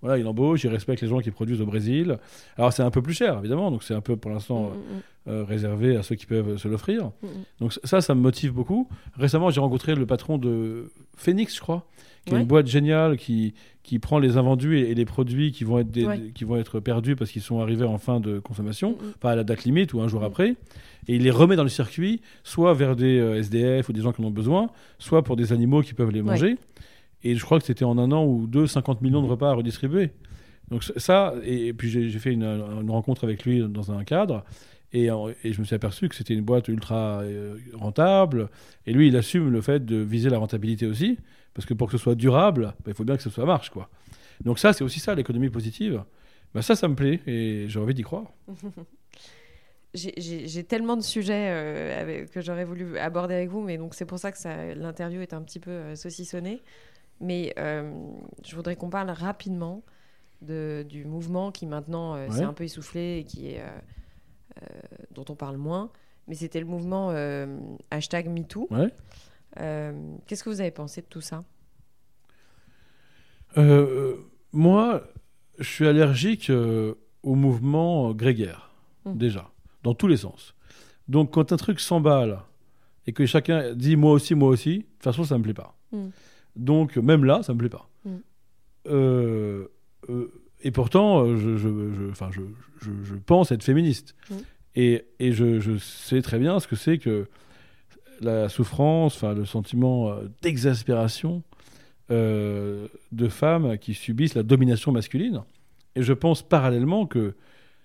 Voilà, 0.00 0.18
il 0.18 0.26
embauche, 0.26 0.62
il 0.64 0.68
respecte 0.68 1.02
les 1.02 1.08
gens 1.08 1.18
qui 1.18 1.30
produisent 1.32 1.60
au 1.60 1.66
Brésil. 1.66 2.18
Alors 2.56 2.72
c'est 2.72 2.82
un 2.84 2.90
peu 2.90 3.02
plus 3.02 3.14
cher, 3.14 3.38
évidemment, 3.38 3.70
donc 3.70 3.82
c'est 3.82 3.94
un 3.94 4.00
peu 4.00 4.16
pour 4.16 4.30
l'instant 4.30 4.70
Mm, 4.70 4.74
mm, 4.74 5.00
euh, 5.32 5.44
réservé 5.44 5.96
à 5.96 6.02
ceux 6.02 6.14
qui 6.14 6.24
peuvent 6.26 6.56
se 6.56 6.68
l'offrir. 6.68 7.06
mm, 7.06 7.26
mm. 7.26 7.30
Donc 7.60 7.72
ça, 7.82 8.00
ça 8.00 8.14
me 8.14 8.20
motive 8.20 8.52
beaucoup. 8.52 8.88
Récemment, 9.16 9.50
j'ai 9.50 9.60
rencontré 9.60 9.94
le 9.96 10.06
patron 10.06 10.38
de 10.38 10.90
Phoenix, 11.16 11.54
je 11.56 11.60
crois, 11.60 11.84
qui 12.24 12.34
est 12.34 12.38
une 12.40 12.46
boîte 12.46 12.66
géniale 12.68 13.16
qui, 13.16 13.54
qui 13.82 13.98
prend 13.98 14.18
les 14.20 14.36
invendus 14.36 14.78
et, 14.78 14.90
et 14.90 14.94
les 14.94 15.04
produits 15.06 15.50
qui 15.50 15.64
vont 15.64 15.78
être, 15.80 15.90
des- 15.90 16.06
Ouais. 16.06 16.18
des- 16.18 16.30
qui 16.32 16.44
vont 16.44 16.56
être 16.56 16.78
perdus 16.78 17.16
parce 17.16 17.30
qu'ils 17.32 17.42
sont 17.42 17.60
arrivés 17.60 17.84
en 17.86 17.98
fin 17.98 18.20
de 18.20 18.38
consommation, 18.38 18.90
Mm, 18.92 19.04
mm. 19.04 19.12
enfin 19.16 19.30
à 19.30 19.36
la 19.36 19.44
date 19.44 19.64
limite 19.64 19.94
ou 19.94 20.00
un 20.00 20.06
jour 20.08 20.20
Mm. 20.20 20.24
après, 20.24 20.50
et 21.08 21.16
il 21.16 21.22
les 21.24 21.30
remet 21.32 21.56
dans 21.56 21.62
le 21.64 21.68
circuit, 21.70 22.20
soit 22.44 22.72
vers 22.74 22.94
des 22.94 23.18
euh, 23.18 23.38
SDF 23.38 23.88
ou 23.88 23.92
des 23.92 24.00
gens 24.02 24.12
qui 24.12 24.22
en 24.22 24.26
ont 24.26 24.30
besoin, 24.30 24.70
soit 25.00 25.22
pour 25.24 25.34
des 25.36 25.52
animaux 25.52 25.82
qui 25.82 25.94
peuvent 25.94 26.10
les 26.12 26.20
Ouais. 26.20 26.34
Et 27.24 27.34
je 27.34 27.44
crois 27.44 27.58
que 27.58 27.64
c'était 27.64 27.84
en 27.84 27.98
un 27.98 28.12
an 28.12 28.24
ou 28.24 28.46
deux, 28.46 28.66
50 28.66 29.02
millions 29.02 29.22
de 29.22 29.26
repas 29.26 29.50
à 29.50 29.54
redistribuer. 29.54 30.10
Donc 30.70 30.84
ça, 30.84 31.34
et, 31.44 31.72
puis 31.72 31.88
j'ai 31.90 32.18
fait 32.18 32.32
une, 32.32 32.90
rencontre 32.90 33.24
avec 33.24 33.44
lui 33.44 33.66
dans 33.68 33.90
un 33.90 34.04
cadre, 34.04 34.44
et, 34.92 35.06
je 35.06 35.60
me 35.60 35.64
suis 35.64 35.74
aperçu 35.74 36.08
que 36.08 36.14
c'était 36.14 36.34
une 36.34 36.44
boîte 36.44 36.68
ultra 36.68 37.20
euh, 37.22 37.56
rentable, 37.72 38.50
et 38.86 38.92
lui 38.92 39.08
il 39.08 39.16
assume 39.16 39.50
le 39.50 39.60
fait 39.60 39.84
de 39.84 39.96
viser 39.96 40.28
la 40.28 40.38
rentabilité 40.38 40.86
aussi, 40.86 41.18
parce 41.54 41.66
que 41.66 41.74
pour 41.74 41.88
que 41.88 41.92
ce 41.92 41.98
soit 41.98 42.14
durable, 42.14 42.74
bah, 42.84 42.88
il 42.88 42.94
faut 42.94 43.04
bien 43.04 43.16
que 43.16 43.22
soit 43.22 43.46
marche. 43.46 43.70
Quoi. 43.70 43.88
Donc 44.44 44.58
ça, 44.58 44.72
c'est 44.72 44.84
aussi 44.84 45.00
ça, 45.00 45.14
l'économie 45.14 45.50
positive. 45.50 46.04
Bah, 46.54 46.62
ça, 46.62 46.76
ça 46.76 46.86
me 46.86 46.94
plaît, 46.94 47.20
et 47.26 47.64
j'ai 47.68 47.80
envie 47.80 47.94
d'y 47.94 48.02
croire. 48.02 48.26
J'ai- 49.94 50.64
tellement 50.64 50.96
de 50.96 51.02
sujets 51.02 51.48
euh, 51.48 52.26
que 52.26 52.42
j'aurais 52.42 52.66
voulu 52.66 52.98
aborder 52.98 53.34
avec 53.34 53.48
vous, 53.48 53.62
mais 53.62 53.78
donc 53.78 53.94
c'est 53.94 54.04
pour 54.04 54.18
ça 54.18 54.30
que 54.30 54.38
ça- 54.38 54.74
l'interview 54.74 55.22
est 55.22 55.32
un 55.32 55.40
petit 55.42 55.58
peu 55.58 55.70
euh, 55.70 55.96
saucissonnée. 55.96 56.62
Mais 57.20 57.52
euh, 57.58 57.92
je 58.44 58.54
voudrais 58.54 58.76
qu'on 58.76 58.90
parle 58.90 59.10
rapidement 59.10 59.82
de, 60.42 60.86
du 60.88 61.04
mouvement 61.04 61.50
qui 61.50 61.66
maintenant 61.66 62.14
euh, 62.14 62.30
s'est 62.30 62.44
un 62.44 62.52
peu 62.52 62.64
essoufflé 62.64 63.18
et 63.18 63.24
qui 63.24 63.50
est, 63.50 63.60
euh, 63.60 63.66
euh, 64.62 64.66
dont 65.10 65.24
on 65.28 65.34
parle 65.34 65.56
moins. 65.56 65.90
Mais 66.28 66.34
c'était 66.34 66.60
le 66.60 66.66
mouvement 66.66 67.10
hashtag 67.90 68.28
MeToo. 68.28 68.68
Ouais. 68.70 68.92
Qu'est-ce 70.26 70.44
que 70.44 70.50
vous 70.50 70.60
avez 70.60 70.70
pensé 70.70 71.00
de 71.00 71.06
tout 71.06 71.22
ça? 71.22 71.42
Moi, 74.52 75.02
je 75.58 75.64
suis 75.68 75.86
allergique 75.86 76.50
au 76.50 77.34
mouvement 77.34 78.12
grégaire, 78.12 78.68
Mm. 79.04 79.16
déjà, 79.16 79.50
dans 79.82 79.94
tous 79.94 80.06
les 80.06 80.16
sens. 80.18 80.54
Donc, 81.08 81.32
quand 81.32 81.52
un 81.52 81.56
truc 81.56 81.80
s'emballe 81.80 82.40
et 83.06 83.12
que 83.12 83.26
chacun 83.26 83.74
dit 83.74 83.96
moi 83.96 84.12
aussi, 84.12 84.34
moi 84.34 84.48
aussi, 84.50 84.78
de 84.78 84.82
toute 84.84 85.02
façon, 85.02 85.24
ça 85.24 85.38
me 85.38 85.42
plaît 85.42 85.54
pas. 85.54 85.74
Mm. 85.92 86.08
Donc, 86.56 86.96
même 86.96 87.24
là, 87.24 87.42
ça 87.42 87.54
me 87.54 87.58
plaît 87.58 87.68
pas. 87.68 87.88
Mm. 88.04 88.10
Euh, 88.88 89.68
euh, 90.10 90.32
et 90.62 90.70
pourtant, 90.70 91.24
euh, 91.24 91.36
je, 91.36 91.56
je, 91.56 93.14
pense 93.26 93.52
être 93.52 93.64
féministe. 93.64 94.14
Mm. 94.30 94.34
Et, 94.76 95.04
et 95.18 95.32
je, 95.32 95.76
sais 95.78 96.22
très 96.22 96.38
bien 96.38 96.60
ce 96.60 96.68
que 96.68 96.76
c'est 96.76 96.98
que 96.98 97.26
la 98.20 98.48
souffrance, 98.48 99.16
enfin, 99.16 99.34
le 99.34 99.44
sentiment 99.44 100.12
d'exaspération 100.42 101.42
euh, 102.10 102.88
de 103.12 103.28
femmes 103.28 103.76
qui 103.76 103.92
subissent 103.92 104.34
la 104.34 104.42
domination 104.42 104.92
masculine. 104.92 105.42
Et 105.94 106.00
je 106.00 106.14
pense 106.14 106.40
parallèlement 106.40 107.04
que 107.04 107.34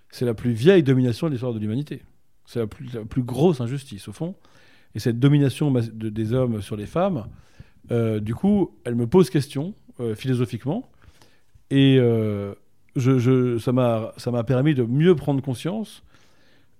c'est 0.08 0.24
la 0.24 0.32
plus 0.32 0.52
vieille 0.52 0.82
domination 0.82 1.26
de 1.26 1.32
l'histoire 1.32 1.52
de 1.52 1.58
l'humanité. 1.58 2.02
C'est 2.46 2.60
la 2.60 2.66
plus, 2.66 2.90
la 2.94 3.04
plus 3.04 3.22
grosse 3.22 3.60
injustice, 3.60 4.08
au 4.08 4.12
fond. 4.12 4.34
Et 4.94 4.98
cette 4.98 5.18
domination 5.18 5.70
de- 5.70 6.08
des 6.08 6.32
hommes 6.32 6.62
sur 6.62 6.74
les 6.74 6.86
femmes, 6.86 7.26
euh, 7.90 8.20
du 8.20 8.34
coup, 8.34 8.74
elle 8.84 8.94
me 8.94 9.06
pose 9.06 9.30
question, 9.30 9.74
euh, 10.00 10.14
philosophiquement. 10.14 10.88
Et 11.70 11.96
euh, 11.98 12.54
ça 12.96 13.72
m'a 13.72 14.44
permis 14.44 14.74
de 14.74 14.84
mieux 14.84 15.14
prendre 15.14 15.42
conscience 15.42 16.02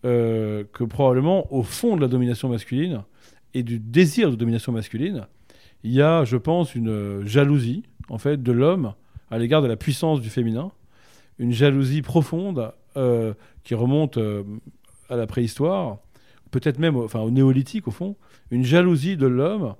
que 0.02 0.84
probablement, 0.84 1.50
au 1.50 1.62
fond 1.62 1.96
de 1.96 2.02
la 2.02 2.08
domination 2.08 2.50
masculine 2.50 3.04
et 3.54 3.62
du 3.62 3.78
désir 3.78 4.30
de 4.30 4.36
domination 4.36 4.70
masculine, 4.70 5.26
il 5.82 5.92
y 5.92 6.02
a, 6.02 6.24
je 6.24 6.36
pense, 6.36 6.74
une 6.74 7.26
jalousie, 7.26 7.84
en 8.10 8.18
fait, 8.18 8.42
de 8.42 8.52
l'homme 8.52 8.92
à 9.30 9.38
l'égard 9.38 9.62
de 9.62 9.66
la 9.66 9.76
puissance 9.76 10.20
du 10.20 10.28
féminin. 10.28 10.72
Une 11.38 11.52
jalousie 11.52 12.02
profonde 12.02 12.74
qui 13.64 13.74
remonte 13.74 14.18
à 15.08 15.16
la 15.16 15.26
préhistoire, 15.26 15.96
peut-être 16.50 16.78
même 16.78 16.96
enfin, 16.96 17.20
au 17.20 17.30
néolithique, 17.30 17.88
au 17.88 17.90
fond. 17.90 18.14
Une 18.50 18.64
jalousie 18.64 19.16
de 19.16 19.26
l'homme 19.26 19.74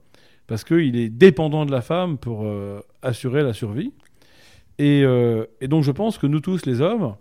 parce 0.46 0.64
qu'il 0.64 0.96
est 0.96 1.08
dépendant 1.08 1.64
de 1.66 1.72
la 1.72 1.80
femme 1.80 2.18
pour 2.18 2.44
euh, 2.44 2.80
assurer 3.02 3.42
la 3.42 3.52
survie. 3.52 3.92
Et, 4.78 5.02
euh, 5.04 5.46
et 5.60 5.68
donc, 5.68 5.84
je 5.84 5.90
pense 5.90 6.18
que 6.18 6.26
nous 6.26 6.40
tous, 6.40 6.66
les 6.66 6.80
hommes, 6.80 7.14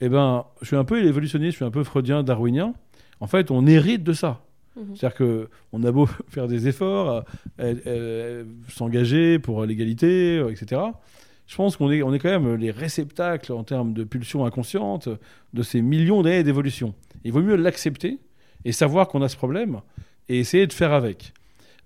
eh 0.00 0.08
ben, 0.08 0.44
je 0.62 0.66
suis 0.66 0.76
un 0.76 0.84
peu 0.84 1.04
évolutionniste, 1.04 1.52
je 1.52 1.56
suis 1.56 1.64
un 1.64 1.70
peu 1.70 1.84
freudien, 1.84 2.22
darwinien. 2.22 2.74
En 3.20 3.26
fait, 3.26 3.50
on 3.50 3.66
hérite 3.66 4.02
de 4.02 4.12
ça. 4.12 4.42
Mhm. 4.76 4.96
C'est-à-dire 4.96 5.16
que 5.16 5.48
on 5.72 5.84
a 5.84 5.92
beau 5.92 6.06
faire 6.28 6.48
des 6.48 6.68
efforts, 6.68 7.24
euh, 7.60 8.44
s'engager 8.68 9.38
pour 9.38 9.64
l'égalité, 9.64 10.42
etc. 10.50 10.82
Je 11.46 11.54
pense 11.54 11.76
qu'on 11.76 11.92
est, 11.92 12.02
on 12.02 12.12
est 12.12 12.18
quand 12.18 12.30
même 12.40 12.56
les 12.56 12.72
réceptacles 12.72 13.52
en 13.52 13.62
termes 13.62 13.92
de 13.92 14.02
pulsions 14.02 14.44
inconscientes 14.44 15.08
de 15.54 15.62
ces 15.62 15.80
millions 15.80 16.22
d'années 16.22 16.42
d'évolution. 16.42 16.94
Il 17.24 17.32
vaut 17.32 17.42
mieux 17.42 17.54
l'accepter 17.54 18.18
et 18.64 18.72
savoir 18.72 19.06
qu'on 19.06 19.22
a 19.22 19.28
ce 19.28 19.36
problème 19.36 19.80
et 20.28 20.40
essayer 20.40 20.66
de 20.66 20.72
faire 20.72 20.92
avec. 20.92 21.32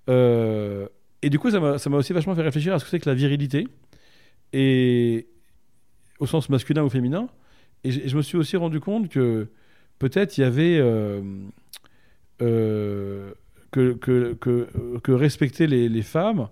Euh, 0.09 0.87
et 1.21 1.29
du 1.29 1.39
coup, 1.39 1.51
ça 1.51 1.59
m'a 1.59 1.97
aussi 1.97 2.13
vachement 2.13 2.35
fait 2.35 2.41
réfléchir 2.41 2.73
à 2.73 2.79
ce 2.79 2.85
que 2.85 2.89
c'est 2.89 2.99
que 2.99 3.09
la 3.09 3.15
virilité, 3.15 3.67
et 4.53 5.27
au 6.19 6.25
sens 6.25 6.49
masculin 6.49 6.83
ou 6.83 6.89
féminin. 6.89 7.27
Et 7.83 7.91
je, 7.91 8.15
me 8.15 8.21
suis 8.21 8.37
aussi 8.37 8.57
rendu 8.57 8.79
compte 8.79 9.09
que 9.09 9.47
peut-être 9.97 10.37
il 10.37 10.41
y 10.41 10.43
avait 10.43 10.77
euh, 10.77 11.21
euh, 12.41 13.33
que, 13.71 13.93
que, 13.93 14.37
que, 15.01 15.11
respecter 15.11 15.65
les, 15.65 15.89
les 15.89 16.01
femmes, 16.03 16.47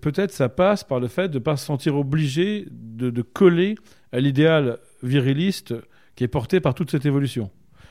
peut-être 0.00 0.32
ça 0.32 0.48
passe 0.48 0.82
par 0.82 0.98
le 0.98 1.06
fait 1.06 1.28
de 1.28 1.38
ne 1.38 1.42
pas 1.42 1.56
se 1.56 1.64
sentir 1.64 1.96
obligé 1.96 2.66
de, 2.70 3.10
de 3.10 3.22
coller 3.22 3.76
à 4.10 4.18
l'idéal 4.18 4.78
viriliste 5.04 5.74
qui 6.16 6.24
est 6.24 6.28
porté 6.28 6.60
par 6.60 6.74
toute 6.74 6.90
cette 6.90 7.06
évolution. 7.06 7.50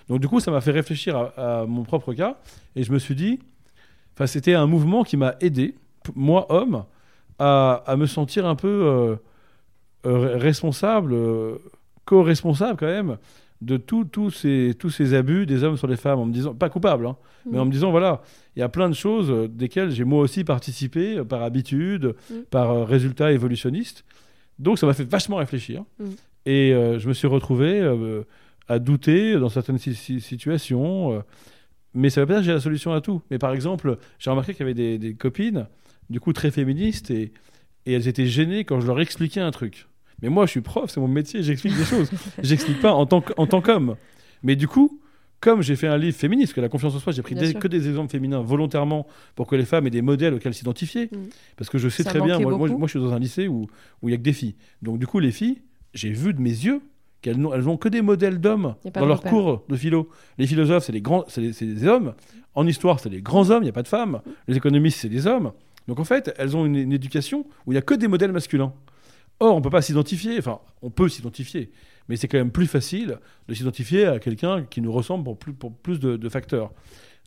Donc 0.09 0.19
du 0.19 0.27
coup, 0.27 0.41
ça 0.41 0.51
m'a 0.51 0.59
fait 0.59 0.71
réfléchir 0.71 1.15
à 1.37 1.65
mon 1.65 1.83
propre 1.83 2.13
cas, 2.13 2.39
et 2.75 2.83
je 2.83 2.91
me 2.91 2.99
suis 2.99 3.15
dit, 3.15 3.39
enfin, 4.21 4.27
c'était 4.27 4.53
un 4.53 4.67
mouvement 4.67 5.03
qui 5.03 5.17
m'a 5.17 5.35
aidé, 5.41 5.73
moi 6.15 6.45
homme, 6.51 6.83
à, 7.39 7.83
à 7.87 7.95
me 7.97 8.05
sentir 8.05 8.45
un 8.45 8.55
peu 8.55 8.67
euh, 8.67 9.15
euh, 10.05 10.37
responsable, 10.37 11.13
euh, 11.13 11.55
co-responsable 12.05 12.77
quand 12.79 12.85
même, 12.87 13.17
de 13.61 13.77
tout- 13.77 14.05
tous 14.05 14.29
ces, 14.31 14.75
tous 14.77 14.89
ces 14.89 15.13
abus 15.13 15.45
des 15.45 15.63
hommes 15.63 15.77
sur 15.77 15.87
les 15.87 15.95
femmes, 15.97 16.19
en 16.19 16.25
me 16.25 16.33
disant, 16.33 16.53
pas 16.53 16.69
coupable, 16.69 17.05
hein, 17.07 17.15
mais 17.49 17.57
en 17.59 17.65
me 17.65 17.71
disant, 17.71 17.89
voilà, 17.91 18.21
il 18.55 18.59
y 18.59 18.63
a 18.63 18.69
plein 18.69 18.89
de 18.89 18.93
choses 18.95 19.29
euh, 19.31 19.47
desquelles 19.47 19.91
j'ai 19.91 20.03
moi 20.03 20.19
aussi 20.21 20.43
participé, 20.43 21.23
par 21.23 21.41
habitude, 21.41 22.15
Mm. 22.29 22.33
par 22.51 22.87
résultat 22.87 23.31
évolutionniste. 23.31 24.03
Donc 24.59 24.77
ça 24.77 24.85
m'a 24.85 24.93
fait 24.93 25.09
vachement 25.09 25.37
réfléchir. 25.37 25.83
Mm. 25.99 26.05
Et 26.47 26.73
je 26.97 27.07
me 27.07 27.13
suis 27.13 27.27
retrouvé 27.27 27.81
à 28.67 28.79
douter 28.79 29.35
dans 29.37 29.49
certaines 29.49 29.77
si- 29.77 29.93
si- 29.95 30.21
situations. 30.21 31.23
Mais 31.93 32.09
ça 32.09 32.21
veut 32.21 32.27
pas 32.27 32.33
dire 32.33 32.41
que 32.41 32.45
j'ai 32.47 32.53
la 32.53 32.59
solution 32.61 32.93
à 32.93 33.01
tout. 33.01 33.21
Mais 33.31 33.37
par 33.37 33.53
exemple, 33.53 33.97
j'ai 34.19 34.29
remarqué 34.29 34.53
qu'il 34.53 34.61
y 34.61 34.63
avait 34.63 34.73
des, 34.73 34.97
des 34.97 35.13
copines, 35.13 35.67
du 36.09 36.19
coup 36.19 36.33
très 36.33 36.51
féministes, 36.51 37.11
et, 37.11 37.31
et 37.85 37.93
elles 37.93 38.07
étaient 38.07 38.27
gênées 38.27 38.63
quand 38.65 38.79
je 38.79 38.87
leur 38.87 38.99
expliquais 38.99 39.41
un 39.41 39.51
truc. 39.51 39.87
Mais 40.21 40.29
moi, 40.29 40.45
je 40.45 40.51
suis 40.51 40.61
prof, 40.61 40.89
c'est 40.89 40.99
mon 40.99 41.07
métier, 41.07 41.41
j'explique 41.41 41.75
des 41.75 41.83
choses. 41.83 42.11
J'explique 42.43 42.79
pas 42.79 42.93
en 42.93 43.05
tant, 43.07 43.21
qu'homme. 43.61 43.95
Mais 44.43 44.55
du 44.55 44.67
coup, 44.67 45.01
comme 45.39 45.63
j'ai 45.63 45.75
fait 45.75 45.87
un 45.87 45.97
livre 45.97 46.15
féministe, 46.15 46.53
que 46.53 46.61
la 46.61 46.69
confiance 46.69 46.93
en 46.93 46.99
soi, 46.99 47.11
j'ai 47.11 47.23
pris 47.23 47.33
des- 47.33 47.55
que 47.55 47.67
des 47.67 47.87
exemples 47.87 48.11
féminins 48.11 48.41
volontairement 48.41 49.07
pour 49.33 49.47
que 49.47 49.55
les 49.55 49.65
femmes 49.65 49.87
aient 49.87 49.91
des 49.91 50.03
modèles 50.03 50.35
auxquels 50.35 50.53
s'identifier. 50.53 51.05
Mm. 51.11 51.17
Parce 51.57 51.71
que 51.71 51.79
je 51.79 51.89
sais 51.89 52.03
Ça 52.03 52.11
très 52.11 52.21
bien, 52.21 52.37
moi, 52.39 52.51
moi, 52.55 52.67
beaucoup. 52.67 52.77
moi, 52.79 52.87
je 52.87 52.91
suis 52.91 52.99
dans 52.99 53.13
un 53.13 53.19
lycée 53.19 53.47
où 53.47 53.65
où 54.03 54.09
il 54.09 54.11
y 54.11 54.13
a 54.13 54.17
que 54.17 54.21
des 54.23 54.33
filles. 54.33 54.55
Donc 54.83 54.99
du 54.99 55.07
coup, 55.07 55.17
les 55.19 55.31
filles, 55.31 55.61
j'ai 55.95 56.11
vu 56.11 56.35
de 56.35 56.39
mes 56.39 56.51
yeux 56.51 56.81
qu'elles 57.21 57.37
n'ont 57.37 57.77
que 57.77 57.89
des 57.89 58.01
modèles 58.01 58.39
d'hommes 58.39 58.75
dans 58.93 59.05
leurs 59.05 59.21
cours 59.21 59.63
de 59.69 59.75
philo. 59.75 60.09
Les 60.37 60.47
philosophes, 60.47 60.85
c'est 60.85 60.91
des 60.91 61.01
grands, 61.01 61.23
c'est 61.27 61.41
des, 61.41 61.53
c'est 61.53 61.65
des 61.65 61.85
hommes. 61.87 62.13
En 62.55 62.65
histoire, 62.67 62.99
c'est 62.99 63.09
des 63.09 63.21
grands 63.21 63.49
hommes, 63.49 63.63
il 63.63 63.65
n'y 63.65 63.69
a 63.69 63.73
pas 63.73 63.83
de 63.83 63.87
femmes. 63.87 64.21
Les 64.47 64.57
économistes, 64.57 64.99
c'est 64.99 65.09
des 65.09 65.27
hommes. 65.27 65.51
Donc 65.87 65.99
en 65.99 66.03
fait, 66.03 66.33
elles 66.37 66.55
ont 66.57 66.65
une, 66.65 66.75
une 66.75 66.93
éducation 66.93 67.45
où 67.65 67.71
il 67.71 67.75
n'y 67.75 67.77
a 67.77 67.81
que 67.81 67.93
des 67.93 68.07
modèles 68.07 68.31
masculins. 68.31 68.73
Or, 69.39 69.55
on 69.55 69.57
ne 69.59 69.63
peut 69.63 69.69
pas 69.69 69.81
s'identifier, 69.81 70.37
enfin, 70.37 70.59
on 70.81 70.89
peut 70.91 71.09
s'identifier, 71.09 71.71
mais 72.09 72.15
c'est 72.15 72.27
quand 72.27 72.37
même 72.37 72.51
plus 72.51 72.67
facile 72.67 73.17
de 73.47 73.53
s'identifier 73.53 74.05
à 74.05 74.19
quelqu'un 74.19 74.63
qui 74.63 74.81
nous 74.81 74.91
ressemble 74.91 75.23
pour 75.23 75.37
plus, 75.37 75.53
pour 75.53 75.73
plus 75.73 75.99
de, 75.99 76.15
de 76.17 76.29
facteurs. 76.29 76.71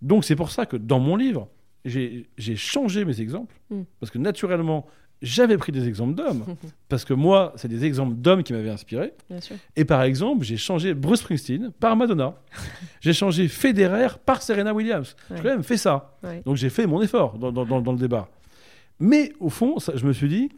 Donc 0.03 0.25
c'est 0.25 0.37
pour 0.37 0.51
ça 0.51 0.67
que 0.67 0.77
dans 0.77 1.01
mon 1.01 1.17
livre, 1.17 1.49
j'ai 1.85 2.27
j'ai 2.39 2.57
changé 2.57 3.05
mes 3.05 3.21
exemples, 3.21 3.55
Mm. 3.71 3.83
parce 4.01 4.11
que 4.11 4.19
naturellement, 4.19 4.87
j'avais 5.25 5.57
pris 5.57 5.73
des 5.73 5.89
exemples 5.89 6.15
d'hommes, 6.15 6.45
parce 6.89 7.05
que 7.05 7.15
moi, 7.15 7.53
c'est 7.57 7.69
des 7.69 7.85
exemples 7.85 8.15
d'hommes 8.15 8.43
qui 8.43 8.53
m'avaient 8.53 8.71
inspiré. 8.71 9.13
Bien 9.29 9.41
sûr. 9.41 9.57
Et 9.75 9.85
par 9.85 10.03
exemple, 10.03 10.45
j'ai 10.45 10.57
changé 10.57 10.95
Bruce 10.95 11.21
Springsteen 11.21 11.71
par 11.81 11.97
Madonna. 11.97 12.35
j'ai 13.01 13.13
changé 13.13 13.49
Federer 13.49 14.09
par 14.25 14.43
Serena 14.43 14.73
Williams. 14.73 15.17
Ouais. 15.31 15.37
J'ai 15.37 15.43
quand 15.43 15.49
même 15.51 15.63
fait 15.65 15.77
ça. 15.77 16.17
Ouais. 16.23 16.43
Donc 16.45 16.57
j'ai 16.57 16.71
fait 16.71 16.87
mon 16.87 17.03
effort 17.03 17.39
dans, 17.39 17.51
dans- 17.51 17.65
dans- 17.65 17.81
dans 17.81 17.93
le 17.93 17.99
débat. 17.99 18.29
Mais 19.01 19.33
au 19.41 19.49
fond, 19.51 19.79
ça- 19.79 19.95
je 19.97 20.07
me 20.07 20.13
suis 20.13 20.29
dit, 20.29 20.51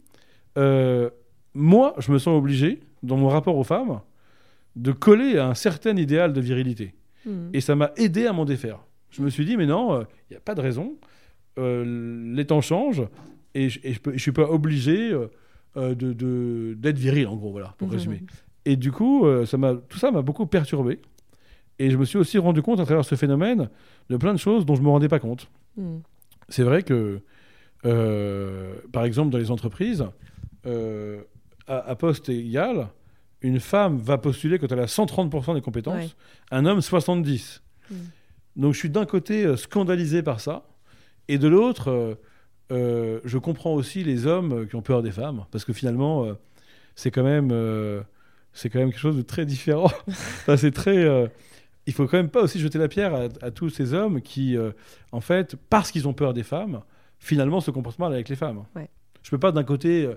euh, 0.58 1.08
moi, 1.54 1.94
je 1.98 2.12
me 2.12 2.18
sens 2.18 2.36
obligé, 2.36 2.80
dans 3.02 3.16
mon 3.16 3.28
rapport 3.28 3.56
aux 3.56 3.64
femmes, 3.64 4.00
de 4.74 4.92
coller 4.92 5.38
à 5.38 5.46
un 5.48 5.54
certain 5.54 5.96
idéal 5.96 6.32
de 6.32 6.40
virilité. 6.40 6.94
Mhm. 7.24 7.50
Et 7.54 7.60
ça 7.60 7.74
m'a 7.76 7.92
aidé 7.96 8.26
à 8.26 8.32
m'en 8.32 8.44
défaire. 8.44 8.80
Je 9.10 9.22
me 9.22 9.30
suis 9.30 9.44
dit, 9.46 9.56
mais 9.56 9.64
non, 9.66 10.00
il 10.00 10.06
n'y 10.32 10.36
a 10.36 10.40
pas 10.40 10.54
de 10.54 10.60
raison. 10.60 10.96
Euh, 11.58 12.34
les 12.34 12.44
temps 12.44 12.60
changent 12.60 13.04
et 13.64 13.68
je 13.70 13.80
ne 14.12 14.18
suis 14.18 14.32
pas 14.32 14.48
obligé 14.50 15.12
euh, 15.12 15.28
euh, 15.76 15.94
de- 15.94 16.12
de- 16.12 16.74
d'être 16.78 16.98
viril, 16.98 17.26
en 17.26 17.36
gros, 17.36 17.50
voilà, 17.52 17.74
pour 17.78 17.88
Mhm. 17.88 17.94
résumer. 17.94 18.22
Et 18.64 18.76
du 18.76 18.90
coup, 18.92 19.26
euh, 19.26 19.44
ça 19.46 19.56
m'a- 19.58 19.74
tout 19.74 19.98
ça 19.98 20.10
m'a 20.10 20.22
beaucoup 20.22 20.46
perturbé. 20.46 21.00
Et 21.78 21.90
je 21.90 21.96
me 21.98 22.04
suis 22.04 22.18
aussi 22.18 22.38
rendu 22.38 22.62
compte 22.62 22.80
à 22.80 22.84
travers 22.86 23.04
ce 23.04 23.14
phénomène 23.14 23.68
de 24.10 24.16
plein 24.16 24.32
de 24.32 24.38
choses 24.38 24.64
dont 24.64 24.74
je 24.74 24.80
ne 24.80 24.86
me 24.86 24.90
rendais 24.90 25.08
pas 25.08 25.18
compte. 25.18 25.50
Mhm. 25.76 26.00
C'est 26.48 26.62
vrai 26.62 26.82
que, 26.82 27.20
euh, 27.84 28.74
par 28.92 29.04
exemple, 29.04 29.30
dans 29.30 29.38
les 29.38 29.50
entreprises, 29.50 30.04
euh, 30.66 31.20
à, 31.66 31.78
à 31.90 31.94
poste 31.96 32.28
égal, 32.28 32.88
une 33.42 33.60
femme 33.60 33.98
va 33.98 34.18
postuler 34.18 34.58
quand 34.58 34.70
elle 34.72 34.80
a 34.80 34.86
130% 34.86 35.54
des 35.54 35.60
compétences, 35.60 35.96
Ouais. 35.96 36.08
un 36.50 36.64
homme 36.66 36.80
70%. 36.80 37.60
Mhm. 37.90 37.96
Donc 38.56 38.72
je 38.74 38.78
suis 38.78 38.90
d'un 38.90 39.04
côté 39.04 39.56
scandalisé 39.56 40.22
par 40.22 40.40
ça, 40.40 40.66
et 41.28 41.36
de 41.38 41.46
l'autre, 41.48 42.18
euh, 42.72 43.20
je 43.24 43.38
comprends 43.38 43.74
aussi 43.74 44.02
les 44.02 44.26
hommes 44.26 44.66
qui 44.68 44.74
ont 44.74 44.82
peur 44.82 45.02
des 45.02 45.12
femmes, 45.12 45.44
parce 45.50 45.64
que 45.64 45.72
finalement, 45.72 46.24
euh, 46.24 46.34
c'est 46.94 47.10
quand 47.10 47.22
même, 47.22 47.50
euh, 47.52 48.02
c'est 48.52 48.70
quand 48.70 48.78
même 48.78 48.90
quelque 48.90 49.00
chose 49.00 49.16
de 49.16 49.22
très 49.22 49.46
différent. 49.46 49.90
Enfin, 50.08 50.56
c'est 50.56 50.72
très, 50.72 51.30
il 51.86 51.92
faut 51.92 52.06
quand 52.06 52.16
même 52.16 52.30
pas 52.30 52.42
aussi 52.42 52.58
jeter 52.58 52.78
la 52.78 52.88
pierre 52.88 53.14
à, 53.14 53.28
à 53.42 53.50
tous 53.50 53.70
ces 53.70 53.94
hommes 53.94 54.20
qui, 54.20 54.56
en 55.12 55.20
fait, 55.20 55.56
parce 55.70 55.90
qu'ils 55.90 56.08
ont 56.08 56.14
peur 56.14 56.34
des 56.34 56.42
femmes, 56.42 56.80
finalement 57.18 57.60
se 57.60 57.70
comportent 57.70 57.98
mal 57.98 58.12
avec 58.12 58.28
les 58.28 58.36
femmes. 58.36 58.64
Ouais. 58.74 58.88
Je 59.22 59.30
peux 59.30 59.38
pas 59.38 59.50
d'un 59.50 59.64
côté 59.64 60.08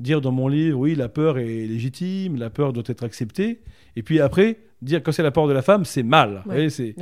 dire 0.00 0.22
dans 0.22 0.32
mon 0.32 0.48
livre, 0.48 0.78
oui, 0.78 0.94
la 0.94 1.10
peur 1.10 1.38
est 1.38 1.66
légitime, 1.66 2.36
la 2.36 2.48
peur 2.48 2.72
doit 2.72 2.84
être 2.86 3.04
acceptée, 3.04 3.60
et 3.94 4.02
puis 4.02 4.20
après 4.20 4.58
dire 4.84 5.02
quand 5.02 5.12
c'est 5.12 5.22
la 5.22 5.30
peur 5.30 5.46
de 5.48 5.52
la 5.52 5.62
femme, 5.62 5.84
c'est 5.84 6.02
mal. 6.02 6.42
Ouais. 6.46 6.68
c'est 6.70 6.94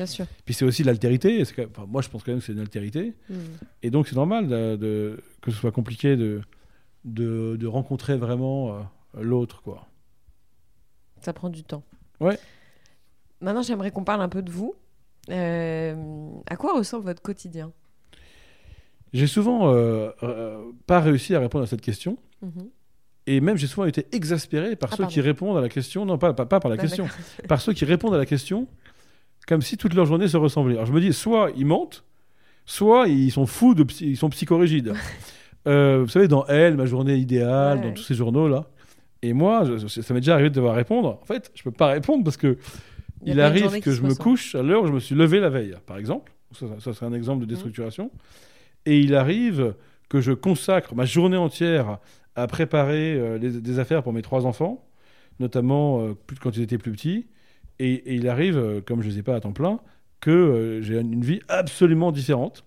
puis 0.45 0.55
c'est 0.55 0.65
aussi 0.65 0.83
l'altérité. 0.85 1.45
même- 1.45 1.67
enfin, 1.71 1.85
moi, 1.87 2.01
je 2.03 2.09
pense 2.09 2.23
quand 2.23 2.33
même 2.33 2.41
que 2.41 2.47
c'est 2.47 2.53
une 2.53 2.61
altérité. 2.61 3.15
Mhm. 3.29 3.37
Et 3.83 3.91
donc, 3.91 4.09
c'est 4.09 4.17
normal 4.17 4.47
de, 4.49 4.77
de- 4.77 5.23
que 5.41 5.51
ce 5.51 5.59
soit 5.59 5.73
compliqué 5.73 6.17
de, 6.17 6.41
de, 7.05 7.57
de 7.59 7.67
rencontrer 7.67 8.17
vraiment 8.17 8.75
euh, 8.77 8.81
l'autre. 9.23 9.63
quoi. 9.63 9.87
Ça 11.21 11.33
prend 11.33 11.51
du 11.51 11.63
temps. 11.65 11.85
Ouais. 12.21 12.39
Maintenant, 13.41 13.63
j'aimerais 13.63 13.91
qu'on 13.91 14.05
parle 14.05 14.23
un 14.23 14.29
peu 14.29 14.43
de 14.43 14.51
vous. 14.51 14.75
Euh, 15.31 15.95
à 16.47 16.57
quoi 16.57 16.77
ressemble 16.77 17.05
votre 17.05 17.23
quotidien? 17.23 17.73
J'ai 19.13 19.27
souvent 19.27 19.73
euh, 19.75 20.11
pas 20.87 21.01
réussi 21.01 21.35
à 21.35 21.41
répondre 21.41 21.65
à 21.65 21.67
cette 21.67 21.81
question. 21.83 22.17
Mhm. 22.41 22.69
Et 23.27 23.41
même, 23.41 23.57
j'ai 23.57 23.67
souvent 23.69 23.87
été 23.87 24.07
exaspéré 24.13 24.75
par 24.77 24.91
Ah, 24.93 24.97
ceux 24.97 25.03
pardon. 25.05 25.13
qui 25.13 25.21
répondent 25.21 25.57
à 25.57 25.61
la 25.61 25.69
question. 25.69 26.05
Non, 26.05 26.19
pas, 26.19 26.33
pas, 26.33 26.45
pas 26.47 26.59
par 26.61 26.71
la 26.71 26.77
Ah, 26.79 26.83
question. 26.83 27.07
par 27.49 27.61
ceux 27.61 27.73
qui 27.73 27.85
répondent 27.85 28.15
à 28.15 28.19
la 28.19 28.27
question 28.27 28.67
comme 29.47 29.63
si 29.63 29.77
toute 29.77 29.95
leur 29.95 30.07
journée 30.07 30.29
se 30.29 30.37
ressemblait. 30.37 30.75
Alors 30.75 30.87
je 30.87 30.93
me 30.93 31.01
dis, 31.01 31.13
soit 31.13 31.51
ils 31.57 31.67
mentent, 31.67 32.05
soit 32.65 33.09
ils 33.09 33.31
sont 33.33 33.47
fous, 33.47 33.75
de 33.75 33.83
psy- 33.85 34.07
ils 34.11 34.17
sont 34.17 34.31
psychorigides. 34.31 34.93
Euh, 35.69 36.01
vous 36.03 36.09
savez, 36.09 36.27
dans 36.27 36.45
Elle, 36.47 36.77
ma 36.77 36.87
journée 36.87 37.15
idéale, 37.15 37.79
Ouais. 37.79 37.85
dans 37.85 37.93
tous 37.95 38.03
ces 38.03 38.17
journaux-là. 38.17 38.65
Et 39.23 39.33
moi, 39.33 39.63
je- 39.65 39.87
ça 39.87 40.13
m'est 40.13 40.19
déjà 40.19 40.35
arrivé 40.35 40.51
de 40.51 40.57
devoir 40.57 40.75
répondre. 40.75 41.21
En 41.23 41.25
fait, 41.25 41.53
je 41.55 41.63
peux 41.63 41.71
pas 41.71 41.87
répondre 41.87 42.25
parce 42.25 42.37
que 42.37 42.59
Il 43.25 43.41
arrive 43.41 43.79
que 43.81 43.93
je 43.93 44.01
me 44.03 44.09
ressemble. 44.09 44.21
couche 44.25 44.57
à 44.57 44.63
l'heure 44.65 44.83
où 44.83 44.89
je 44.89 44.93
me 44.93 44.99
suis 44.99 45.15
levé 45.15 45.39
la 45.39 45.51
veille, 45.51 45.77
par 45.87 45.99
exemple. 45.99 46.33
Ça, 46.53 46.93
serait 46.93 47.07
un 47.07 47.13
exemple 47.13 47.43
de 47.43 47.47
déstructuration. 47.47 48.11
Et 48.87 48.99
il 48.99 49.15
arrive 49.15 49.75
que 50.09 50.21
je 50.21 50.33
consacre 50.33 50.97
ma 50.97 51.05
journée 51.05 51.37
entière 51.37 51.99
à 52.37 52.47
préparer 52.47 53.15
euh, 53.15 53.39
des 53.39 53.79
affaires 53.79 54.03
pour 54.03 54.13
mes 54.13 54.23
trois 54.23 54.47
enfants, 54.47 54.85
notamment 55.41 56.01
euh, 56.01 56.15
quand 56.41 56.57
ils 56.57 56.63
étaient 56.63 56.79
plus 56.79 56.93
petits. 56.93 57.27
Et, 57.79 58.15
il 58.15 58.29
arrive, 58.29 58.57
euh, 58.57 58.81
comme 58.81 59.03
je 59.03 59.09
ne 59.09 59.13
les 59.13 59.19
ai 59.21 59.23
pas 59.23 59.35
à 59.35 59.41
temps 59.41 59.53
plein, 59.53 59.81
que 60.21 60.81
j'ai 60.83 61.01
une 61.01 61.25
vie 61.25 61.41
absolument 61.49 62.13
différente. 62.13 62.65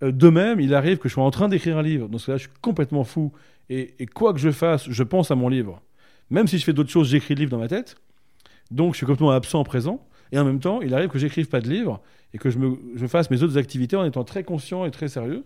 De 0.00 0.30
même, 0.30 0.60
il 0.60 0.74
arrive 0.74 0.96
que 0.96 1.08
je 1.08 1.14
sois 1.14 1.24
en 1.24 1.30
train 1.30 1.48
d'écrire 1.48 1.76
un 1.76 1.82
livre. 1.82 2.08
Dans 2.08 2.16
ce 2.16 2.26
cas-là, 2.26 2.38
je 2.38 2.44
suis 2.44 2.52
complètement 2.62 3.04
fou. 3.04 3.32
Et, 3.68 3.94
et 3.98 4.06
quoi 4.06 4.32
que 4.32 4.38
je 4.38 4.50
fasse, 4.50 4.88
je 4.88 5.02
pense 5.02 5.30
à 5.30 5.34
mon 5.34 5.50
livre. 5.50 5.82
Même 6.30 6.46
si 6.46 6.58
je 6.58 6.64
fais 6.64 6.72
d'autres 6.72 6.90
choses, 6.90 7.10
j'écris 7.10 7.34
le 7.34 7.40
livre 7.40 7.50
dans 7.50 7.58
ma 7.58 7.68
tête. 7.68 7.96
Donc, 8.70 8.94
je 8.94 8.98
suis 8.98 9.06
complètement 9.06 9.32
absent 9.32 9.62
présent. 9.62 10.06
Et 10.32 10.38
en 10.38 10.44
même 10.44 10.58
temps, 10.58 10.80
il 10.80 10.94
arrive 10.94 11.10
que 11.10 11.18
j'écrive 11.18 11.48
pas 11.48 11.60
de 11.60 11.68
livre 11.68 12.00
et 12.32 12.38
que 12.38 12.48
je, 12.48 12.58
me, 12.58 12.78
je 12.94 13.06
fasse 13.06 13.30
mes 13.30 13.42
autres 13.42 13.58
activités 13.58 13.96
en 13.96 14.04
étant 14.04 14.24
très 14.24 14.42
conscient 14.42 14.86
et 14.86 14.90
très 14.90 15.08
sérieux. 15.08 15.44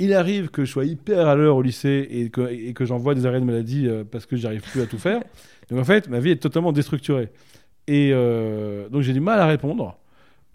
Il 0.00 0.12
arrive 0.12 0.48
que 0.48 0.64
je 0.64 0.70
sois 0.70 0.84
hyper 0.84 1.28
à 1.28 1.34
l'heure 1.36 1.56
au 1.56 1.62
lycée 1.62 2.06
et 2.10 2.28
que, 2.30 2.50
et 2.52 2.72
que 2.74 2.84
j'envoie 2.84 3.14
des 3.14 3.26
arrêts 3.26 3.40
de 3.40 3.44
maladie 3.44 3.86
euh, 3.88 4.02
parce 4.04 4.26
que 4.26 4.36
j'arrive 4.36 4.62
plus 4.62 4.80
à 4.82 4.86
tout 4.86 4.98
faire. 4.98 5.22
Donc 5.70 5.78
en 5.80 5.84
fait, 5.84 6.08
ma 6.08 6.18
vie 6.20 6.30
est 6.30 6.42
totalement 6.42 6.72
déstructurée. 6.72 7.28
Et 7.86 8.10
euh, 8.12 8.88
donc 8.88 9.02
j'ai 9.02 9.12
du 9.12 9.20
mal 9.20 9.38
à 9.38 9.46
répondre. 9.46 9.96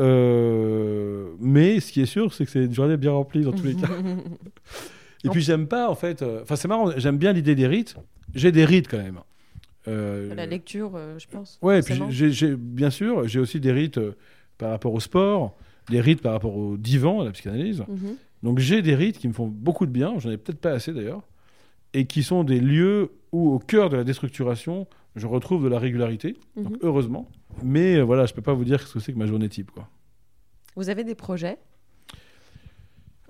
Euh, 0.01 1.29
mais 1.39 1.79
ce 1.79 1.91
qui 1.91 2.01
est 2.01 2.05
sûr, 2.05 2.33
c'est 2.33 2.45
que 2.45 2.51
c'est 2.51 2.65
une 2.65 2.73
journée 2.73 2.97
bien 2.97 3.11
remplie 3.11 3.41
dans 3.43 3.51
tous 3.51 3.65
les 3.65 3.75
cas. 3.75 3.87
Et 5.25 5.29
puis 5.29 5.41
j'aime 5.41 5.67
pas, 5.67 5.89
en 5.89 5.95
fait. 5.95 6.21
euh, 6.21 6.41
Enfin, 6.43 6.55
c'est 6.55 6.67
marrant, 6.69 6.91
j'aime 6.97 7.17
bien 7.17 7.33
l'idée 7.33 7.53
des 7.55 7.67
rites. 7.67 7.95
J'ai 8.33 8.51
des 8.51 8.63
rites 8.65 8.87
quand 8.87 8.97
même. 8.97 9.19
Euh, 9.87 10.33
La 10.35 10.45
lecture, 10.45 10.91
euh, 10.95 11.17
je 11.19 11.27
pense. 11.27 11.59
Ouais, 11.61 11.81
puis 11.81 11.95
bien 12.57 12.89
sûr, 12.89 13.27
j'ai 13.27 13.39
aussi 13.39 13.59
des 13.59 13.71
rites 13.71 13.97
euh, 13.97 14.15
par 14.57 14.69
rapport 14.69 14.93
au 14.93 14.99
sport, 14.99 15.55
des 15.89 15.99
rites 15.99 16.21
par 16.21 16.31
rapport 16.33 16.55
au 16.55 16.77
divan, 16.77 17.21
à 17.21 17.25
la 17.25 17.31
psychanalyse. 17.31 17.83
Mhm. 17.87 18.15
Donc 18.43 18.59
j'ai 18.59 18.81
des 18.81 18.95
rites 18.95 19.17
qui 19.17 19.27
me 19.27 19.33
font 19.33 19.47
beaucoup 19.47 19.85
de 19.85 19.91
bien, 19.91 20.17
j'en 20.19 20.29
ai 20.31 20.37
peut-être 20.37 20.59
pas 20.61 20.71
assez 20.71 20.93
d'ailleurs, 20.93 21.23
et 21.93 22.05
qui 22.05 22.23
sont 22.23 22.43
des 22.43 22.59
lieux 22.59 23.11
où, 23.31 23.49
au 23.51 23.59
cœur 23.59 23.89
de 23.89 23.97
la 23.97 24.03
déstructuration, 24.03 24.87
je 25.15 25.27
retrouve 25.27 25.63
de 25.63 25.69
la 25.69 25.79
régularité, 25.79 26.37
donc 26.55 26.71
Mhm. 26.73 26.77
heureusement. 26.83 27.29
Mais 27.63 27.95
euh, 27.97 28.03
voilà, 28.03 28.25
je 28.25 28.33
peux 28.33 28.41
pas 28.41 28.53
vous 28.53 28.63
dire 28.63 28.85
ce 28.87 28.93
que 28.93 28.99
c'est 28.99 29.11
que 29.13 29.17
ma 29.17 29.25
journée 29.25 29.49
type, 29.49 29.71
quoi. 29.71 29.89
Vous 30.75 30.89
avez 30.89 31.03
des 31.03 31.15
projets? 31.15 31.57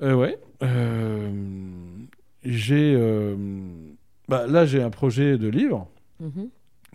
Euh, 0.01 0.13
ouais. 0.13 0.37
Euh, 0.61 1.29
j'ai, 2.43 2.93
euh, 2.95 3.35
bah, 4.27 4.45
là, 4.47 4.65
j'ai 4.65 4.81
un 4.81 4.89
projet 4.89 5.37
de 5.37 5.47
livre. 5.47 5.87
Mhm. 6.19 6.49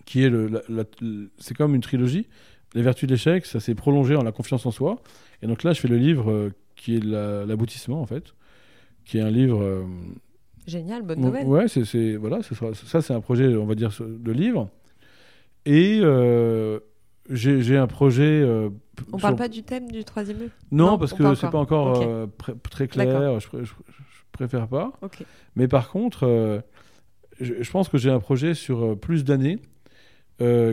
qui 0.07 0.23
est 0.23 0.29
le, 0.29 0.49
la- 0.49 0.61
la- 0.69 0.85
le- 1.01 1.31
c'est 1.39 1.57
comme 1.57 1.75
une 1.75 1.81
trilogie. 1.81 2.27
Les 2.75 2.83
vertus 2.83 3.09
de 3.09 3.15
l'échec, 3.15 3.47
ça 3.47 3.59
s'est 3.59 3.75
prolongé 3.75 4.17
en 4.17 4.23
la 4.23 4.33
confiance 4.33 4.67
en 4.67 4.71
soi. 4.71 5.01
Et 5.41 5.47
donc 5.47 5.63
là, 5.63 5.73
je 5.73 5.81
fais 5.81 5.89
le 5.89 5.97
livre 5.97 6.31
euh, 6.31 6.51
qui 6.77 6.97
est 6.97 7.05
la- 7.05 7.45
l'aboutissement 7.47 8.01
en 8.01 8.07
fait, 8.07 8.35
qui 9.05 9.19
est 9.19 9.23
un 9.23 9.31
livre. 9.31 9.63
euh, 9.63 9.85
Génial, 10.67 11.03
bonne 11.03 11.21
bon, 11.21 11.27
nouvelle. 11.27 11.47
ouais, 11.47 11.69
c'est, 11.69 12.17
voilà, 12.17 12.43
ce 12.43 12.55
sera- 12.55 12.73
ça 12.75 13.03
c'est 13.03 13.13
un 13.13 13.21
projet, 13.21 13.55
on 13.57 13.67
va 13.67 13.75
dire, 13.75 13.91
de 14.01 14.33
livre. 14.33 14.71
Et 15.67 16.01
euh, 16.03 16.79
j'ai, 17.31 17.77
un 17.77 17.87
projet. 17.87 18.23
euh, 18.43 18.69
On 19.13 19.19
sur- 19.19 19.23
parle 19.23 19.37
pas 19.37 19.49
du 19.49 19.63
thème 19.63 19.91
du 19.91 20.05
troisième 20.05 20.39
E 20.39 20.49
Non, 20.71 20.93
Non, 20.93 20.99
parce 20.99 21.13
que 21.13 21.35
c'est 21.35 21.51
pas 21.51 21.59
encore 21.59 22.29
très 22.71 22.89
clair. 22.89 23.41
Je, 23.41 23.49
pr- 23.49 23.63
je- 23.65 23.73
je 23.73 24.23
préfère 24.33 24.69
pas. 24.69 24.93
Ok. 25.03 25.23
Mais 25.57 25.69
par 25.69 25.91
contre, 25.91 26.63
je, 27.41 27.55
je 27.63 27.71
pense 27.71 27.89
que 27.89 27.99
j'ai 27.99 28.11
un 28.11 28.21
projet 28.21 28.55
sur 28.55 28.99
plus 28.99 29.25
d'années 29.25 29.59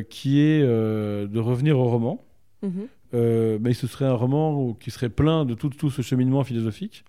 qui 0.09 0.39
est 0.39 0.61
de 0.63 1.39
revenir 1.39 1.77
au 1.79 1.85
roman. 1.85 2.25
Mhm. 2.63 2.87
Euh, 3.13 3.57
mais 3.61 3.73
ce 3.73 3.87
serait 3.87 4.05
un 4.05 4.13
roman 4.13 4.73
qui 4.73 4.89
serait 4.91 5.09
plein 5.09 5.43
de 5.45 5.53
tout, 5.53 5.69
tout 5.69 5.89
ce 5.89 6.01
cheminement 6.01 6.43
philosophique. 6.43 7.03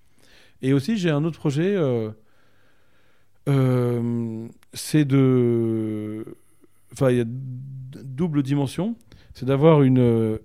Et 0.60 0.72
aussi, 0.72 0.96
j'ai 0.96 1.10
un 1.10 1.24
autre 1.24 1.38
projet. 1.38 1.74
euh, 1.76 2.10
euh, 3.48 4.46
c'est 4.72 5.04
de. 5.04 6.24
Enfin, 6.92 7.10
il 7.10 7.16
y 7.16 7.20
a 7.20 7.24
double 7.26 8.42
dimension. 8.42 8.96
C'est 9.34 9.46
d'avoir 9.46 9.82
une, 9.82 10.38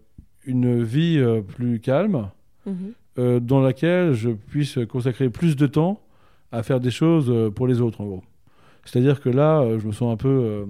une 0.45 0.83
vie 0.83 1.21
plus 1.47 1.79
calme 1.79 2.29
Mhm. 2.65 3.39
dans 3.39 3.61
laquelle 3.61 4.13
je 4.13 4.29
puisse 4.29 4.77
consacrer 4.89 5.29
plus 5.29 5.55
de 5.55 5.67
temps 5.67 6.01
à 6.51 6.63
faire 6.63 6.79
des 6.81 6.91
choses 6.91 7.51
pour 7.55 7.65
les 7.67 7.79
autres, 7.81 8.01
en 8.01 8.05
gros. 8.05 8.23
C'est-à-dire 8.83 9.21
que 9.21 9.29
là, 9.29 9.77
je 9.77 9.87
me 9.87 9.91
sens 9.93 10.11
un 10.13 10.17
peu. 10.17 10.65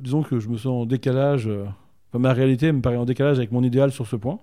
disons 0.00 0.22
que 0.22 0.40
je 0.40 0.48
me 0.48 0.56
sens 0.56 0.66
en 0.82 0.86
décalage. 0.86 1.48
Enfin, 2.16 2.28
ma 2.28 2.32
réalité 2.32 2.72
me 2.72 2.80
paraît 2.80 2.96
en 2.96 3.04
décalage 3.04 3.38
avec 3.38 3.52
mon 3.52 3.62
idéal 3.62 3.90
sur 3.92 4.06
ce 4.06 4.16
point. 4.16 4.38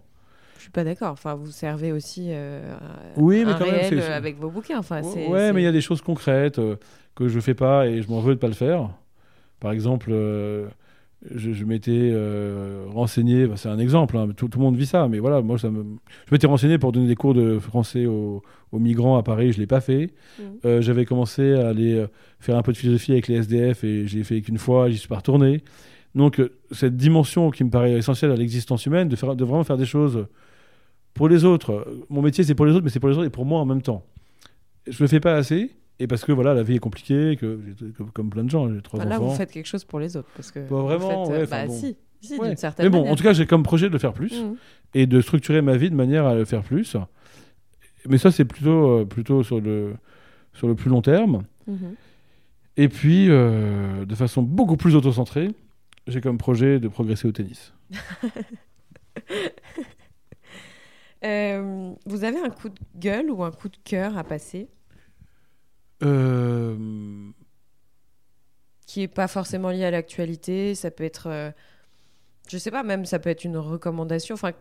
Je 0.58 0.62
suis 0.64 0.72
pas 0.72 0.84
d'accord. 0.86 1.12
Enfin, 1.12 1.36
vous 1.36 1.52
servez 1.52 1.92
aussi 1.92 2.28
euh, 2.30 2.76
Oui, 3.18 3.44
mais 3.46 3.52
un 3.52 3.58
quand 3.58 3.66
même, 3.66 3.74
réel 3.76 4.00
euh, 4.00 4.16
avec 4.18 4.40
vos 4.40 4.50
bouquins. 4.50 4.80
Enfin, 4.80 5.02
c'est, 5.04 5.28
ouais, 5.28 5.40
c'est- 5.40 5.54
mais 5.54 5.62
il 5.62 5.66
y 5.66 5.68
a 5.68 5.72
des 5.74 5.82
choses 5.82 6.02
concrètes 6.02 6.60
euh, 6.60 6.78
que 7.16 7.28
je 7.28 7.40
fais 7.42 7.54
pas 7.54 7.88
et 7.88 8.02
je 8.02 8.08
m'en 8.10 8.20
veux 8.22 8.36
de 8.36 8.40
pas 8.40 8.48
le 8.48 8.54
faire. 8.54 8.90
Par 9.60 9.72
exemple, 9.74 10.10
euh, 10.12 10.68
je, 11.36 11.52
je 11.54 11.66
m'étais 11.66 12.14
renseigné, 12.92 13.48
bah, 13.48 13.56
c'est 13.58 13.70
un 13.70 13.80
exemple, 13.80 14.18
hein, 14.18 14.30
tout, 14.36 14.48
tout 14.48 14.60
le 14.60 14.64
monde 14.66 14.76
vit 14.76 14.86
ça, 14.86 15.08
mais 15.08 15.20
voilà, 15.20 15.42
moi, 15.42 15.58
ça 15.58 15.70
me... 15.70 15.84
je 16.28 16.34
m'étais 16.34 16.48
renseigné 16.48 16.78
pour 16.78 16.92
donner 16.92 17.08
des 17.08 17.16
cours 17.16 17.34
de 17.34 17.60
français 17.60 18.06
aux, 18.06 18.42
aux 18.72 18.80
migrants 18.80 19.18
à 19.18 19.24
Paris, 19.24 19.52
je 19.54 19.60
l'ai 19.60 19.68
pas 19.68 19.82
fait. 19.82 20.12
Euh, 20.66 20.82
J'avais 20.82 21.06
commencé 21.06 21.54
à 21.54 21.70
aller 21.70 22.06
faire 22.40 22.58
un 22.58 22.62
peu 22.62 22.72
de 22.74 22.78
philosophie 22.78 23.12
avec 23.14 23.28
les 23.28 23.36
SDF 23.36 23.84
et 23.84 24.06
j'ai 24.08 24.24
fait 24.24 24.42
qu'une 24.42 24.58
fois, 24.58 24.90
j'y 24.90 24.98
suis 24.98 25.08
pas 25.08 25.18
retourné. 25.18 25.62
Donc, 26.16 26.40
euh, 26.40 26.52
cette 26.72 26.96
dimension 26.96 27.50
qui 27.52 27.64
me 27.64 27.70
paraît 27.70 27.94
essentielle 27.94 28.32
à 28.32 28.36
l'existence 28.36 28.86
humaine, 28.86 29.08
de, 29.10 29.16
faire, 29.16 29.36
de 29.36 29.44
vraiment 29.46 29.64
faire 29.64 29.78
des 29.78 29.86
choses 29.86 30.28
pour 31.14 31.28
les 31.30 31.44
autres. 31.46 31.86
Mon 32.10 32.22
métier, 32.22 32.44
c'est 32.44 32.56
pour 32.56 32.66
les 32.66 32.74
autres, 32.74 32.84
mais 32.84 32.90
c'est 32.92 33.00
pour 33.00 33.10
les 33.10 33.16
autres 33.18 33.28
et 33.28 33.32
pour 33.32 33.46
moi 33.46 33.60
en 33.60 33.66
même 33.66 33.82
temps. 33.82 34.04
Je 34.88 35.02
le 35.04 35.08
fais 35.08 35.20
pas 35.20 35.36
assez, 35.36 35.72
et 36.00 36.08
parce 36.08 36.24
que 36.26 36.32
voilà, 36.32 36.54
la 36.54 36.64
vie 36.64 36.76
est 36.76 36.80
compliquée, 36.80 37.38
que 37.40 37.60
comme, 38.14 38.30
plein 38.30 38.44
de 38.44 38.50
gens, 38.50 38.72
j'ai 38.74 38.82
trois 38.82 39.00
Enfin, 39.00 39.10
là, 39.10 39.18
enfants. 39.20 39.30
vous 39.30 39.36
faites 39.36 39.52
quelque 39.52 39.66
chose 39.68 39.84
pour 39.86 40.00
les 40.00 40.16
autres. 40.18 40.30
Parce 40.36 40.52
que 40.52 40.60
Pas 40.60 40.76
vous 40.76 40.82
vraiment, 40.82 41.26
faites, 41.26 41.34
euh, 41.36 41.40
ouais, 41.42 41.48
bah, 41.48 41.66
bon. 41.68 41.74
si, 41.74 41.96
si 42.22 42.38
Ouais. 42.38 42.48
d'une 42.50 42.58
certaine 42.58 42.86
Mais 42.86 42.90
bon, 42.90 42.98
manière. 43.00 43.14
en 43.14 43.16
tout 43.16 43.24
cas, 43.24 43.34
j'ai 43.34 43.46
comme 43.46 43.64
projet 43.64 43.88
de 43.88 43.94
le 43.94 44.00
faire 44.00 44.14
plus 44.14 44.40
Mhm. 44.42 44.56
et 44.94 45.08
de 45.08 45.22
structurer 45.22 45.62
ma 45.62 45.78
vie 45.78 45.90
de 45.90 45.96
manière 45.96 46.26
à 46.26 46.36
le 46.36 46.46
faire 46.46 46.62
plus. 46.64 46.96
Mais 48.08 48.18
ça, 48.18 48.32
c'est 48.32 48.46
plutôt, 48.46 49.00
euh, 49.00 49.06
plutôt 49.06 49.44
sur, 49.44 49.62
le, 49.62 49.94
sur 50.54 50.68
le 50.68 50.76
plus 50.76 50.90
long 50.90 51.02
terme. 51.02 51.44
Mhm. 51.68 51.96
Et 52.76 52.88
puis, 52.90 53.28
euh, 53.30 54.04
de 54.06 54.16
façon 54.16 54.42
beaucoup 54.42 54.78
plus 54.78 54.96
autocentrée, 54.96 55.50
j'ai 56.08 56.22
comme 56.22 56.38
projet 56.38 56.80
de 56.80 56.88
progresser 56.88 57.28
au 57.28 57.32
tennis. 57.32 57.74
Euh, 61.26 61.94
vous 62.06 62.26
avez 62.26 62.38
un 62.38 62.50
coup 62.50 62.68
de 62.68 62.80
gueule 62.98 63.32
ou 63.32 63.46
un 63.46 63.52
coup 63.52 63.70
de 63.70 63.78
cœur 63.86 64.18
à 64.18 64.26
passer 64.26 64.68
Euh, 66.04 67.32
qui 68.86 69.04
est 69.04 69.08
pas 69.08 69.30
forcément 69.30 69.70
lié 69.70 69.86
à 69.86 69.92
l'actualité 69.92 70.76
Ça 70.76 70.92
peut 70.92 71.06
être, 71.06 71.28
euh, 71.28 71.52
je 72.50 72.58
sais 72.58 72.72
pas, 72.72 72.84
même 72.84 73.06
ça 73.06 73.20
peut 73.20 73.30
être 73.30 73.46
une 73.46 73.56
recommandation. 73.56 74.34
Enfin, 74.36 74.52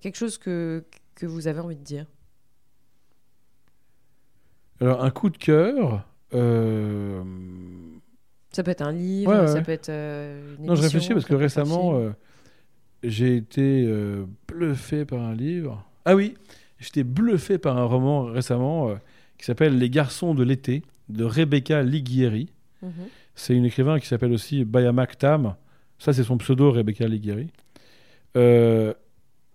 quelque 0.00 0.16
chose 0.16 0.38
que 0.38 0.84
que 1.14 1.26
vous 1.26 1.48
avez 1.48 1.60
envie 1.60 1.76
de 1.76 1.84
dire. 1.84 2.06
alors, 4.80 5.04
un 5.04 5.10
coup 5.10 5.28
de 5.28 5.36
cœur. 5.36 6.06
Ça 8.54 8.62
peut 8.62 8.70
être 8.70 8.82
un 8.82 8.92
livre, 8.92 9.30
Ouais, 9.32 9.40
ouais, 9.40 9.46
ça 9.48 9.60
peut 9.62 9.72
être 9.72 9.88
euh, 9.88 10.54
une 10.58 10.66
Non, 10.66 10.74
je 10.76 10.82
réfléchis 10.82 11.12
parce 11.12 11.24
que 11.24 11.34
récemment, 11.34 11.96
euh, 11.96 12.10
j'ai 13.02 13.36
été 13.36 13.84
euh, 13.86 14.24
bluffé 14.48 15.04
par 15.04 15.20
un 15.20 15.34
livre. 15.34 15.84
Ah 16.04 16.14
oui, 16.14 16.34
j'étais 16.78 17.02
bluffé 17.04 17.58
par 17.58 17.76
un 17.78 17.84
roman 17.84 18.24
récemment 18.24 18.90
euh, 18.90 18.94
qui 19.38 19.44
s'appelle 19.44 19.76
Les 19.78 19.90
garçons 19.90 20.34
de 20.34 20.42
l'été 20.44 20.82
de 21.08 21.24
Rebecca 21.24 21.82
Liguieri. 21.82 22.48
Mhm. 22.82 22.90
C'est 23.34 23.54
une 23.56 23.64
écrivain 23.64 23.98
qui 23.98 24.06
s'appelle 24.06 24.32
aussi 24.32 24.64
Bayamak 24.64 25.18
Tam. 25.18 25.54
Ça, 25.98 26.12
c'est 26.12 26.22
son 26.22 26.38
pseudo, 26.38 26.70
Rebecca 26.70 27.06
Liguieri. 27.08 27.48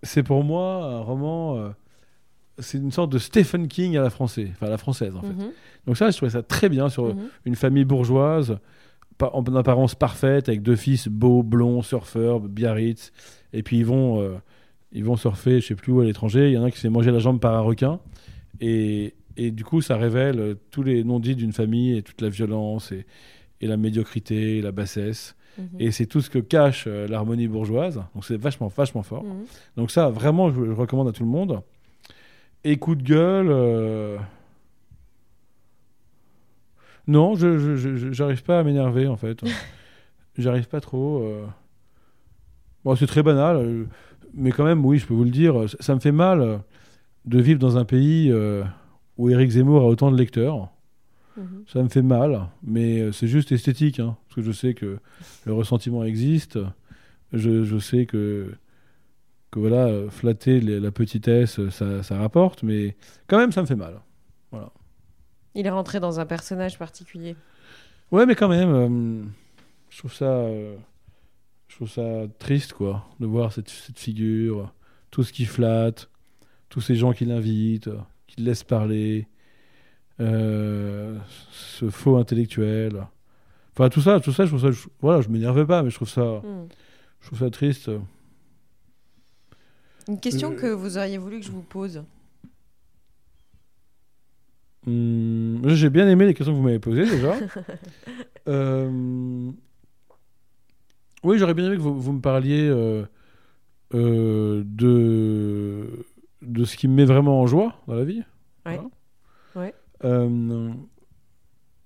C'est 0.02 0.22
pour 0.22 0.42
moi 0.44 0.84
un 0.84 1.00
roman. 1.00 1.72
c'est 2.58 2.76
une 2.78 2.92
sorte 2.92 3.10
de 3.12 3.18
Stephen 3.18 3.68
King 3.68 3.96
à 3.96 4.02
la 4.02 4.10
française, 4.10 4.48
enfin 4.52 4.66
à 4.66 4.70
la 4.70 4.76
française 4.78 5.16
en 5.16 5.22
fait. 5.22 5.28
Mhm. 5.32 5.50
Donc 5.86 5.96
ça, 5.96 6.10
je 6.10 6.16
trouvais 6.16 6.30
ça 6.32 6.42
très 6.42 6.68
bien 6.68 6.88
sur 6.90 7.14
Mhm. 7.14 7.28
une 7.46 7.54
famille 7.56 7.84
bourgeoise, 7.86 8.58
en 9.22 9.44
apparence 9.54 9.94
parfaite, 9.94 10.48
avec 10.48 10.62
deux 10.62 10.76
fils 10.76 11.08
beaux, 11.08 11.42
blonds, 11.42 11.82
surfeurs, 11.82 12.40
Biarritz. 12.40 13.12
Et 13.52 13.62
puis 13.62 13.78
ils 13.78 13.86
vont, 13.86 14.20
euh, 14.20 14.36
ils 14.92 15.04
vont 15.04 15.16
surfer, 15.16 15.60
je 15.60 15.66
sais 15.66 15.74
plus 15.74 15.92
où, 15.92 16.00
à 16.00 16.04
l'étranger. 16.04 16.48
Il 16.48 16.54
y 16.54 16.58
en 16.58 16.62
a 16.62 16.66
un 16.66 16.70
qui 16.70 16.76
se 16.76 16.82
fait 16.82 16.90
manger 16.90 17.10
la 17.10 17.18
jambe 17.18 17.40
par 17.40 17.54
un 17.54 17.60
requin. 17.60 18.00
Et, 18.60 19.14
et 19.36 19.50
du 19.50 19.64
coup, 19.64 19.80
ça 19.80 19.96
révèle 19.96 20.38
euh, 20.38 20.54
tous 20.70 20.82
les 20.82 21.04
non-dits 21.04 21.36
d'une 21.36 21.52
famille 21.52 21.96
et 21.96 22.02
toute 22.02 22.20
la 22.20 22.28
violence 22.28 22.92
et, 22.92 23.06
et 23.60 23.66
la 23.66 23.76
médiocrité 23.76 24.58
et 24.58 24.62
la 24.62 24.72
bassesse. 24.72 25.34
Mhm. 25.58 25.66
Et 25.78 25.90
c'est 25.90 26.06
tout 26.06 26.20
ce 26.20 26.30
que 26.30 26.38
cache 26.38 26.84
euh, 26.86 27.06
l'harmonie 27.08 27.48
bourgeoise. 27.48 28.02
Donc 28.14 28.24
c'est 28.24 28.36
vachement, 28.36 28.68
vachement 28.68 29.02
fort. 29.02 29.24
Mhm. 29.24 29.44
Donc 29.76 29.90
ça, 29.90 30.08
vraiment, 30.08 30.50
je, 30.50 30.64
je 30.64 30.72
recommande 30.72 31.08
à 31.08 31.12
tout 31.12 31.24
le 31.24 31.30
monde. 31.30 31.62
Et 32.64 32.76
coup 32.76 32.94
de 32.94 33.02
gueule, 33.02 33.48
euh, 33.50 34.18
Non, 37.10 37.34
je, 37.34 37.58
je- 37.76 37.96
je- 37.96 38.12
j'arrive 38.12 38.42
pas 38.42 38.60
à 38.60 38.62
m'énerver 38.62 39.06
en 39.08 39.16
fait. 39.16 39.40
j'arrive 40.38 40.68
pas 40.68 40.80
trop. 40.80 41.22
euh. 41.24 41.46
Bon, 42.84 42.94
c'est 42.96 43.06
très 43.06 43.22
banal, 43.22 43.56
euh, 43.56 43.84
mais 44.32 44.52
quand 44.52 44.64
même, 44.64 44.84
oui, 44.84 44.98
je 44.98 45.06
peux 45.06 45.14
vous 45.14 45.24
le 45.24 45.30
dire, 45.30 45.68
ça, 45.68 45.76
ça 45.80 45.94
me 45.94 46.00
fait 46.00 46.12
mal 46.12 46.40
euh, 46.40 46.56
de 47.26 47.40
vivre 47.40 47.58
dans 47.58 47.76
un 47.76 47.84
pays 47.84 48.30
euh, 48.30 48.62
où 49.18 49.28
Éric 49.28 49.50
Zemmour 49.50 49.82
a 49.82 49.86
autant 49.86 50.10
de 50.10 50.16
lecteurs. 50.16 50.68
Mhm. 51.36 51.64
Ça 51.66 51.82
me 51.82 51.88
fait 51.88 52.02
mal, 52.02 52.48
mais 52.62 53.12
c'est 53.12 53.28
juste 53.28 53.52
esthétique, 53.52 53.98
hein, 54.00 54.16
parce 54.26 54.36
que 54.36 54.42
je 54.42 54.52
sais 54.52 54.74
que 54.74 54.98
le 55.46 55.52
ressentiment 55.52 56.04
existe. 56.04 56.58
Je, 57.32 57.62
je 57.64 57.78
sais 57.78 58.06
que, 58.06 58.52
que 59.52 59.58
voilà, 59.60 59.88
flatter 60.10 60.60
les- 60.60 60.80
la 60.80 60.90
petitesse, 60.90 61.60
ça, 61.70 62.02
ça 62.02 62.18
rapporte, 62.18 62.62
mais 62.62 62.96
quand 63.28 63.38
même, 63.38 63.52
ça 63.52 63.60
me 63.62 63.66
fait 63.66 63.76
mal. 63.76 64.00
Il 65.54 65.66
est 65.66 65.70
rentré 65.70 66.00
dans 66.00 66.20
un 66.20 66.26
personnage 66.26 66.78
particulier. 66.78 67.36
Ouais, 68.12 68.26
mais 68.26 68.34
quand 68.34 68.48
même, 68.48 68.72
euh, 68.74 69.24
je 69.90 69.98
trouve 69.98 70.12
ça, 70.12 70.24
euh, 70.26 70.76
je 71.68 71.76
trouve 71.76 71.88
ça 71.90 72.24
triste, 72.38 72.72
quoi, 72.72 73.06
de 73.20 73.26
voir 73.26 73.52
cette, 73.52 73.68
cette 73.68 73.98
figure, 73.98 74.72
tout 75.10 75.22
ce 75.22 75.32
qui 75.32 75.44
flatte, 75.44 76.08
tous 76.68 76.80
ces 76.80 76.94
gens 76.94 77.12
qui 77.12 77.24
l'invitent, 77.24 77.90
qui 78.26 78.40
le 78.40 78.46
laissent 78.46 78.64
parler, 78.64 79.26
euh, 80.20 81.18
ce 81.50 81.88
faux 81.90 82.16
intellectuel. 82.16 83.06
Enfin, 83.74 83.88
tout 83.88 84.00
ça, 84.00 84.20
tout 84.20 84.32
ça, 84.32 84.44
je 84.44 84.50
trouve 84.50 84.60
ça, 84.60 84.70
je- 84.70 84.88
voilà, 85.00 85.20
je 85.20 85.28
m'énerve 85.28 85.64
pas, 85.66 85.82
mais 85.82 85.90
je 85.90 85.94
trouve 85.96 86.08
ça, 86.08 86.40
Hmm. 86.44 86.66
je 87.20 87.26
trouve 87.26 87.38
ça 87.40 87.50
triste. 87.50 87.90
Une 90.08 90.18
question 90.20 90.52
Euh, 90.52 90.56
que 90.56 90.66
vous 90.66 90.98
auriez 90.98 91.18
voulu 91.18 91.40
que 91.40 91.46
je 91.46 91.52
vous 91.52 91.62
pose. 91.62 92.02
Hum, 94.86 95.60
J'ai 95.66 95.90
bien 95.90 96.08
aimé 96.08 96.26
les 96.26 96.34
questions 96.34 96.52
que 96.54 96.58
vous 96.58 96.64
m'avez 96.64 96.78
posées 96.78 97.04
déjà. 97.04 97.34
Euh, 98.48 99.50
Oui, 101.22 101.38
j'aurais 101.38 101.52
bien 101.54 101.66
aimé 101.66 101.76
que 101.76 101.82
vous, 101.82 102.00
vous 102.00 102.12
me 102.12 102.20
parliez 102.22 102.66
euh, 102.68 103.04
euh, 103.94 104.62
de, 104.66 106.06
de 106.42 106.64
ce 106.64 106.76
qui 106.76 106.88
me 106.88 106.94
met 106.94 107.04
vraiment 107.04 107.40
en 107.40 107.46
joie 107.46 107.74
dans 107.86 107.94
la 107.94 108.04
vie. 108.04 108.22
Ouais. 108.64 108.80
Ouais. 109.54 109.74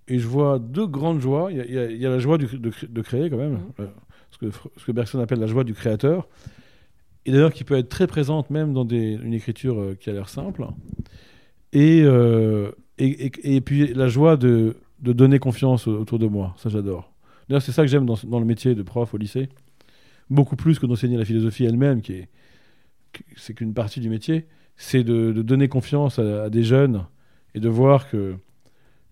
Et 0.07 0.18
je 0.18 0.26
vois 0.28 0.59
deux 0.59 0.86
grandes 0.86 1.20
joies. 1.20 1.49
Il 1.51 1.57
y 1.57 1.78
a, 1.78 1.90
y 1.90 1.95
y 1.97 2.03
la 2.03 2.18
joie 2.18 2.38
du- 2.38 2.59
de, 2.59 2.70
de 2.88 3.03
créer 3.03 3.28
quand 3.30 3.38
même, 3.38 3.59
Mhm. 3.78 3.88
ce, 4.30 4.38
que, 4.38 4.47
ce 4.76 4.84
que 4.84 4.92
Bergson 4.92 5.18
appelle 5.18 5.40
la 5.40 5.47
joie 5.47 5.64
du 5.64 5.74
créateur. 5.74 6.28
Et 7.26 7.32
d'ailleurs 7.32 7.53
qui 7.53 7.64
peut 7.64 7.76
être 7.76 7.88
très 7.88 8.07
présente 8.07 8.51
même 8.51 8.72
dans 8.74 8.84
des- 8.84 9.14
une 9.22 9.32
écriture 9.34 9.97
qui 9.99 10.11
a 10.11 10.12
l'air 10.12 10.28
simple. 10.28 10.66
Et, 11.72 12.03
euh, 12.05 12.70
et, 12.99 13.26
et- 13.26 13.57
et 13.57 13.61
puis 13.61 13.92
la 13.95 14.09
joie 14.09 14.36
de, 14.36 14.76
de 15.01 15.12
donner 15.12 15.38
confiance 15.38 15.86
au- 15.86 15.99
autour 15.99 16.18
de 16.18 16.26
moi. 16.26 16.55
Ça, 16.59 16.68
j'adore. 16.68 17.12
D'ailleurs, 17.49 17.62
c'est 17.62 17.72
ça 17.72 17.82
que 17.82 17.88
j'aime 17.88 18.07
dans, 18.07 18.18
dans 18.24 18.38
le 18.40 18.47
métier 18.47 18.74
de 18.74 18.82
prof 18.82 19.12
au 19.14 19.16
lycée. 19.18 19.49
Beaucoup 20.30 20.57
plus 20.57 20.78
que 20.78 20.86
d'enseigner 20.86 21.16
la 21.18 21.24
philosophie 21.24 21.64
elle-même, 21.64 22.01
qui 22.01 22.12
est 22.14 22.28
c'est 23.36 23.55
qu'une 23.55 23.74
partie 23.74 24.01
du 24.01 24.09
métier. 24.09 24.47
C'est 24.76 25.05
de, 25.05 25.30
de 25.32 25.42
donner 25.42 25.68
confiance 25.68 26.18
à, 26.18 26.45
à 26.45 26.51
des 26.51 26.64
jeunes 26.64 27.05
et 27.55 27.61
de 27.61 27.68
voir 27.68 28.09
que 28.11 28.34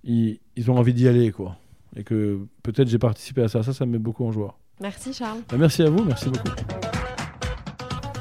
ils, 0.03 0.41
ils 0.57 0.70
ont 0.70 0.76
envie 0.76 0.93
d'y 0.95 1.07
aller, 1.07 1.30
quoi. 1.30 1.57
Et 1.95 2.03
que 2.03 2.41
peut-être 2.64 2.89
j'ai 2.89 2.99
participé 2.99 3.43
à 3.43 3.49
ça. 3.49 3.62
Ça, 3.62 3.72
ça 3.72 3.87
me 3.87 3.93
met 3.93 3.99
beaucoup 3.99 4.24
en 4.24 4.33
joie. 4.33 4.59
Merci 4.80 5.12
Charles. 5.12 5.39
Bah, 5.51 5.57
merci 5.59 5.83
à 5.83 5.91
vous, 5.91 6.03
merci 6.03 6.28
beaucoup. 6.30 6.49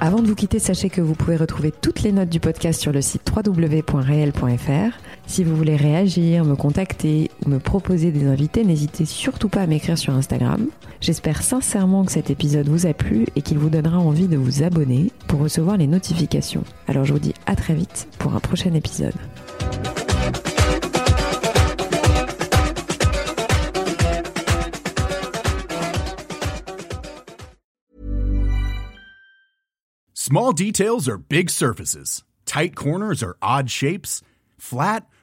Avant 0.01 0.19
de 0.21 0.27
vous 0.27 0.35
quitter, 0.35 0.59
sachez 0.59 0.89
que 0.89 0.99
vous 1.01 1.13
pouvez 1.15 1.35
retrouver 1.37 1.71
toutes 1.71 2.01
les 2.01 2.11
notes 2.11 2.29
du 2.29 2.39
podcast 2.39 2.81
sur 2.81 2.91
le 2.91 3.01
site 3.01 3.31
www.réel.fr. 3.35 4.97
Si 5.31 5.45
vous 5.45 5.55
voulez 5.55 5.77
réagir, 5.77 6.43
me 6.43 6.57
contacter 6.57 7.31
ou 7.45 7.49
me 7.49 7.57
proposer 7.57 8.11
des 8.11 8.27
invités, 8.27 8.65
n'hésitez 8.65 9.05
surtout 9.05 9.47
pas 9.47 9.61
à 9.61 9.65
m'écrire 9.65 9.97
sur 9.97 10.13
Instagram. 10.13 10.67
J'espère 10.99 11.41
sincèrement 11.41 12.03
que 12.03 12.11
cet 12.11 12.29
épisode 12.29 12.67
vous 12.67 12.85
a 12.85 12.93
plu 12.93 13.25
et 13.37 13.41
qu'il 13.41 13.57
vous 13.57 13.69
donnera 13.69 13.97
envie 13.97 14.27
de 14.27 14.35
vous 14.35 14.61
abonner 14.61 15.09
pour 15.29 15.39
recevoir 15.39 15.77
les 15.77 15.87
notifications. 15.87 16.65
Alors 16.85 17.05
je 17.05 17.13
vous 17.13 17.19
dis 17.19 17.33
à 17.45 17.55
très 17.55 17.73
vite 17.73 18.09
pour 18.19 18.33
un 18.33 18.41
prochain 18.41 18.73
épisode. 18.73 19.13
Small 30.13 30.51
details 30.51 31.07
are 31.07 31.17
big 31.17 31.49
surfaces. 31.49 32.21
Tight 32.45 32.75
corners 32.75 33.23
are 33.23 33.37
odd 33.41 33.69
shapes. 33.69 34.21
Flat, 34.57 35.01